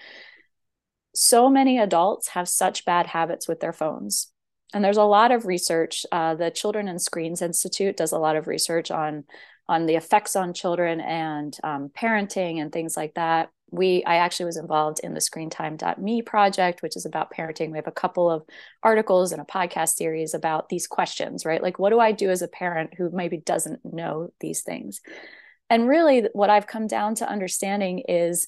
so 1.14 1.50
many 1.50 1.78
adults 1.78 2.30
have 2.30 2.48
such 2.48 2.86
bad 2.86 3.08
habits 3.08 3.48
with 3.48 3.60
their 3.60 3.74
phones. 3.74 4.32
And 4.74 4.84
there's 4.84 4.98
a 4.98 5.04
lot 5.04 5.32
of 5.32 5.46
research. 5.46 6.06
Uh, 6.12 6.36
the 6.36 6.52
Children 6.52 6.88
and 6.88 7.02
Screens 7.02 7.42
Institute 7.42 7.98
does 7.98 8.14
a 8.14 8.20
lot 8.20 8.36
of 8.36 8.48
research 8.48 8.92
on 8.92 9.26
on 9.68 9.86
the 9.86 9.96
effects 9.96 10.36
on 10.36 10.54
children 10.54 11.00
and 11.00 11.58
um, 11.64 11.90
parenting 11.96 12.62
and 12.62 12.74
things 12.74 12.98
like 12.98 13.14
that. 13.14 13.50
We, 13.72 14.04
I 14.04 14.18
actually 14.18 14.48
was 14.48 14.58
involved 14.58 15.00
in 15.02 15.14
the 15.14 15.20
ScreenTime.me 15.20 16.22
project, 16.24 16.82
which 16.82 16.96
is 16.96 17.06
about 17.06 17.34
parenting. 17.34 17.72
We 17.72 17.78
have 17.78 17.88
a 17.88 17.92
couple 17.92 18.30
of 18.30 18.44
articles 18.84 19.32
and 19.32 19.42
a 19.42 19.46
podcast 19.46 19.96
series 19.96 20.34
about 20.34 20.70
these 20.70 20.88
questions, 20.88 21.46
right? 21.46 21.64
Like, 21.64 21.80
what 21.80 21.90
do 21.90 22.00
I 22.00 22.12
do 22.12 22.30
as 22.30 22.42
a 22.42 22.48
parent 22.48 22.94
who 22.98 23.10
maybe 23.12 23.38
doesn't 23.38 23.80
know 23.84 24.34
these 24.42 24.62
things? 24.62 25.02
And 25.70 25.88
really, 25.88 26.28
what 26.34 26.50
I've 26.50 26.68
come 26.68 26.86
down 26.86 27.16
to 27.16 27.30
understanding 27.30 28.04
is 28.08 28.48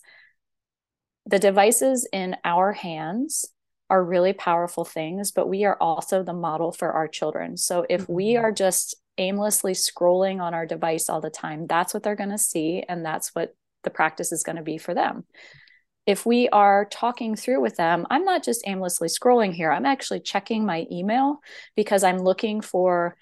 the 1.26 1.40
devices 1.40 2.08
in 2.12 2.36
our 2.44 2.74
hands 2.74 3.46
are 3.90 4.04
really 4.04 4.34
powerful 4.34 4.84
things, 4.84 5.32
but 5.32 5.48
we 5.48 5.66
are 5.66 5.78
also 5.80 6.24
the 6.24 6.34
model 6.34 6.72
for 6.72 6.92
our 6.92 7.08
children. 7.08 7.58
So 7.58 7.86
if 7.90 8.10
we 8.10 8.34
mm-hmm. 8.34 8.46
are 8.46 8.52
just 8.52 8.96
aimlessly 9.18 9.74
scrolling 9.74 10.42
on 10.42 10.54
our 10.54 10.66
device 10.66 11.10
all 11.10 11.22
the 11.22 11.30
time, 11.30 11.68
that's 11.68 11.94
what 11.94 12.04
they're 12.04 12.16
going 12.16 12.32
to 12.32 12.38
see. 12.38 12.84
And 12.88 13.06
that's 13.06 13.36
what 13.36 13.56
the 13.84 13.90
practice 13.90 14.32
is 14.32 14.44
going 14.44 14.56
to 14.56 14.64
be 14.64 14.78
for 14.78 14.94
them. 14.94 15.26
If 16.06 16.26
we 16.26 16.50
are 16.50 16.86
talking 16.86 17.36
through 17.36 17.62
with 17.62 17.78
them, 17.78 18.06
I'm 18.10 18.26
not 18.26 18.44
just 18.44 18.68
aimlessly 18.68 19.08
scrolling 19.08 19.54
here. 19.54 19.72
I'm 19.72 19.86
actually 19.86 20.20
checking 20.20 20.66
my 20.66 20.86
email 20.92 21.40
because 21.76 22.04
I'm 22.04 22.18
looking 22.18 22.62
for 22.62 23.16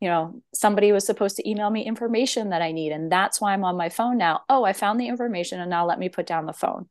you 0.00 0.08
know 0.08 0.40
somebody 0.54 0.92
was 0.92 1.04
supposed 1.04 1.34
to 1.36 1.50
email 1.50 1.68
me 1.68 1.84
information 1.84 2.50
that 2.50 2.62
i 2.62 2.70
need 2.70 2.92
and 2.92 3.10
that's 3.10 3.40
why 3.40 3.52
i'm 3.52 3.64
on 3.64 3.76
my 3.76 3.88
phone 3.88 4.16
now 4.16 4.42
oh 4.48 4.62
i 4.62 4.72
found 4.72 5.00
the 5.00 5.08
information 5.08 5.58
and 5.60 5.68
now 5.68 5.84
let 5.84 5.98
me 5.98 6.08
put 6.08 6.24
down 6.24 6.46
the 6.46 6.52
phone 6.52 6.86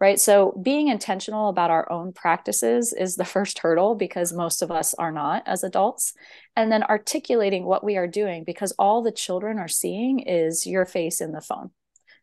right? 0.00 0.20
So 0.20 0.58
being 0.62 0.88
intentional 0.88 1.48
about 1.48 1.70
our 1.70 1.90
own 1.90 2.12
practices 2.12 2.92
is 2.92 3.16
the 3.16 3.24
first 3.36 3.58
hurdle 3.58 3.94
because 3.94 4.32
most 4.32 4.62
of 4.62 4.70
us 4.70 4.94
are 4.94 5.12
not 5.12 5.42
as 5.46 5.64
adults. 5.64 6.14
And 6.56 6.70
then 6.70 6.82
articulating 6.84 7.64
what 7.64 7.84
we 7.84 7.96
are 7.96 8.06
doing 8.06 8.44
because 8.44 8.72
all 8.78 9.02
the 9.02 9.12
children 9.12 9.58
are 9.58 9.68
seeing 9.68 10.20
is 10.20 10.66
your 10.66 10.84
face 10.84 11.20
in 11.20 11.32
the 11.32 11.40
phone, 11.40 11.70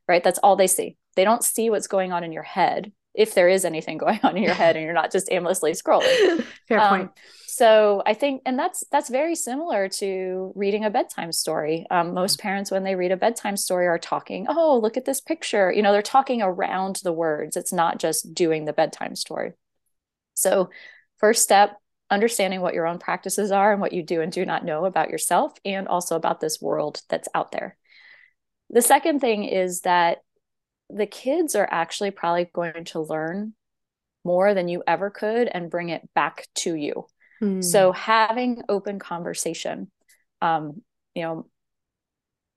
right? 0.08 0.24
That's 0.24 0.40
all 0.40 0.56
they 0.56 0.68
see. 0.68 0.98
They 1.16 1.24
don't 1.24 1.44
see 1.44 1.70
what's 1.70 1.88
going 1.88 2.12
on 2.12 2.24
in 2.24 2.32
your 2.32 2.44
head 2.44 2.92
if 3.14 3.34
there 3.34 3.50
is 3.50 3.66
anything 3.66 3.98
going 4.06 4.20
on 4.24 4.38
in 4.38 4.44
your 4.44 4.54
head 4.54 4.76
and 4.76 4.84
you're 4.84 4.94
not 4.94 5.12
just 5.12 5.32
aimlessly 5.32 5.72
scrolling. 5.72 6.44
Fair 6.68 6.80
um, 6.80 6.90
point 6.90 7.12
so 7.56 8.04
i 8.06 8.14
think 8.14 8.42
and 8.46 8.60
that's 8.60 8.84
that's 8.92 9.10
very 9.10 9.34
similar 9.34 9.88
to 9.88 10.52
reading 10.56 10.84
a 10.84 10.90
bedtime 10.90 11.32
story 11.32 11.86
um, 11.90 12.14
most 12.14 12.38
parents 12.38 12.70
when 12.70 12.84
they 12.84 12.96
read 12.96 13.14
a 13.14 13.18
bedtime 13.18 13.56
story 13.56 13.88
are 13.88 13.98
talking 13.98 14.46
oh 14.50 14.78
look 14.78 14.98
at 14.98 15.06
this 15.06 15.22
picture 15.22 15.72
you 15.72 15.82
know 15.82 15.94
they're 15.94 16.02
talking 16.02 16.42
around 16.42 17.00
the 17.04 17.14
words 17.14 17.56
it's 17.56 17.72
not 17.72 17.98
just 17.98 18.34
doing 18.34 18.66
the 18.66 18.74
bedtime 18.74 19.16
story 19.16 19.54
so 20.34 20.70
first 21.18 21.44
step 21.44 21.80
understanding 22.10 22.60
what 22.60 22.74
your 22.74 22.88
own 22.88 23.00
practices 23.00 23.52
are 23.52 23.72
and 23.72 23.80
what 23.80 23.94
you 23.94 24.04
do 24.04 24.20
and 24.20 24.34
do 24.34 24.46
not 24.46 24.66
know 24.66 24.84
about 24.84 25.10
yourself 25.10 25.54
and 25.64 25.88
also 25.88 26.18
about 26.18 26.42
this 26.42 26.62
world 26.62 27.02
that's 27.08 27.30
out 27.34 27.54
there 27.54 27.78
the 28.76 28.82
second 28.82 29.22
thing 29.22 29.46
is 29.46 29.82
that 29.82 30.18
the 30.90 31.08
kids 31.08 31.56
are 31.56 31.68
actually 31.72 32.12
probably 32.12 32.50
going 32.54 32.84
to 32.86 33.00
learn 33.00 33.54
more 34.26 34.54
than 34.54 34.68
you 34.68 34.84
ever 34.86 35.10
could 35.10 35.48
and 35.48 35.72
bring 35.72 35.90
it 35.90 36.08
back 36.14 36.46
to 36.56 36.76
you. 36.76 37.06
Mm. 37.42 37.64
So 37.64 37.94
having 37.94 38.64
open 38.68 39.00
conversation, 39.00 39.90
um, 40.42 40.82
you 41.14 41.24
know, 41.24 41.48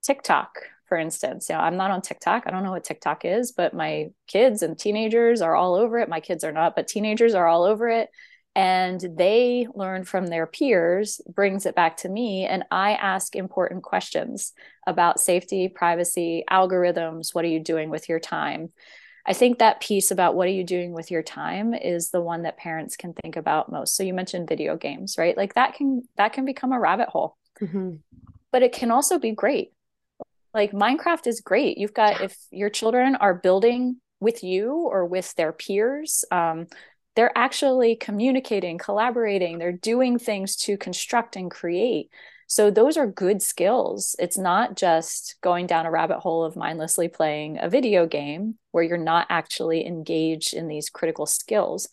TikTok, 0.02 0.58
for 0.86 0.98
instance, 0.98 1.48
you 1.48 1.54
know, 1.54 1.60
I'm 1.60 1.76
not 1.76 1.92
on 1.92 2.02
TikTok. 2.02 2.44
I 2.46 2.50
don't 2.50 2.64
know 2.64 2.72
what 2.72 2.82
TikTok 2.82 3.24
is, 3.24 3.52
but 3.52 3.72
my 3.72 4.08
kids 4.26 4.62
and 4.62 4.76
teenagers 4.76 5.40
are 5.40 5.54
all 5.54 5.76
over 5.76 6.00
it. 6.00 6.08
My 6.08 6.20
kids 6.20 6.42
are 6.42 6.52
not, 6.52 6.74
but 6.74 6.88
teenagers 6.88 7.34
are 7.34 7.46
all 7.46 7.62
over 7.62 7.88
it. 7.88 8.08
And 8.58 9.00
they 9.16 9.68
learn 9.72 10.02
from 10.02 10.26
their 10.26 10.44
peers, 10.44 11.20
brings 11.32 11.64
it 11.64 11.76
back 11.76 11.98
to 11.98 12.08
me. 12.08 12.44
And 12.44 12.64
I 12.72 12.94
ask 12.94 13.36
important 13.36 13.84
questions 13.84 14.52
about 14.84 15.20
safety, 15.20 15.68
privacy, 15.68 16.42
algorithms. 16.50 17.32
What 17.32 17.44
are 17.44 17.48
you 17.48 17.60
doing 17.60 17.88
with 17.88 18.08
your 18.08 18.18
time? 18.18 18.70
I 19.24 19.32
think 19.32 19.60
that 19.60 19.78
piece 19.78 20.10
about 20.10 20.34
what 20.34 20.48
are 20.48 20.50
you 20.50 20.64
doing 20.64 20.92
with 20.92 21.08
your 21.08 21.22
time 21.22 21.72
is 21.72 22.10
the 22.10 22.20
one 22.20 22.42
that 22.42 22.56
parents 22.56 22.96
can 22.96 23.12
think 23.12 23.36
about 23.36 23.70
most. 23.70 23.94
So 23.94 24.02
you 24.02 24.12
mentioned 24.12 24.48
video 24.48 24.76
games, 24.76 25.14
right? 25.16 25.36
Like 25.36 25.54
that 25.54 25.74
can 25.74 26.08
that 26.16 26.32
can 26.32 26.44
become 26.44 26.72
a 26.72 26.80
rabbit 26.80 27.10
hole. 27.10 27.36
Mm-hmm. 27.60 27.98
But 28.50 28.62
it 28.64 28.72
can 28.72 28.90
also 28.90 29.20
be 29.20 29.30
great. 29.30 29.70
Like 30.52 30.72
Minecraft 30.72 31.28
is 31.28 31.42
great. 31.42 31.78
You've 31.78 31.94
got 31.94 32.22
if 32.22 32.36
your 32.50 32.70
children 32.70 33.14
are 33.14 33.34
building 33.34 34.00
with 34.18 34.42
you 34.42 34.72
or 34.72 35.06
with 35.06 35.32
their 35.36 35.52
peers, 35.52 36.24
um, 36.32 36.66
they're 37.18 37.36
actually 37.36 37.96
communicating, 37.96 38.78
collaborating, 38.78 39.58
they're 39.58 39.72
doing 39.72 40.20
things 40.20 40.54
to 40.54 40.76
construct 40.76 41.34
and 41.34 41.50
create. 41.50 42.10
So 42.46 42.70
those 42.70 42.96
are 42.96 43.08
good 43.08 43.42
skills. 43.42 44.14
It's 44.20 44.38
not 44.38 44.76
just 44.76 45.34
going 45.40 45.66
down 45.66 45.84
a 45.84 45.90
rabbit 45.90 46.20
hole 46.20 46.44
of 46.44 46.54
mindlessly 46.54 47.08
playing 47.08 47.58
a 47.60 47.68
video 47.68 48.06
game 48.06 48.54
where 48.70 48.84
you're 48.84 48.98
not 48.98 49.26
actually 49.30 49.84
engaged 49.84 50.54
in 50.54 50.68
these 50.68 50.90
critical 50.90 51.26
skills. 51.26 51.88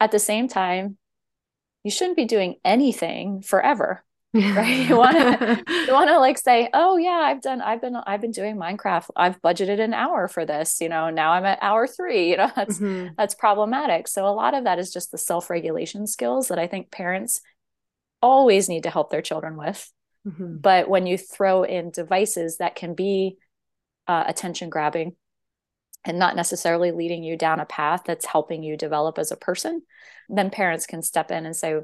At 0.00 0.10
the 0.10 0.18
same 0.18 0.48
time, 0.48 0.98
you 1.84 1.92
shouldn't 1.92 2.16
be 2.16 2.24
doing 2.24 2.56
anything 2.64 3.42
forever. 3.42 4.04
Right 4.34 4.88
you 4.88 4.96
want 4.96 5.16
to 5.16 5.64
you 5.86 5.92
want 5.92 6.10
to 6.10 6.18
like 6.18 6.36
say 6.36 6.68
oh 6.74 6.96
yeah 6.96 7.22
i've 7.24 7.40
done 7.40 7.62
i've 7.62 7.80
been 7.80 7.96
i've 7.96 8.20
been 8.20 8.32
doing 8.32 8.56
minecraft 8.56 9.08
i've 9.16 9.40
budgeted 9.40 9.80
an 9.80 9.94
hour 9.94 10.28
for 10.28 10.44
this 10.44 10.80
you 10.80 10.88
know 10.88 11.08
now 11.08 11.32
i'm 11.32 11.46
at 11.46 11.58
hour 11.62 11.86
three 11.86 12.30
you 12.30 12.36
know 12.36 12.50
that's 12.54 12.78
mm-hmm. 12.78 13.08
that's 13.16 13.34
problematic 13.34 14.06
so 14.06 14.26
a 14.26 14.28
lot 14.28 14.52
of 14.52 14.64
that 14.64 14.78
is 14.78 14.92
just 14.92 15.10
the 15.10 15.18
self-regulation 15.18 16.06
skills 16.06 16.48
that 16.48 16.58
i 16.58 16.66
think 16.66 16.90
parents 16.90 17.40
always 18.22 18.68
need 18.68 18.84
to 18.84 18.90
help 18.90 19.10
their 19.10 19.22
children 19.22 19.56
with. 19.56 19.90
Mm-hmm. 20.26 20.56
But 20.58 20.88
when 20.88 21.06
you 21.06 21.18
throw 21.18 21.62
in 21.62 21.90
devices 21.90 22.58
that 22.58 22.74
can 22.74 22.94
be 22.94 23.36
uh, 24.08 24.24
attention 24.26 24.70
grabbing 24.70 25.14
and 26.04 26.18
not 26.18 26.36
necessarily 26.36 26.92
leading 26.92 27.22
you 27.22 27.36
down 27.36 27.60
a 27.60 27.66
path 27.66 28.02
that's 28.06 28.26
helping 28.26 28.62
you 28.62 28.76
develop 28.76 29.18
as 29.18 29.30
a 29.30 29.36
person, 29.36 29.82
then 30.28 30.50
parents 30.50 30.86
can 30.86 31.02
step 31.02 31.30
in 31.30 31.46
and 31.46 31.54
say, 31.54 31.76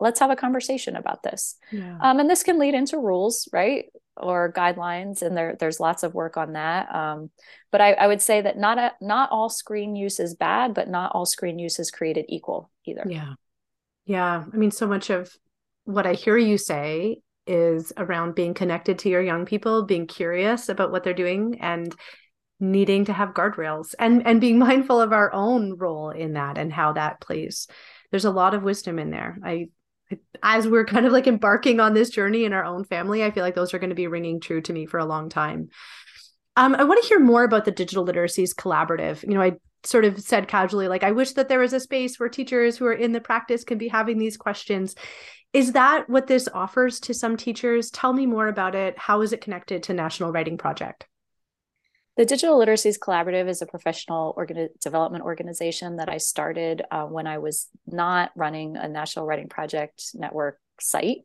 let's 0.00 0.20
have 0.20 0.30
a 0.30 0.36
conversation 0.36 0.96
about 0.96 1.22
this. 1.22 1.56
Yeah. 1.70 1.98
Um, 2.00 2.20
and 2.20 2.28
this 2.28 2.42
can 2.42 2.58
lead 2.58 2.74
into 2.74 2.98
rules, 2.98 3.48
right? 3.52 3.86
Or 4.16 4.52
guidelines. 4.52 5.22
And 5.22 5.36
there, 5.36 5.56
there's 5.58 5.80
lots 5.80 6.02
of 6.02 6.14
work 6.14 6.36
on 6.36 6.54
that. 6.54 6.94
Um, 6.94 7.30
but 7.70 7.80
I, 7.80 7.92
I, 7.92 8.06
would 8.06 8.22
say 8.22 8.40
that 8.40 8.58
not, 8.58 8.78
a, 8.78 8.92
not 9.00 9.30
all 9.30 9.48
screen 9.48 9.94
use 9.94 10.18
is 10.18 10.34
bad, 10.34 10.74
but 10.74 10.88
not 10.88 11.12
all 11.14 11.26
screen 11.26 11.58
use 11.58 11.78
is 11.78 11.90
created 11.90 12.26
equal 12.28 12.70
either. 12.84 13.04
Yeah. 13.08 13.34
Yeah. 14.06 14.44
I 14.52 14.56
mean, 14.56 14.70
so 14.70 14.86
much 14.86 15.10
of 15.10 15.30
what 15.84 16.06
I 16.06 16.14
hear 16.14 16.36
you 16.36 16.58
say 16.58 17.20
is 17.46 17.92
around 17.96 18.34
being 18.34 18.54
connected 18.54 18.98
to 19.00 19.08
your 19.08 19.22
young 19.22 19.46
people, 19.46 19.84
being 19.84 20.06
curious 20.06 20.68
about 20.68 20.92
what 20.92 21.02
they're 21.02 21.14
doing 21.14 21.60
and 21.60 21.94
needing 22.60 23.04
to 23.06 23.12
have 23.12 23.30
guardrails 23.30 23.94
and 23.98 24.26
and 24.26 24.40
being 24.40 24.58
mindful 24.68 25.00
of 25.00 25.12
our 25.12 25.32
own 25.32 25.76
role 25.78 26.10
in 26.10 26.34
that 26.34 26.58
and 26.58 26.72
how 26.72 26.92
that 26.92 27.20
plays. 27.20 27.66
There's 28.10 28.24
a 28.24 28.30
lot 28.30 28.54
of 28.54 28.62
wisdom 28.62 28.98
in 28.98 29.10
there. 29.10 29.38
I 29.44 29.68
as 30.42 30.66
we're 30.66 30.86
kind 30.86 31.06
of 31.06 31.12
like 31.12 31.26
embarking 31.26 31.80
on 31.80 31.94
this 31.94 32.10
journey 32.10 32.44
in 32.44 32.52
our 32.52 32.64
own 32.64 32.84
family, 32.84 33.22
I 33.22 33.30
feel 33.30 33.42
like 33.42 33.54
those 33.54 33.74
are 33.74 33.78
going 33.78 33.90
to 33.90 33.96
be 33.96 34.06
ringing 34.06 34.40
true 34.40 34.60
to 34.62 34.72
me 34.72 34.86
for 34.86 34.98
a 34.98 35.04
long 35.04 35.28
time. 35.28 35.68
Um, 36.56 36.74
I 36.74 36.84
want 36.84 37.02
to 37.02 37.08
hear 37.08 37.20
more 37.20 37.44
about 37.44 37.64
the 37.64 37.70
Digital 37.70 38.06
Literacies 38.06 38.54
Collaborative. 38.54 39.22
You 39.22 39.34
know, 39.34 39.42
I 39.42 39.56
sort 39.84 40.04
of 40.04 40.20
said 40.20 40.48
casually, 40.48 40.88
like, 40.88 41.04
I 41.04 41.12
wish 41.12 41.32
that 41.32 41.48
there 41.48 41.60
was 41.60 41.72
a 41.72 41.80
space 41.80 42.18
where 42.18 42.28
teachers 42.28 42.76
who 42.76 42.86
are 42.86 42.92
in 42.92 43.12
the 43.12 43.20
practice 43.20 43.64
can 43.64 43.78
be 43.78 43.88
having 43.88 44.18
these 44.18 44.36
questions. 44.36 44.94
Is 45.52 45.72
that 45.72 46.08
what 46.08 46.26
this 46.26 46.48
offers 46.52 47.00
to 47.00 47.14
some 47.14 47.36
teachers? 47.36 47.90
Tell 47.90 48.12
me 48.12 48.26
more 48.26 48.48
about 48.48 48.74
it. 48.74 48.98
How 48.98 49.20
is 49.22 49.32
it 49.32 49.40
connected 49.40 49.84
to 49.84 49.94
National 49.94 50.32
Writing 50.32 50.58
Project? 50.58 51.06
The 52.18 52.26
Digital 52.26 52.58
Literacies 52.58 52.98
Collaborative 52.98 53.48
is 53.48 53.62
a 53.62 53.66
professional 53.66 54.36
development 54.82 55.22
organization 55.22 55.98
that 55.98 56.08
I 56.08 56.16
started 56.16 56.82
uh, 56.90 57.04
when 57.04 57.28
I 57.28 57.38
was 57.38 57.68
not 57.86 58.32
running 58.34 58.76
a 58.76 58.88
National 58.88 59.24
Writing 59.24 59.48
Project 59.48 60.02
Network 60.14 60.58
site. 60.80 61.18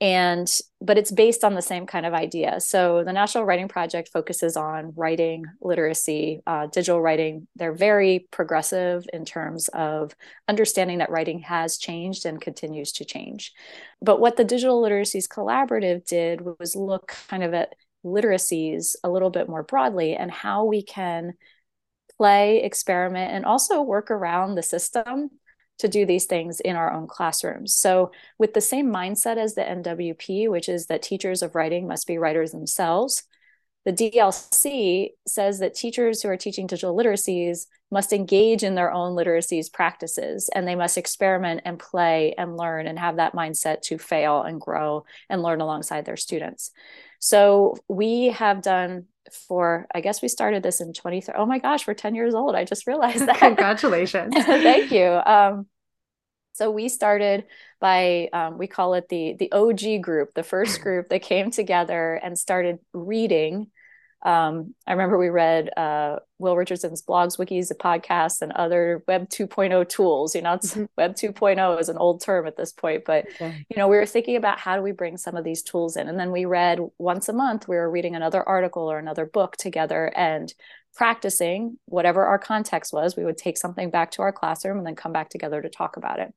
And 0.00 0.50
but 0.80 0.96
it's 0.96 1.12
based 1.12 1.44
on 1.44 1.52
the 1.52 1.60
same 1.60 1.86
kind 1.86 2.06
of 2.06 2.14
idea. 2.14 2.60
So 2.60 3.04
the 3.04 3.12
national 3.12 3.44
writing 3.44 3.68
project 3.68 4.08
focuses 4.08 4.56
on 4.56 4.94
writing 4.96 5.44
literacy 5.60 6.40
uh, 6.46 6.66
digital 6.66 7.00
writing. 7.00 7.46
They're 7.54 7.74
very 7.74 8.26
progressive 8.30 9.04
in 9.12 9.26
terms 9.26 9.68
of 9.68 10.16
understanding 10.48 10.98
that 10.98 11.10
writing 11.10 11.40
has 11.40 11.76
changed 11.76 12.24
and 12.24 12.40
continues 12.40 12.90
to 12.92 13.04
change. 13.04 13.52
But 14.00 14.18
what 14.18 14.38
the 14.38 14.44
digital 14.44 14.82
literacies 14.82 15.28
collaborative 15.28 16.06
did 16.06 16.40
was 16.58 16.74
look 16.74 17.14
kind 17.28 17.44
of 17.44 17.52
at 17.52 17.74
literacies 18.04 18.96
a 19.04 19.10
little 19.10 19.30
bit 19.30 19.48
more 19.48 19.62
broadly 19.62 20.14
and 20.14 20.30
how 20.30 20.64
we 20.64 20.82
can 20.82 21.34
play 22.16 22.62
experiment 22.62 23.32
and 23.32 23.44
also 23.44 23.82
work 23.82 24.10
around 24.10 24.54
the 24.54 24.62
system 24.62 25.30
to 25.78 25.88
do 25.88 26.06
these 26.06 26.26
things 26.26 26.60
in 26.60 26.76
our 26.76 26.92
own 26.92 27.06
classrooms. 27.08 27.74
So, 27.74 28.12
with 28.38 28.54
the 28.54 28.60
same 28.60 28.92
mindset 28.92 29.36
as 29.36 29.54
the 29.54 29.62
NWP, 29.62 30.48
which 30.48 30.68
is 30.68 30.86
that 30.86 31.02
teachers 31.02 31.42
of 31.42 31.54
writing 31.54 31.88
must 31.88 32.06
be 32.06 32.18
writers 32.18 32.52
themselves, 32.52 33.24
the 33.84 33.92
DLC 33.92 35.08
says 35.26 35.58
that 35.58 35.74
teachers 35.74 36.22
who 36.22 36.28
are 36.28 36.36
teaching 36.36 36.68
digital 36.68 36.96
literacies 36.96 37.66
must 37.90 38.12
engage 38.12 38.62
in 38.62 38.76
their 38.76 38.92
own 38.92 39.16
literacies 39.16 39.72
practices 39.72 40.48
and 40.54 40.68
they 40.68 40.76
must 40.76 40.96
experiment 40.96 41.62
and 41.64 41.80
play 41.80 42.32
and 42.38 42.56
learn 42.56 42.86
and 42.86 42.98
have 42.98 43.16
that 43.16 43.34
mindset 43.34 43.80
to 43.82 43.98
fail 43.98 44.42
and 44.42 44.60
grow 44.60 45.04
and 45.28 45.42
learn 45.42 45.60
alongside 45.60 46.04
their 46.04 46.16
students. 46.16 46.70
So 47.24 47.76
we 47.88 48.28
have 48.28 48.62
done 48.62 49.06
for 49.48 49.86
I 49.94 50.00
guess 50.00 50.20
we 50.20 50.28
started 50.28 50.62
this 50.64 50.80
in 50.80 50.92
23 50.92 51.34
oh 51.38 51.46
my 51.46 51.58
gosh 51.58 51.86
we're 51.86 51.94
10 51.94 52.16
years 52.16 52.34
old 52.34 52.56
I 52.56 52.64
just 52.64 52.88
realized 52.88 53.24
that 53.26 53.38
congratulations 53.38 54.34
thank 54.44 54.90
you 54.90 55.06
um, 55.24 55.66
so 56.54 56.70
we 56.70 56.88
started 56.88 57.44
by 57.80 58.28
um, 58.32 58.58
we 58.58 58.66
call 58.66 58.94
it 58.94 59.08
the 59.08 59.34
the 59.38 59.50
OG 59.52 60.02
group, 60.02 60.34
the 60.34 60.42
first 60.42 60.80
group 60.82 61.08
that 61.08 61.22
came 61.22 61.50
together 61.50 62.14
and 62.14 62.38
started 62.38 62.78
reading. 62.92 63.70
Um, 64.24 64.74
I 64.86 64.92
remember 64.92 65.18
we 65.18 65.30
read 65.30 65.70
uh, 65.76 66.16
Will 66.38 66.56
Richardson's 66.56 67.02
blogs, 67.02 67.38
wikis, 67.38 67.72
podcasts, 67.72 68.40
and 68.40 68.52
other 68.52 69.02
Web 69.08 69.28
2.0 69.28 69.88
tools. 69.88 70.34
You 70.34 70.42
know, 70.42 70.58
mm-hmm. 70.58 70.84
Web 70.96 71.14
2.0 71.14 71.80
is 71.80 71.88
an 71.88 71.98
old 71.98 72.22
term 72.22 72.46
at 72.46 72.56
this 72.56 72.72
point, 72.72 73.04
but 73.04 73.26
you 73.40 73.76
know, 73.76 73.88
we 73.88 73.96
were 73.96 74.06
thinking 74.06 74.36
about 74.36 74.60
how 74.60 74.76
do 74.76 74.82
we 74.82 74.92
bring 74.92 75.16
some 75.16 75.36
of 75.36 75.44
these 75.44 75.62
tools 75.62 75.96
in, 75.96 76.08
and 76.08 76.18
then 76.18 76.30
we 76.30 76.44
read 76.44 76.78
once 76.98 77.28
a 77.28 77.32
month. 77.32 77.66
We 77.66 77.76
were 77.76 77.90
reading 77.90 78.14
another 78.14 78.46
article 78.48 78.90
or 78.90 78.98
another 78.98 79.26
book 79.26 79.56
together, 79.56 80.12
and 80.14 80.52
practicing 80.94 81.78
whatever 81.86 82.24
our 82.26 82.38
context 82.38 82.92
was. 82.92 83.16
We 83.16 83.24
would 83.24 83.38
take 83.38 83.56
something 83.56 83.90
back 83.90 84.12
to 84.12 84.22
our 84.22 84.32
classroom 84.32 84.78
and 84.78 84.86
then 84.86 84.94
come 84.94 85.12
back 85.12 85.30
together 85.30 85.62
to 85.62 85.70
talk 85.70 85.96
about 85.96 86.20
it. 86.20 86.32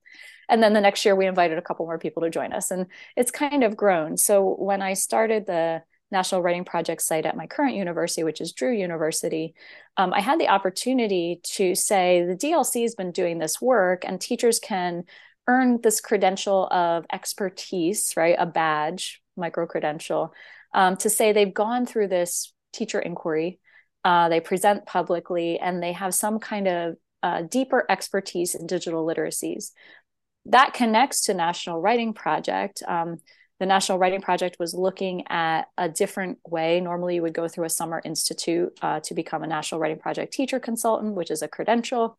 And 0.48 0.64
then 0.64 0.74
the 0.74 0.82
next 0.82 1.04
year, 1.06 1.16
we 1.16 1.26
invited 1.26 1.58
a 1.58 1.62
couple 1.62 1.86
more 1.86 2.00
people 2.00 2.24
to 2.24 2.30
join 2.30 2.54
us, 2.54 2.72
and 2.72 2.88
it's 3.16 3.32
kind 3.32 3.64
of 3.64 3.78
grown. 3.78 4.18
So 4.18 4.56
when 4.58 4.82
I 4.82 4.94
started 4.94 5.46
the 5.46 5.84
National 6.12 6.42
Writing 6.42 6.66
Project 6.66 7.02
site 7.02 7.26
at 7.26 7.36
my 7.36 7.48
current 7.48 7.76
university, 7.76 8.24
which 8.24 8.42
is 8.42 8.54
Drew 8.54 8.72
University, 8.72 9.54
um, 9.98 10.14
I 10.14 10.22
had 10.22 10.40
the 10.40 10.50
opportunity 10.50 11.40
to 11.44 11.76
say 11.76 12.24
the 12.24 12.36
DLC 12.36 12.84
has 12.84 12.96
been 12.96 13.12
doing 13.12 13.40
this 13.40 13.62
work, 13.62 14.04
and 14.06 14.20
teachers 14.20 14.60
can 14.60 15.04
earn 15.48 15.80
this 15.82 16.02
credential 16.02 16.68
of 16.68 17.06
expertise, 17.12 18.14
right? 18.16 18.36
A 18.38 18.46
badge, 18.46 19.22
micro 19.36 19.66
credential, 19.68 20.34
um, 20.74 20.98
to 20.98 21.10
say 21.10 21.32
they've 21.32 21.54
gone 21.54 21.86
through 21.86 22.08
this 22.08 22.54
teacher 22.74 23.00
inquiry 23.00 23.60
uh, 24.06 24.30
they 24.30 24.40
present 24.40 24.86
publicly, 24.86 25.60
and 25.60 25.82
they 25.82 25.92
have 25.92 26.14
some 26.14 26.40
kind 26.40 26.68
of 26.68 26.96
uh, 27.24 27.42
deeper 27.42 27.84
expertise 27.90 28.54
in 28.54 28.68
digital 28.68 29.04
literacies. 29.04 29.72
That 30.46 30.76
connects 30.76 31.22
to 31.24 31.34
National 31.34 31.82
Writing 31.82 32.14
Project. 32.14 32.84
Um, 32.88 33.18
the 33.60 33.66
National 33.66 33.98
Writing 33.98 34.22
Project 34.22 34.58
was 34.60 34.74
looking 34.74 35.24
at 35.30 35.64
a 35.78 35.88
different 35.88 36.40
way. 36.46 36.82
Normally, 36.82 37.16
you 37.16 37.22
would 37.22 37.34
go 37.34 37.48
through 37.48 37.66
a 37.66 37.70
summer 37.70 38.02
institute 38.04 38.78
uh, 38.82 39.00
to 39.02 39.14
become 39.14 39.44
a 39.44 39.48
National 39.48 39.80
Writing 39.80 40.00
Project 40.00 40.34
teacher 40.34 40.60
consultant, 40.60 41.16
which 41.16 41.32
is 41.32 41.42
a 41.42 41.48
credential. 41.48 42.18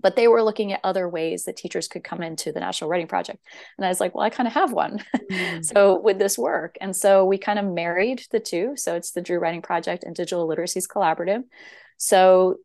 But 0.00 0.16
they 0.16 0.26
were 0.26 0.42
looking 0.42 0.72
at 0.72 0.80
other 0.82 1.08
ways 1.08 1.44
that 1.44 1.56
teachers 1.56 1.86
could 1.86 2.02
come 2.02 2.20
into 2.22 2.50
the 2.50 2.58
national 2.58 2.90
writing 2.90 3.06
project. 3.06 3.38
And 3.78 3.86
i 3.86 3.88
was 3.88 4.00
like 4.00 4.12
well 4.12 4.24
i 4.24 4.30
kind 4.30 4.48
of 4.48 4.54
have 4.54 4.72
one. 4.72 5.02
Mm. 5.30 5.64
so 5.64 5.98
would 6.00 6.18
this 6.18 6.36
work? 6.36 6.76
And 6.80 6.94
so 6.94 7.24
we 7.24 7.38
kind 7.38 7.58
of 7.58 7.64
married 7.64 8.22
the 8.30 8.40
two. 8.40 8.74
So 8.76 8.94
it's 8.94 9.12
the 9.12 9.22
drew 9.22 9.38
writing 9.38 9.62
project 9.62 10.04
and 10.04 10.14
digital 10.14 10.46
literacies 10.46 10.86
collaborative. 10.86 11.44
So 11.96 12.56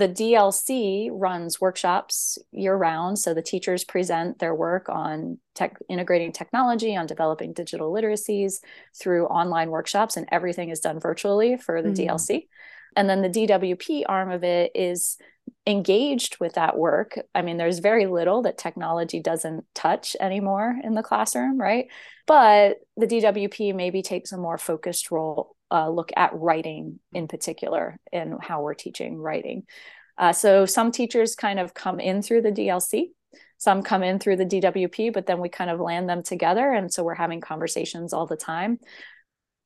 the 0.00 0.08
DLC 0.08 1.10
runs 1.12 1.60
workshops 1.60 2.38
year 2.50 2.74
round. 2.74 3.18
So 3.18 3.34
the 3.34 3.42
teachers 3.42 3.84
present 3.84 4.38
their 4.38 4.54
work 4.54 4.88
on 4.88 5.38
tech, 5.54 5.76
integrating 5.88 6.32
technology, 6.32 6.96
on 6.96 7.06
developing 7.06 7.52
digital 7.52 7.92
literacies 7.92 8.54
through 8.98 9.26
online 9.26 9.70
workshops, 9.70 10.16
and 10.16 10.26
everything 10.32 10.70
is 10.70 10.80
done 10.80 10.98
virtually 10.98 11.56
for 11.58 11.82
the 11.82 11.90
mm. 11.90 11.96
DLC. 11.96 12.48
And 12.96 13.08
then 13.08 13.22
the 13.22 13.28
DWP 13.28 14.04
arm 14.08 14.30
of 14.30 14.42
it 14.42 14.72
is 14.74 15.18
engaged 15.66 16.38
with 16.40 16.54
that 16.54 16.76
work. 16.76 17.18
I 17.34 17.42
mean, 17.42 17.56
there's 17.56 17.78
very 17.78 18.06
little 18.06 18.42
that 18.42 18.58
technology 18.58 19.20
doesn't 19.20 19.64
touch 19.74 20.16
anymore 20.18 20.74
in 20.82 20.94
the 20.94 21.02
classroom, 21.02 21.60
right? 21.60 21.86
But 22.26 22.78
the 22.96 23.06
DWP 23.06 23.74
maybe 23.74 24.02
takes 24.02 24.32
a 24.32 24.38
more 24.38 24.58
focused 24.58 25.10
role, 25.10 25.54
uh, 25.70 25.90
look 25.90 26.10
at 26.16 26.34
writing 26.34 26.98
in 27.12 27.28
particular 27.28 27.98
and 28.12 28.42
how 28.42 28.62
we're 28.62 28.74
teaching 28.74 29.18
writing. 29.18 29.64
Uh, 30.16 30.32
so 30.32 30.66
some 30.66 30.92
teachers 30.92 31.34
kind 31.34 31.58
of 31.58 31.74
come 31.74 32.00
in 32.00 32.22
through 32.22 32.42
the 32.42 32.52
DLC. 32.52 33.10
Some 33.58 33.82
come 33.82 34.02
in 34.02 34.18
through 34.18 34.36
the 34.36 34.46
DWP, 34.46 35.12
but 35.12 35.26
then 35.26 35.38
we 35.38 35.50
kind 35.50 35.70
of 35.70 35.80
land 35.80 36.08
them 36.08 36.22
together. 36.22 36.72
And 36.72 36.92
so 36.92 37.02
we're 37.02 37.14
having 37.14 37.42
conversations 37.42 38.14
all 38.14 38.26
the 38.26 38.36
time 38.36 38.78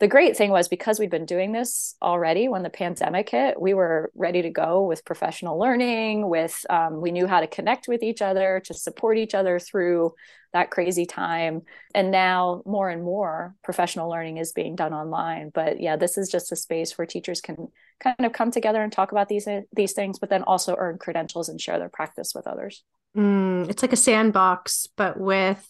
the 0.00 0.08
great 0.08 0.36
thing 0.36 0.50
was 0.50 0.68
because 0.68 0.98
we'd 0.98 1.10
been 1.10 1.24
doing 1.24 1.52
this 1.52 1.94
already 2.02 2.48
when 2.48 2.62
the 2.62 2.70
pandemic 2.70 3.30
hit 3.30 3.60
we 3.60 3.74
were 3.74 4.10
ready 4.14 4.42
to 4.42 4.50
go 4.50 4.82
with 4.82 5.04
professional 5.04 5.58
learning 5.58 6.28
with 6.28 6.66
um, 6.68 7.00
we 7.00 7.12
knew 7.12 7.26
how 7.26 7.40
to 7.40 7.46
connect 7.46 7.86
with 7.88 8.02
each 8.02 8.20
other 8.20 8.60
to 8.64 8.74
support 8.74 9.18
each 9.18 9.34
other 9.34 9.58
through 9.58 10.12
that 10.54 10.70
crazy 10.70 11.04
time. 11.04 11.62
And 11.94 12.10
now 12.10 12.62
more 12.64 12.88
and 12.88 13.02
more 13.02 13.54
professional 13.62 14.08
learning 14.08 14.38
is 14.38 14.52
being 14.52 14.76
done 14.76 14.94
online. 14.94 15.50
But 15.52 15.80
yeah 15.80 15.96
this 15.96 16.16
is 16.16 16.30
just 16.30 16.52
a 16.52 16.56
space 16.56 16.96
where 16.96 17.06
teachers 17.06 17.42
can 17.42 17.68
kind 18.00 18.24
of 18.24 18.32
come 18.32 18.50
together 18.50 18.82
and 18.82 18.90
talk 18.90 19.12
about 19.12 19.28
these 19.28 19.46
these 19.74 19.92
things 19.92 20.18
but 20.18 20.30
then 20.30 20.42
also 20.44 20.74
earn 20.78 20.98
credentials 20.98 21.48
and 21.48 21.60
share 21.60 21.78
their 21.78 21.90
practice 21.90 22.32
with 22.34 22.46
others. 22.46 22.82
Mm, 23.16 23.68
it's 23.68 23.82
like 23.82 23.92
a 23.92 23.96
sandbox 23.96 24.88
but 24.96 25.20
with 25.20 25.68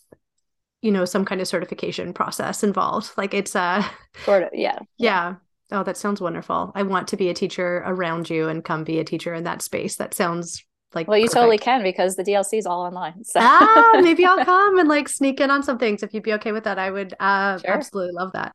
you 0.84 0.92
know 0.92 1.06
some 1.06 1.24
kind 1.24 1.40
of 1.40 1.48
certification 1.48 2.12
process 2.12 2.62
involved 2.62 3.10
like 3.16 3.32
it's 3.32 3.56
uh 3.56 3.82
sort 4.24 4.42
of 4.42 4.50
yeah 4.52 4.78
yeah 4.98 5.36
oh 5.72 5.82
that 5.82 5.96
sounds 5.96 6.20
wonderful 6.20 6.70
i 6.74 6.82
want 6.82 7.08
to 7.08 7.16
be 7.16 7.30
a 7.30 7.34
teacher 7.34 7.82
around 7.86 8.28
you 8.28 8.48
and 8.48 8.64
come 8.64 8.84
be 8.84 8.98
a 8.98 9.04
teacher 9.04 9.32
in 9.32 9.44
that 9.44 9.62
space 9.62 9.96
that 9.96 10.12
sounds 10.12 10.62
like 10.92 11.08
well 11.08 11.16
you 11.16 11.24
perfect. 11.24 11.34
totally 11.34 11.58
can 11.58 11.82
because 11.82 12.16
the 12.16 12.22
dlc 12.22 12.52
is 12.52 12.66
all 12.66 12.82
online 12.82 13.24
so. 13.24 13.40
ah 13.42 13.92
maybe 14.02 14.26
i'll 14.26 14.44
come 14.44 14.78
and 14.78 14.88
like 14.88 15.08
sneak 15.08 15.40
in 15.40 15.50
on 15.50 15.62
some 15.62 15.78
things 15.78 16.02
if 16.02 16.12
you'd 16.12 16.22
be 16.22 16.34
okay 16.34 16.52
with 16.52 16.64
that 16.64 16.78
i 16.78 16.90
would 16.90 17.14
uh 17.18 17.56
sure. 17.58 17.70
absolutely 17.70 18.12
love 18.12 18.32
that 18.32 18.54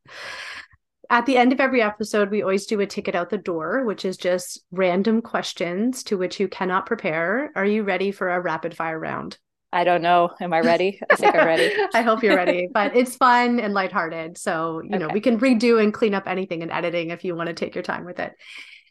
at 1.12 1.26
the 1.26 1.38
end 1.38 1.52
of 1.52 1.60
every 1.60 1.82
episode, 1.82 2.30
we 2.30 2.44
always 2.44 2.68
do 2.68 2.80
a 2.82 2.86
ticket 2.86 3.16
out 3.16 3.32
the 3.32 3.38
door, 3.40 3.84
which 3.84 4.06
is 4.06 4.16
just 4.16 4.64
random 4.70 5.24
questions 5.24 6.04
to 6.04 6.20
which 6.20 6.40
you 6.40 6.48
cannot 6.48 6.86
prepare. 6.86 7.52
Are 7.56 7.66
you 7.66 7.82
ready 7.82 8.12
for 8.12 8.30
a 8.30 8.40
rapid 8.40 8.78
fire 8.78 9.00
round? 9.00 9.40
I 9.72 9.84
don't 9.84 10.02
know. 10.02 10.32
Am 10.42 10.52
I 10.52 10.62
ready? 10.62 11.00
I 11.12 11.16
think 11.16 11.36
I'm 11.36 11.46
ready. 11.46 11.72
I 11.94 12.02
hope 12.02 12.24
you're 12.24 12.36
ready. 12.36 12.68
But 12.72 12.96
it's 12.96 13.16
fun 13.16 13.60
and 13.60 13.74
lighthearted. 13.74 14.38
So, 14.38 14.82
you 14.82 14.90
okay. 14.90 14.98
know, 14.98 15.10
we 15.10 15.22
can 15.22 15.40
redo 15.40 15.82
and 15.82 15.94
clean 15.94 16.16
up 16.16 16.28
anything 16.28 16.64
in 16.64 16.72
editing 16.72 17.12
if 17.12 17.24
you 17.24 17.36
want 17.36 17.48
to 17.48 17.54
take 17.54 17.76
your 17.76 17.84
time 17.84 18.06
with 18.06 18.20
it. 18.20 18.34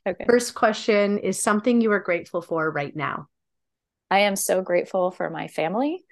Okay. 0.07 0.25
First 0.27 0.55
question 0.55 1.19
is 1.19 1.43
something 1.43 1.81
you 1.81 1.91
are 1.93 2.01
grateful 2.01 2.43
for 2.43 2.71
right 2.71 2.95
now. 2.95 3.27
I 4.11 4.21
am 4.21 4.37
so 4.37 4.63
grateful 4.63 5.11
for 5.11 5.29
my 5.29 5.49
family, 5.49 6.05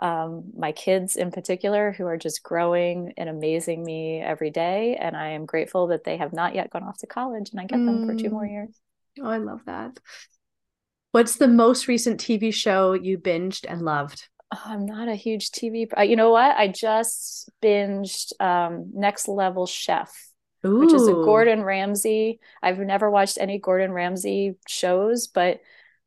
um, 0.00 0.52
my 0.56 0.72
kids 0.72 1.16
in 1.16 1.30
particular, 1.30 1.92
who 1.92 2.04
are 2.06 2.18
just 2.18 2.42
growing 2.42 3.14
and 3.16 3.28
amazing 3.28 3.82
me 3.82 4.20
every 4.20 4.50
day. 4.50 4.96
And 5.00 5.16
I 5.16 5.30
am 5.30 5.46
grateful 5.46 5.88
that 5.88 6.04
they 6.04 6.18
have 6.18 6.32
not 6.32 6.54
yet 6.54 6.70
gone 6.70 6.84
off 6.84 6.98
to 6.98 7.06
college 7.06 7.50
and 7.50 7.60
I 7.60 7.64
get 7.64 7.78
mm. 7.78 7.86
them 7.86 8.06
for 8.06 8.14
two 8.14 8.30
more 8.30 8.44
mm. 8.44 8.52
years. 8.52 8.80
Oh, 9.20 9.28
I 9.28 9.38
love 9.38 9.62
that. 9.66 9.98
What's 11.12 11.36
the 11.36 11.48
most 11.48 11.88
recent 11.88 12.20
TV 12.20 12.54
show 12.54 12.92
you 12.92 13.18
binged 13.18 13.66
and 13.68 13.82
loved? 13.82 14.28
Oh, 14.52 14.62
I'm 14.64 14.86
not 14.86 15.08
a 15.08 15.14
huge 15.14 15.50
TV. 15.50 15.88
Uh, 15.96 16.02
you 16.02 16.16
know 16.16 16.30
what? 16.30 16.56
I 16.56 16.68
just 16.68 17.50
binged 17.62 18.32
um, 18.40 18.90
Next 18.94 19.28
Level 19.28 19.66
Chef, 19.66 20.12
Ooh. 20.64 20.78
which 20.78 20.92
is 20.92 21.08
a 21.08 21.12
Gordon 21.12 21.62
Ramsay. 21.62 22.38
I've 22.62 22.78
never 22.78 23.10
watched 23.10 23.38
any 23.38 23.58
Gordon 23.58 23.92
Ramsay 23.92 24.54
shows, 24.68 25.26
but 25.26 25.60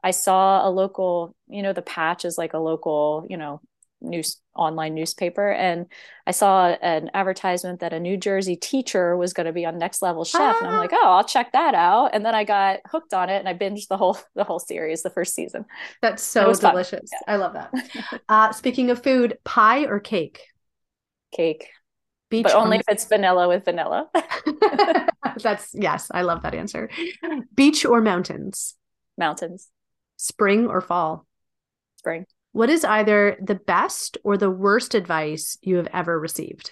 I 0.03 0.11
saw 0.11 0.67
a 0.67 0.69
local, 0.69 1.35
you 1.47 1.63
know, 1.63 1.73
the 1.73 1.81
patch 1.81 2.25
is 2.25 2.37
like 2.37 2.53
a 2.53 2.59
local, 2.59 3.25
you 3.29 3.37
know, 3.37 3.61
news 4.03 4.37
online 4.55 4.93
newspaper 4.93 5.51
and 5.51 5.87
I 6.27 6.31
saw 6.31 6.67
an 6.67 7.09
advertisement 7.13 7.79
that 7.79 7.93
a 7.93 7.99
New 7.99 8.17
Jersey 8.17 8.55
teacher 8.55 9.17
was 9.17 9.33
going 9.33 9.45
to 9.45 9.53
be 9.53 9.65
on 9.65 9.77
Next 9.77 10.01
Level 10.01 10.23
Chef 10.23 10.55
ah. 10.55 10.59
and 10.59 10.67
I'm 10.67 10.77
like, 10.77 10.91
ah. 10.93 10.99
"Oh, 11.01 11.11
I'll 11.13 11.23
check 11.23 11.53
that 11.53 11.73
out." 11.73 12.11
And 12.13 12.25
then 12.25 12.35
I 12.35 12.43
got 12.43 12.81
hooked 12.85 13.13
on 13.13 13.29
it 13.29 13.39
and 13.39 13.49
I 13.49 13.53
binged 13.53 13.87
the 13.87 13.97
whole 13.97 14.17
the 14.35 14.43
whole 14.43 14.59
series, 14.59 15.01
the 15.01 15.09
first 15.09 15.33
season. 15.33 15.65
That's 16.01 16.21
so 16.21 16.53
delicious. 16.53 17.09
Yeah. 17.11 17.33
I 17.33 17.37
love 17.37 17.53
that. 17.53 17.73
uh, 18.29 18.51
speaking 18.51 18.91
of 18.91 19.01
food, 19.01 19.37
pie 19.43 19.85
or 19.85 19.99
cake? 19.99 20.41
Cake. 21.31 21.69
Beach 22.29 22.43
but 22.43 22.55
only 22.55 22.77
if 22.77 22.83
it's 22.87 23.05
vanilla 23.05 23.47
with 23.47 23.65
vanilla. 23.65 24.09
That's 25.43 25.69
yes, 25.73 26.09
I 26.11 26.23
love 26.23 26.41
that 26.41 26.55
answer. 26.55 26.89
Beach 27.53 27.85
or 27.85 28.01
mountains? 28.01 28.75
Mountains. 29.17 29.69
Spring 30.17 30.67
or 30.67 30.81
fall? 30.81 31.27
Spring. 31.97 32.25
What 32.53 32.69
is 32.69 32.85
either 32.85 33.35
the 33.41 33.55
best 33.55 34.17
or 34.23 34.37
the 34.37 34.49
worst 34.49 34.93
advice 34.93 35.57
you 35.61 35.77
have 35.77 35.87
ever 35.91 36.17
received? 36.19 36.71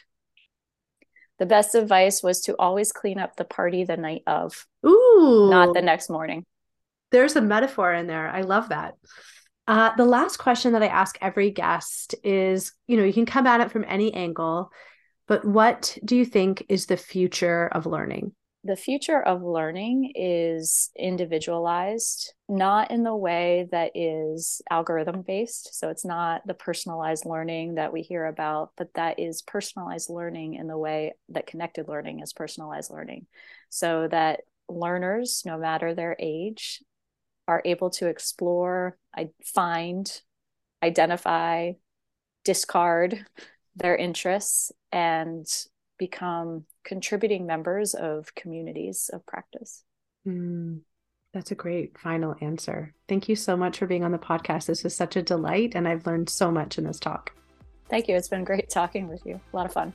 The 1.39 1.47
best 1.47 1.73
advice 1.73 2.21
was 2.21 2.41
to 2.41 2.55
always 2.57 2.91
clean 2.91 3.19
up 3.19 3.35
the 3.35 3.43
party 3.43 3.83
the 3.83 3.97
night 3.97 4.21
of. 4.27 4.67
Ooh. 4.85 5.47
Not 5.49 5.73
the 5.73 5.81
next 5.81 6.07
morning. 6.07 6.45
There's 7.09 7.35
a 7.35 7.41
metaphor 7.41 7.91
in 7.93 8.05
there. 8.05 8.29
I 8.29 8.41
love 8.41 8.69
that. 8.69 8.93
Uh, 9.67 9.95
the 9.95 10.05
last 10.05 10.37
question 10.37 10.73
that 10.73 10.83
I 10.83 10.87
ask 10.87 11.17
every 11.19 11.49
guest 11.49 12.13
is 12.23 12.73
you 12.87 12.95
know, 12.95 13.03
you 13.03 13.13
can 13.13 13.25
come 13.25 13.47
at 13.47 13.61
it 13.61 13.71
from 13.71 13.85
any 13.87 14.13
angle, 14.13 14.71
but 15.27 15.43
what 15.43 15.97
do 16.05 16.15
you 16.15 16.25
think 16.25 16.63
is 16.69 16.85
the 16.85 16.97
future 16.97 17.67
of 17.71 17.87
learning? 17.87 18.33
The 18.63 18.75
future 18.75 19.19
of 19.19 19.41
learning 19.41 20.11
is 20.13 20.91
individualized, 20.95 22.33
not 22.47 22.91
in 22.91 23.03
the 23.03 23.15
way 23.15 23.67
that 23.71 23.91
is 23.95 24.61
algorithm 24.69 25.23
based. 25.23 25.79
So 25.79 25.89
it's 25.89 26.05
not 26.05 26.45
the 26.45 26.53
personalized 26.53 27.25
learning 27.25 27.75
that 27.75 27.91
we 27.91 28.03
hear 28.03 28.25
about, 28.25 28.71
but 28.77 28.93
that 28.93 29.19
is 29.19 29.41
personalized 29.41 30.11
learning 30.11 30.55
in 30.55 30.67
the 30.67 30.77
way 30.77 31.13
that 31.29 31.47
connected 31.47 31.87
learning 31.87 32.19
is 32.19 32.33
personalized 32.33 32.91
learning. 32.91 33.25
So 33.69 34.07
that 34.11 34.41
learners, 34.69 35.41
no 35.43 35.57
matter 35.57 35.95
their 35.95 36.15
age, 36.19 36.83
are 37.47 37.63
able 37.65 37.89
to 37.91 38.07
explore, 38.07 38.95
find, 39.43 40.21
identify, 40.83 41.71
discard 42.45 43.25
their 43.75 43.95
interests 43.95 44.71
and 44.91 45.47
become 45.97 46.65
contributing 46.83 47.45
members 47.45 47.93
of 47.93 48.33
communities 48.35 49.09
of 49.13 49.25
practice. 49.25 49.83
Mm, 50.27 50.81
that's 51.33 51.51
a 51.51 51.55
great 51.55 51.97
final 51.97 52.35
answer. 52.41 52.93
Thank 53.07 53.29
you 53.29 53.35
so 53.35 53.55
much 53.55 53.77
for 53.77 53.87
being 53.87 54.03
on 54.03 54.11
the 54.11 54.17
podcast. 54.17 54.65
This 54.65 54.83
was 54.83 54.95
such 54.95 55.15
a 55.15 55.21
delight, 55.21 55.73
and 55.75 55.87
I've 55.87 56.05
learned 56.05 56.29
so 56.29 56.51
much 56.51 56.77
in 56.77 56.83
this 56.83 56.99
talk. 56.99 57.31
Thank 57.89 58.07
you. 58.07 58.15
It's 58.15 58.29
been 58.29 58.43
great 58.43 58.69
talking 58.69 59.07
with 59.07 59.25
you. 59.25 59.39
A 59.51 59.55
lot 59.55 59.65
of 59.65 59.73
fun. 59.73 59.93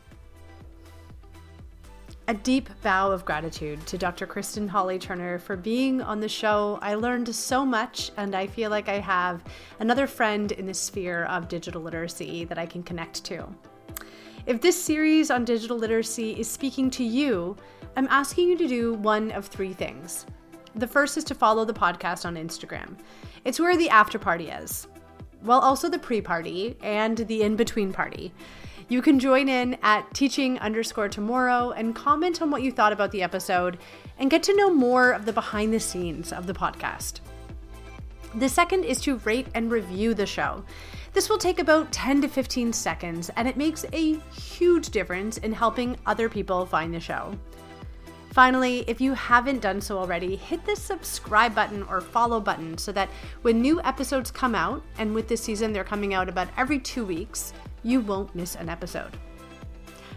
A 2.29 2.35
deep 2.35 2.69
bow 2.83 3.13
of 3.13 3.25
gratitude 3.25 3.87
to 3.87 3.97
Dr. 3.97 4.27
Kristen 4.27 4.67
Hawley 4.67 4.99
Turner 4.99 5.39
for 5.39 5.57
being 5.57 6.03
on 6.03 6.19
the 6.19 6.29
show. 6.29 6.79
I 6.83 6.95
learned 6.95 7.33
so 7.33 7.65
much, 7.65 8.11
and 8.17 8.35
I 8.35 8.49
feel 8.49 8.69
like 8.69 8.89
I 8.89 8.99
have 8.99 9.45
another 9.79 10.09
friend 10.09 10.51
in 10.51 10.67
the 10.67 10.75
sphere 10.75 11.25
of 11.27 11.47
digital 11.47 11.83
literacy 11.83 12.45
that 12.47 12.59
I 12.59 12.67
can 12.67 12.83
connect 12.83 13.23
to. 13.27 13.47
If 14.47 14.61
this 14.61 14.81
series 14.81 15.33
on 15.33 15.45
digital 15.45 15.77
literacy 15.77 16.39
is 16.39 16.49
speaking 16.49 16.89
to 16.91 17.03
you, 17.03 17.57
I'm 17.97 18.07
asking 18.09 18.49
you 18.49 18.57
to 18.59 18.69
do 18.69 18.95
one 18.95 19.33
of 19.33 19.47
three 19.47 19.73
things. 19.73 20.25
The 20.77 20.87
first 20.87 21.17
is 21.17 21.25
to 21.25 21.35
follow 21.35 21.65
the 21.65 21.75
podcast 21.75 22.25
on 22.25 22.37
Instagram. 22.37 22.95
It's 23.45 23.59
where 23.59 23.77
the 23.77 23.91
after 23.91 24.21
party 24.21 24.51
is. 24.51 24.87
Well, 25.43 25.59
also 25.59 25.89
the 25.89 25.99
pre 25.99 26.21
party 26.21 26.77
and 26.81 27.19
the 27.19 27.43
in 27.43 27.57
between 27.57 27.93
party. 27.93 28.33
You 28.89 29.03
can 29.03 29.19
join 29.19 29.49
in 29.49 29.79
at 29.83 30.15
teaching 30.15 30.61
underscore 30.61 31.09
tomorrow 31.09 31.73
and 31.73 31.93
comment 31.93 32.41
on 32.41 32.53
what 32.53 32.63
you 32.63 32.71
thought 32.71 32.93
about 32.93 33.11
the 33.11 33.25
episode 33.25 33.79
and 34.17 34.31
get 34.31 34.45
to 34.45 34.55
know 34.55 34.73
more 34.73 35.11
of 35.11 35.27
the 35.27 35.33
behind 35.33 35.75
the 35.75 35.81
scenes 35.81 36.33
of 36.33 36.47
the 36.47 36.55
podcast. 36.55 37.19
The 38.37 38.49
second 38.49 38.85
is 38.85 39.01
to 39.01 39.17
rate 39.19 39.49
and 39.55 39.73
review 39.73 40.15
the 40.15 40.27
show. 40.27 40.63
This 41.17 41.31
will 41.31 41.39
take 41.39 41.61
about 41.61 41.91
10 41.93 42.21
to 42.21 42.29
15 42.29 42.75
seconds, 42.75 43.31
and 43.37 43.49
it 43.49 43.57
makes 43.57 43.87
a 43.95 44.19
huge 44.39 44.91
difference 44.91 45.39
in 45.39 45.51
helping 45.51 45.97
other 46.05 46.29
people 46.29 46.67
find 46.67 46.93
the 46.93 47.01
show. 47.01 47.33
Finally, 48.33 48.85
if 48.87 49.01
you 49.01 49.15
haven't 49.15 49.63
done 49.63 49.81
so 49.81 49.97
already, 49.97 50.37
hit 50.37 50.63
the 50.67 50.77
subscribe 50.77 51.55
button 51.55 51.83
or 51.85 52.03
follow 52.03 52.39
button 52.39 52.77
so 52.77 52.93
that 52.93 53.09
when 53.41 53.63
new 53.63 53.81
episodes 53.81 54.31
come 54.31 54.55
out, 54.55 54.83
and 54.99 55.15
with 55.15 55.27
this 55.27 55.43
season 55.43 55.73
they're 55.73 55.85
coming 55.85 56.13
out 56.13 56.29
about 56.29 56.49
every 56.59 56.79
two 56.79 57.07
weeks, 57.07 57.55
you 57.83 58.03
won't 58.03 58.35
miss 58.35 58.55
an 58.55 58.69
episode. 58.69 59.17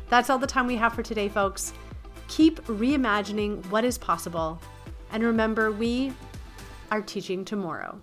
That's 0.10 0.30
all 0.30 0.38
the 0.38 0.48
time 0.48 0.68
we 0.68 0.76
have 0.76 0.94
for 0.96 1.02
today, 1.02 1.30
folks. 1.30 1.72
Keep 2.28 2.66
reimagining 2.66 3.66
what 3.68 3.86
is 3.86 3.98
possible, 3.98 4.60
and 5.14 5.24
remember, 5.24 5.72
we 5.72 6.12
are 6.92 7.02
teaching 7.02 7.46
tomorrow. 7.46 8.02